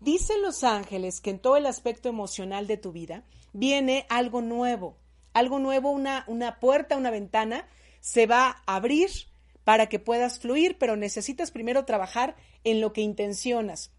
Dicen 0.00 0.42
los 0.42 0.62
ángeles 0.62 1.20
que 1.20 1.30
en 1.30 1.38
todo 1.38 1.56
el 1.56 1.66
aspecto 1.66 2.08
emocional 2.08 2.66
de 2.66 2.76
tu 2.76 2.92
vida 2.92 3.24
viene 3.52 4.06
algo 4.08 4.42
nuevo, 4.42 4.98
algo 5.32 5.58
nuevo, 5.58 5.90
una, 5.90 6.24
una 6.26 6.60
puerta, 6.60 6.96
una 6.96 7.10
ventana, 7.10 7.66
se 8.00 8.26
va 8.26 8.62
a 8.66 8.76
abrir 8.76 9.10
para 9.64 9.88
que 9.88 9.98
puedas 9.98 10.38
fluir, 10.38 10.78
pero 10.78 10.96
necesitas 10.96 11.50
primero 11.50 11.84
trabajar 11.84 12.36
en 12.62 12.80
lo 12.80 12.92
que 12.92 13.00
intencionas. 13.00 13.90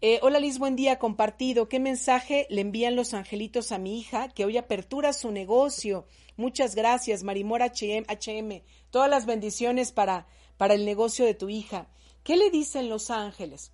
Eh, 0.00 0.20
hola 0.22 0.38
Liz, 0.38 0.60
buen 0.60 0.76
día, 0.76 1.00
compartido. 1.00 1.68
¿Qué 1.68 1.80
mensaje 1.80 2.46
le 2.50 2.60
envían 2.60 2.94
los 2.94 3.14
angelitos 3.14 3.72
a 3.72 3.78
mi 3.78 3.98
hija 3.98 4.28
que 4.28 4.44
hoy 4.44 4.56
apertura 4.56 5.12
su 5.12 5.32
negocio? 5.32 6.06
Muchas 6.36 6.76
gracias, 6.76 7.24
Marimor 7.24 7.62
HM, 7.62 8.04
HM. 8.06 8.62
Todas 8.90 9.10
las 9.10 9.26
bendiciones 9.26 9.90
para, 9.90 10.28
para 10.56 10.74
el 10.74 10.84
negocio 10.84 11.24
de 11.24 11.34
tu 11.34 11.48
hija. 11.48 11.88
¿Qué 12.22 12.36
le 12.36 12.50
dicen 12.50 12.88
los 12.88 13.10
ángeles? 13.10 13.72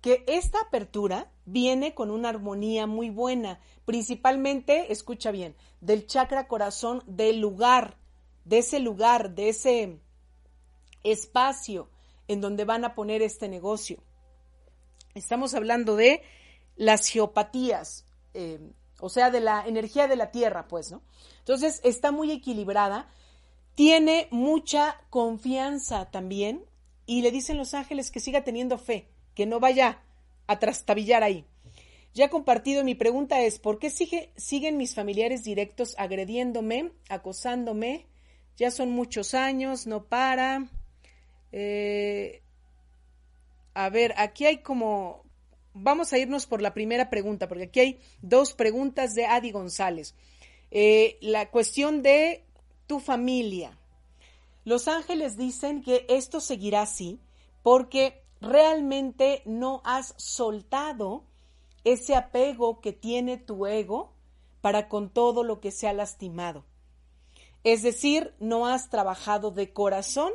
que 0.00 0.24
esta 0.26 0.58
apertura 0.60 1.30
viene 1.44 1.94
con 1.94 2.10
una 2.10 2.30
armonía 2.30 2.86
muy 2.86 3.10
buena, 3.10 3.60
principalmente, 3.84 4.92
escucha 4.92 5.30
bien, 5.30 5.54
del 5.82 6.06
chakra 6.06 6.48
corazón 6.48 7.02
del 7.06 7.38
lugar, 7.38 7.98
de 8.46 8.58
ese 8.58 8.80
lugar, 8.80 9.34
de 9.34 9.50
ese 9.50 10.00
espacio 11.04 11.90
en 12.28 12.40
donde 12.40 12.64
van 12.64 12.86
a 12.86 12.94
poner 12.94 13.20
este 13.20 13.46
negocio. 13.48 14.02
Estamos 15.14 15.54
hablando 15.54 15.96
de 15.96 16.22
las 16.76 17.08
geopatías. 17.08 18.04
Eh, 18.34 18.58
o 19.00 19.08
sea, 19.08 19.30
de 19.30 19.40
la 19.40 19.64
energía 19.66 20.08
de 20.08 20.16
la 20.16 20.30
tierra, 20.30 20.68
pues, 20.68 20.90
¿no? 20.90 21.02
Entonces, 21.38 21.80
está 21.84 22.12
muy 22.12 22.30
equilibrada, 22.30 23.08
tiene 23.74 24.28
mucha 24.30 25.00
confianza 25.10 26.10
también 26.10 26.64
y 27.06 27.22
le 27.22 27.30
dicen 27.30 27.56
los 27.56 27.74
ángeles 27.74 28.10
que 28.10 28.20
siga 28.20 28.44
teniendo 28.44 28.78
fe, 28.78 29.08
que 29.34 29.46
no 29.46 29.58
vaya 29.58 30.02
a 30.46 30.58
trastabillar 30.58 31.22
ahí. 31.22 31.46
Ya 32.12 32.28
compartido, 32.28 32.84
mi 32.84 32.94
pregunta 32.94 33.40
es, 33.40 33.58
¿por 33.58 33.78
qué 33.78 33.88
sigue, 33.88 34.32
siguen 34.36 34.76
mis 34.76 34.94
familiares 34.94 35.44
directos 35.44 35.94
agrediéndome, 35.96 36.92
acosándome? 37.08 38.06
Ya 38.56 38.70
son 38.70 38.90
muchos 38.90 39.34
años, 39.34 39.86
no 39.86 40.04
para. 40.04 40.68
Eh, 41.52 42.42
a 43.74 43.88
ver, 43.90 44.14
aquí 44.16 44.46
hay 44.46 44.58
como... 44.58 45.24
Vamos 45.72 46.12
a 46.12 46.18
irnos 46.18 46.46
por 46.46 46.62
la 46.62 46.74
primera 46.74 47.10
pregunta, 47.10 47.46
porque 47.46 47.64
aquí 47.64 47.80
hay 47.80 48.00
dos 48.22 48.54
preguntas 48.54 49.14
de 49.14 49.26
Adi 49.26 49.52
González. 49.52 50.14
Eh, 50.70 51.16
la 51.20 51.50
cuestión 51.50 52.02
de 52.02 52.44
tu 52.86 52.98
familia. 52.98 53.78
Los 54.64 54.88
ángeles 54.88 55.36
dicen 55.36 55.82
que 55.82 56.06
esto 56.08 56.40
seguirá 56.40 56.82
así 56.82 57.20
porque 57.62 58.22
realmente 58.40 59.42
no 59.44 59.80
has 59.84 60.14
soltado 60.16 61.24
ese 61.84 62.14
apego 62.14 62.80
que 62.80 62.92
tiene 62.92 63.36
tu 63.36 63.66
ego 63.66 64.12
para 64.60 64.88
con 64.88 65.10
todo 65.10 65.44
lo 65.44 65.60
que 65.60 65.70
se 65.70 65.88
ha 65.88 65.92
lastimado. 65.92 66.64
Es 67.64 67.82
decir, 67.82 68.34
no 68.38 68.66
has 68.66 68.90
trabajado 68.90 69.50
de 69.50 69.72
corazón 69.72 70.32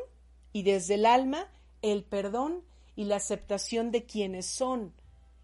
y 0.54 0.64
desde 0.64 0.96
el 0.96 1.06
alma 1.06 1.52
el 1.82 2.04
perdón 2.04 2.64
y 2.96 3.06
la 3.06 3.18
aceptación 3.18 3.92
de 3.92 4.06
quienes 4.06 4.46
son 4.46 4.94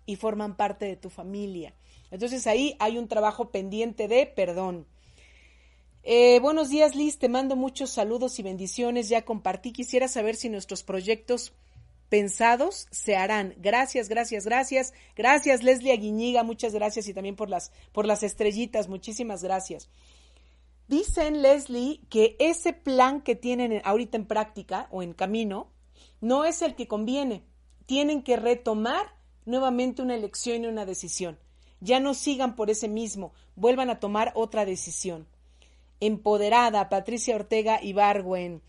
y 0.05 0.15
forman 0.15 0.55
parte 0.55 0.85
de 0.85 0.95
tu 0.95 1.09
familia. 1.09 1.73
Entonces 2.09 2.47
ahí 2.47 2.75
hay 2.79 2.97
un 2.97 3.07
trabajo 3.07 3.51
pendiente 3.51 4.07
de 4.07 4.25
perdón. 4.25 4.85
Eh, 6.03 6.39
buenos 6.39 6.69
días 6.69 6.95
Liz, 6.95 7.19
te 7.19 7.29
mando 7.29 7.55
muchos 7.55 7.91
saludos 7.91 8.39
y 8.39 8.43
bendiciones. 8.43 9.09
Ya 9.09 9.23
compartí, 9.23 9.71
quisiera 9.71 10.07
saber 10.07 10.35
si 10.35 10.49
nuestros 10.49 10.83
proyectos 10.83 11.53
pensados 12.09 12.87
se 12.91 13.15
harán. 13.15 13.55
Gracias, 13.57 14.09
gracias, 14.09 14.45
gracias. 14.45 14.93
Gracias, 15.15 15.63
Leslie 15.63 15.93
Aguiñiga, 15.93 16.43
muchas 16.43 16.73
gracias 16.73 17.07
y 17.07 17.13
también 17.13 17.37
por 17.37 17.49
las, 17.49 17.71
por 17.93 18.05
las 18.05 18.23
estrellitas, 18.23 18.89
muchísimas 18.89 19.43
gracias. 19.43 19.89
Dicen, 20.89 21.41
Leslie, 21.41 22.01
que 22.09 22.35
ese 22.37 22.73
plan 22.73 23.21
que 23.21 23.37
tienen 23.37 23.81
ahorita 23.85 24.17
en 24.17 24.25
práctica 24.25 24.89
o 24.91 25.01
en 25.03 25.13
camino 25.13 25.71
no 26.21 26.45
es 26.45 26.61
el 26.61 26.75
que 26.75 26.87
conviene. 26.87 27.43
Tienen 27.87 28.21
que 28.21 28.37
retomar 28.37 29.15
nuevamente 29.45 30.01
una 30.01 30.15
elección 30.15 30.63
y 30.63 30.67
una 30.67 30.85
decisión. 30.85 31.39
Ya 31.81 31.99
no 31.99 32.13
sigan 32.13 32.55
por 32.55 32.69
ese 32.69 32.87
mismo, 32.87 33.33
vuelvan 33.55 33.89
a 33.89 33.99
tomar 33.99 34.31
otra 34.35 34.65
decisión. 34.65 35.27
Empoderada, 35.99 36.89
Patricia 36.89 37.35
Ortega 37.35 37.79
Ibargüen. 37.81 38.61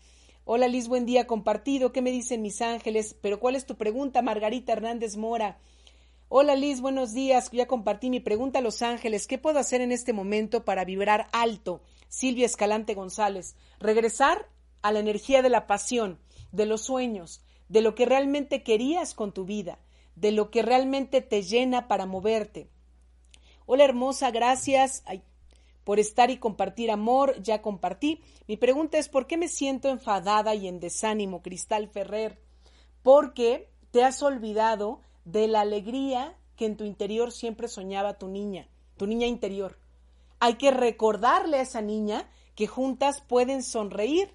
Hola 0.45 0.67
Liz, 0.67 0.87
buen 0.87 1.05
día 1.05 1.27
compartido. 1.27 1.93
¿Qué 1.93 2.01
me 2.01 2.11
dicen 2.11 2.41
mis 2.41 2.61
ángeles? 2.61 3.15
Pero 3.21 3.39
¿cuál 3.39 3.55
es 3.55 3.65
tu 3.65 3.75
pregunta, 3.75 4.21
Margarita 4.21 4.73
Hernández 4.73 5.15
Mora? 5.15 5.59
Hola 6.27 6.55
Liz, 6.55 6.81
buenos 6.81 7.13
días. 7.13 7.51
Ya 7.51 7.67
compartí 7.67 8.09
mi 8.09 8.19
pregunta 8.19 8.59
a 8.59 8.61
Los 8.63 8.81
Ángeles. 8.81 9.27
¿Qué 9.27 9.37
puedo 9.37 9.59
hacer 9.59 9.81
en 9.81 9.91
este 9.91 10.11
momento 10.11 10.65
para 10.65 10.83
vibrar 10.83 11.27
alto? 11.31 11.81
Silvia 12.09 12.47
Escalante 12.47 12.95
González. 12.95 13.55
Regresar 13.79 14.49
a 14.81 14.91
la 14.91 14.99
energía 14.99 15.43
de 15.43 15.49
la 15.49 15.67
pasión, 15.67 16.19
de 16.51 16.65
los 16.65 16.81
sueños, 16.81 17.42
de 17.69 17.81
lo 17.81 17.95
que 17.95 18.05
realmente 18.05 18.63
querías 18.63 19.13
con 19.13 19.33
tu 19.33 19.45
vida, 19.45 19.79
de 20.15 20.31
lo 20.31 20.51
que 20.51 20.61
realmente 20.61 21.21
te 21.21 21.41
llena 21.41 21.87
para 21.87 22.05
moverte. 22.05 22.69
Hola 23.65 23.85
hermosa, 23.85 24.31
gracias 24.31 25.03
por 25.83 25.99
estar 25.99 26.29
y 26.29 26.37
compartir 26.37 26.91
amor, 26.91 27.41
ya 27.41 27.61
compartí. 27.61 28.21
Mi 28.47 28.57
pregunta 28.57 28.97
es, 28.97 29.09
¿por 29.09 29.27
qué 29.27 29.37
me 29.37 29.47
siento 29.47 29.89
enfadada 29.89 30.55
y 30.55 30.67
en 30.67 30.79
desánimo, 30.79 31.41
Cristal 31.41 31.87
Ferrer? 31.87 32.39
Porque 33.01 33.69
te 33.91 34.03
has 34.03 34.21
olvidado 34.23 35.01
de 35.25 35.47
la 35.47 35.61
alegría 35.61 36.37
que 36.55 36.65
en 36.65 36.77
tu 36.77 36.83
interior 36.83 37.31
siempre 37.31 37.67
soñaba 37.67 38.17
tu 38.17 38.27
niña, 38.27 38.67
tu 38.97 39.07
niña 39.07 39.27
interior. 39.27 39.77
Hay 40.39 40.55
que 40.55 40.71
recordarle 40.71 41.57
a 41.57 41.61
esa 41.61 41.81
niña 41.81 42.29
que 42.55 42.67
juntas 42.67 43.21
pueden 43.21 43.63
sonreír. 43.63 44.33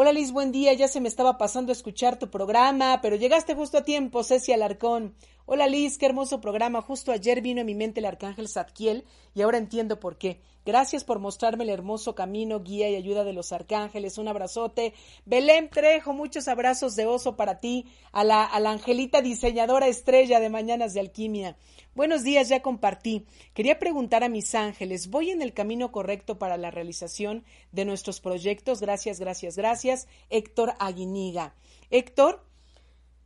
Hola 0.00 0.12
Liz, 0.12 0.30
buen 0.30 0.52
día. 0.52 0.72
Ya 0.74 0.86
se 0.86 1.00
me 1.00 1.08
estaba 1.08 1.38
pasando 1.38 1.72
a 1.72 1.74
escuchar 1.74 2.20
tu 2.20 2.30
programa, 2.30 3.00
pero 3.02 3.16
llegaste 3.16 3.56
justo 3.56 3.78
a 3.78 3.82
tiempo, 3.82 4.22
Ceci 4.22 4.52
Alarcón. 4.52 5.16
Hola 5.50 5.66
Liz, 5.66 5.96
qué 5.96 6.04
hermoso 6.04 6.42
programa. 6.42 6.82
Justo 6.82 7.10
ayer 7.10 7.40
vino 7.40 7.62
a 7.62 7.64
mi 7.64 7.74
mente 7.74 8.00
el 8.00 8.04
arcángel 8.04 8.50
Zadkiel 8.50 9.06
y 9.34 9.40
ahora 9.40 9.56
entiendo 9.56 9.98
por 9.98 10.18
qué. 10.18 10.42
Gracias 10.66 11.04
por 11.04 11.20
mostrarme 11.20 11.64
el 11.64 11.70
hermoso 11.70 12.14
camino, 12.14 12.60
guía 12.60 12.90
y 12.90 12.96
ayuda 12.96 13.24
de 13.24 13.32
los 13.32 13.50
arcángeles. 13.50 14.18
Un 14.18 14.28
abrazote. 14.28 14.92
Belén 15.24 15.70
Trejo, 15.70 16.12
muchos 16.12 16.48
abrazos 16.48 16.96
de 16.96 17.06
oso 17.06 17.34
para 17.36 17.60
ti, 17.60 17.86
a 18.12 18.24
la, 18.24 18.44
a 18.44 18.60
la 18.60 18.72
angelita 18.72 19.22
diseñadora 19.22 19.88
estrella 19.88 20.38
de 20.38 20.50
Mañanas 20.50 20.92
de 20.92 21.00
Alquimia. 21.00 21.56
Buenos 21.94 22.24
días, 22.24 22.50
ya 22.50 22.60
compartí. 22.60 23.24
Quería 23.54 23.78
preguntar 23.78 24.24
a 24.24 24.28
mis 24.28 24.54
ángeles, 24.54 25.08
¿voy 25.08 25.30
en 25.30 25.40
el 25.40 25.54
camino 25.54 25.92
correcto 25.92 26.38
para 26.38 26.58
la 26.58 26.70
realización 26.70 27.42
de 27.72 27.86
nuestros 27.86 28.20
proyectos? 28.20 28.82
Gracias, 28.82 29.18
gracias, 29.18 29.56
gracias. 29.56 30.08
Héctor 30.28 30.74
Aguiniga. 30.78 31.54
Héctor, 31.88 32.44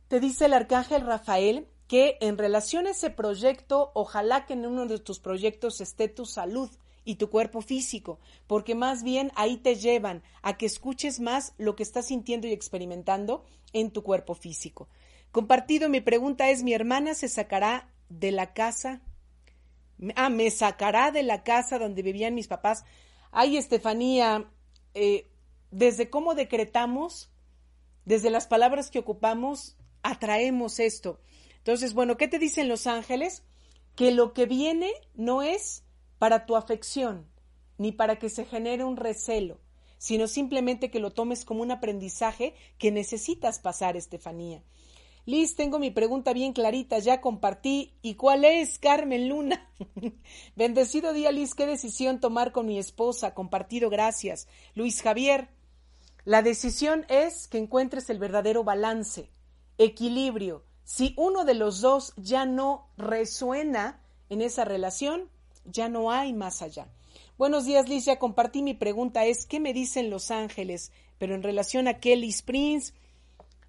te 0.07 0.21
dice 0.21 0.45
el 0.45 0.53
arcángel 0.53 1.05
Rafael 1.05 1.67
que 1.87 2.17
en 2.21 2.37
relación 2.37 2.87
a 2.87 2.91
ese 2.91 3.09
proyecto, 3.09 3.91
ojalá 3.93 4.45
que 4.45 4.53
en 4.53 4.65
uno 4.65 4.85
de 4.85 4.99
tus 4.99 5.19
proyectos 5.19 5.81
esté 5.81 6.07
tu 6.07 6.25
salud 6.25 6.69
y 7.05 7.15
tu 7.15 7.29
cuerpo 7.29 7.61
físico, 7.61 8.19
porque 8.47 8.75
más 8.75 9.03
bien 9.03 9.31
ahí 9.35 9.57
te 9.57 9.75
llevan 9.75 10.23
a 10.41 10.57
que 10.57 10.65
escuches 10.65 11.19
más 11.19 11.53
lo 11.57 11.75
que 11.75 11.83
estás 11.83 12.07
sintiendo 12.07 12.47
y 12.47 12.53
experimentando 12.53 13.43
en 13.73 13.91
tu 13.91 14.03
cuerpo 14.03 14.35
físico. 14.35 14.87
Compartido, 15.31 15.89
mi 15.89 15.99
pregunta 15.99 16.49
es, 16.49 16.63
¿mi 16.63 16.73
hermana 16.73 17.15
se 17.15 17.27
sacará 17.27 17.89
de 18.09 18.31
la 18.31 18.53
casa? 18.53 19.01
Ah, 20.15 20.29
me 20.29 20.49
sacará 20.51 21.11
de 21.11 21.23
la 21.23 21.43
casa 21.43 21.79
donde 21.79 22.01
vivían 22.01 22.35
mis 22.35 22.47
papás. 22.47 22.85
Ay, 23.31 23.57
Estefanía, 23.57 24.49
eh, 24.93 25.27
desde 25.71 26.09
cómo 26.09 26.35
decretamos, 26.35 27.31
desde 28.05 28.29
las 28.29 28.47
palabras 28.47 28.91
que 28.91 28.99
ocupamos, 28.99 29.75
atraemos 30.03 30.79
esto. 30.79 31.19
Entonces, 31.63 31.93
bueno, 31.93 32.17
¿qué 32.17 32.27
te 32.27 32.39
dicen 32.39 32.67
los 32.67 32.87
ángeles? 32.87 33.41
Que 33.95 34.11
lo 34.11 34.33
que 34.33 34.45
viene 34.45 34.91
no 35.13 35.43
es 35.43 35.85
para 36.19 36.45
tu 36.45 36.57
afección, 36.57 37.25
ni 37.77 37.93
para 37.93 38.19
que 38.19 38.29
se 38.29 38.43
genere 38.43 38.83
un 38.83 38.97
recelo, 38.97 39.61
sino 39.97 40.27
simplemente 40.27 40.91
que 40.91 40.99
lo 40.99 41.11
tomes 41.11 41.45
como 41.45 41.61
un 41.61 41.71
aprendizaje 41.71 42.53
que 42.77 42.91
necesitas 42.91 43.59
pasar, 43.59 43.95
Estefanía. 43.95 44.61
Liz, 45.25 45.55
tengo 45.55 45.79
mi 45.79 45.89
pregunta 45.89 46.33
bien 46.33 46.51
clarita, 46.51 46.99
ya 46.99 47.21
compartí. 47.21 47.93
¿Y 48.01 48.15
cuál 48.15 48.43
es, 48.43 48.77
Carmen 48.77 49.29
Luna? 49.29 49.71
Bendecido 50.57 51.13
día, 51.13 51.31
Liz, 51.31 51.55
¿qué 51.55 51.65
decisión 51.65 52.19
tomar 52.19 52.51
con 52.51 52.65
mi 52.65 52.77
esposa? 52.77 53.33
Compartido, 53.33 53.89
gracias. 53.89 54.49
Luis 54.75 55.01
Javier, 55.01 55.47
la 56.25 56.41
decisión 56.41 57.05
es 57.07 57.47
que 57.47 57.57
encuentres 57.57 58.09
el 58.09 58.19
verdadero 58.19 58.65
balance, 58.65 59.29
equilibrio, 59.77 60.65
si 60.83 61.13
uno 61.17 61.45
de 61.45 61.53
los 61.53 61.81
dos 61.81 62.13
ya 62.17 62.45
no 62.45 62.87
resuena 62.97 64.01
en 64.29 64.41
esa 64.41 64.65
relación, 64.65 65.29
ya 65.65 65.89
no 65.89 66.11
hay 66.11 66.33
más 66.33 66.61
allá. 66.61 66.87
Buenos 67.37 67.65
días, 67.65 67.89
Liz. 67.89 68.05
Ya 68.05 68.19
compartí 68.19 68.61
mi 68.61 68.73
pregunta 68.73 69.25
es, 69.25 69.45
¿qué 69.45 69.59
me 69.59 69.73
dicen 69.73 70.09
los 70.09 70.31
ángeles? 70.31 70.91
Pero 71.17 71.35
en 71.35 71.43
relación 71.43 71.87
a 71.87 71.99
Kelly 71.99 72.33
Prince, 72.45 72.93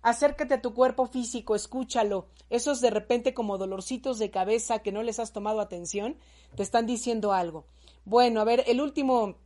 acércate 0.02 0.54
a 0.54 0.62
tu 0.62 0.74
cuerpo 0.74 1.06
físico, 1.06 1.54
escúchalo. 1.54 2.28
Esos 2.50 2.80
de 2.80 2.90
repente 2.90 3.32
como 3.32 3.58
dolorcitos 3.58 4.18
de 4.18 4.30
cabeza 4.30 4.80
que 4.80 4.92
no 4.92 5.02
les 5.02 5.18
has 5.18 5.32
tomado 5.32 5.60
atención, 5.60 6.18
te 6.56 6.62
están 6.62 6.86
diciendo 6.86 7.32
algo. 7.32 7.66
Bueno, 8.04 8.40
a 8.40 8.44
ver, 8.44 8.64
el 8.66 8.80
último, 8.80 9.38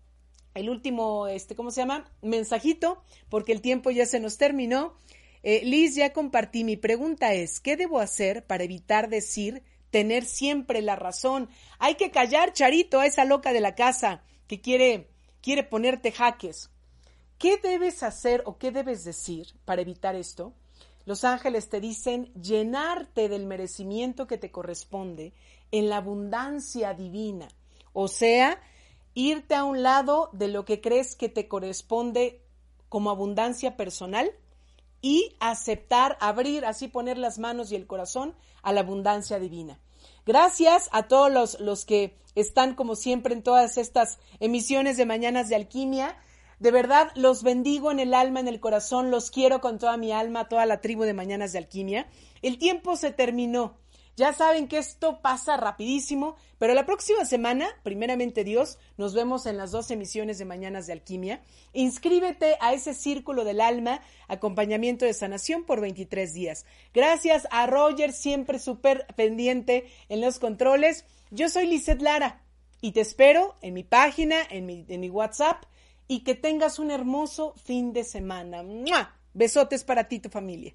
el 0.54 0.68
último, 0.68 1.28
este, 1.28 1.54
¿cómo 1.54 1.70
se 1.70 1.82
llama? 1.82 2.10
Mensajito, 2.22 3.02
porque 3.28 3.52
el 3.52 3.60
tiempo 3.60 3.90
ya 3.90 4.04
se 4.04 4.20
nos 4.20 4.36
terminó. 4.36 4.94
Eh, 5.42 5.62
Liz, 5.64 5.94
ya 5.94 6.12
compartí. 6.12 6.64
Mi 6.64 6.76
pregunta 6.76 7.32
es, 7.32 7.60
¿qué 7.60 7.76
debo 7.76 8.00
hacer 8.00 8.46
para 8.46 8.64
evitar 8.64 9.08
decir 9.08 9.62
tener 9.90 10.24
siempre 10.24 10.82
la 10.82 10.96
razón? 10.96 11.48
Hay 11.78 11.94
que 11.94 12.10
callar, 12.10 12.52
Charito, 12.52 13.00
a 13.00 13.06
esa 13.06 13.24
loca 13.24 13.52
de 13.52 13.60
la 13.60 13.74
casa 13.74 14.22
que 14.46 14.60
quiere, 14.60 15.08
quiere 15.40 15.62
ponerte 15.62 16.12
jaques. 16.12 16.70
¿Qué 17.38 17.56
debes 17.56 18.02
hacer 18.02 18.42
o 18.46 18.58
qué 18.58 18.72
debes 18.72 19.04
decir 19.04 19.54
para 19.64 19.82
evitar 19.82 20.16
esto? 20.16 20.54
Los 21.04 21.24
ángeles 21.24 21.68
te 21.68 21.80
dicen 21.80 22.32
llenarte 22.34 23.28
del 23.28 23.46
merecimiento 23.46 24.26
que 24.26 24.38
te 24.38 24.50
corresponde 24.50 25.32
en 25.70 25.88
la 25.88 25.98
abundancia 25.98 26.92
divina. 26.94 27.48
O 27.92 28.08
sea, 28.08 28.60
irte 29.14 29.54
a 29.54 29.64
un 29.64 29.82
lado 29.82 30.30
de 30.32 30.48
lo 30.48 30.64
que 30.64 30.80
crees 30.80 31.16
que 31.16 31.28
te 31.28 31.48
corresponde 31.48 32.42
como 32.88 33.10
abundancia 33.10 33.76
personal 33.76 34.32
y 35.00 35.36
aceptar, 35.40 36.16
abrir, 36.20 36.64
así 36.64 36.88
poner 36.88 37.18
las 37.18 37.38
manos 37.38 37.72
y 37.72 37.76
el 37.76 37.86
corazón 37.86 38.34
a 38.62 38.72
la 38.72 38.80
abundancia 38.80 39.38
divina. 39.38 39.78
Gracias 40.26 40.88
a 40.92 41.04
todos 41.08 41.32
los, 41.32 41.60
los 41.60 41.84
que 41.84 42.16
están 42.34 42.74
como 42.74 42.96
siempre 42.96 43.34
en 43.34 43.42
todas 43.42 43.78
estas 43.78 44.18
emisiones 44.40 44.96
de 44.96 45.06
Mañanas 45.06 45.48
de 45.48 45.56
Alquimia. 45.56 46.16
De 46.58 46.70
verdad, 46.70 47.10
los 47.14 47.42
bendigo 47.42 47.90
en 47.90 48.00
el 48.00 48.14
alma, 48.14 48.40
en 48.40 48.48
el 48.48 48.60
corazón, 48.60 49.10
los 49.10 49.30
quiero 49.30 49.60
con 49.60 49.78
toda 49.78 49.96
mi 49.96 50.12
alma, 50.12 50.48
toda 50.48 50.66
la 50.66 50.80
tribu 50.80 51.04
de 51.04 51.14
Mañanas 51.14 51.52
de 51.52 51.58
Alquimia. 51.58 52.08
El 52.42 52.58
tiempo 52.58 52.96
se 52.96 53.12
terminó. 53.12 53.76
Ya 54.18 54.32
saben 54.32 54.66
que 54.66 54.78
esto 54.78 55.22
pasa 55.22 55.56
rapidísimo, 55.56 56.34
pero 56.58 56.74
la 56.74 56.84
próxima 56.84 57.24
semana, 57.24 57.68
primeramente 57.84 58.42
Dios, 58.42 58.76
nos 58.96 59.14
vemos 59.14 59.46
en 59.46 59.56
las 59.56 59.70
dos 59.70 59.92
emisiones 59.92 60.38
de 60.38 60.44
Mañanas 60.44 60.88
de 60.88 60.94
Alquimia. 60.94 61.40
Inscríbete 61.72 62.56
a 62.60 62.74
ese 62.74 62.94
círculo 62.94 63.44
del 63.44 63.60
alma, 63.60 64.00
acompañamiento 64.26 65.04
de 65.04 65.14
sanación 65.14 65.62
por 65.62 65.80
23 65.80 66.34
días. 66.34 66.66
Gracias 66.92 67.46
a 67.52 67.68
Roger, 67.68 68.12
siempre 68.12 68.58
súper 68.58 69.06
pendiente 69.14 69.88
en 70.08 70.20
los 70.20 70.40
controles. 70.40 71.04
Yo 71.30 71.48
soy 71.48 71.68
Lizeth 71.68 72.02
Lara 72.02 72.42
y 72.80 72.90
te 72.90 73.02
espero 73.02 73.54
en 73.62 73.72
mi 73.72 73.84
página, 73.84 74.38
en 74.50 74.66
mi, 74.66 75.10
WhatsApp 75.10 75.62
y 76.08 76.24
que 76.24 76.34
tengas 76.34 76.80
un 76.80 76.90
hermoso 76.90 77.54
fin 77.64 77.92
de 77.92 78.02
semana. 78.02 78.64
Besotes 79.32 79.84
para 79.84 80.08
ti 80.08 80.18
tu 80.18 80.28
familia. 80.28 80.74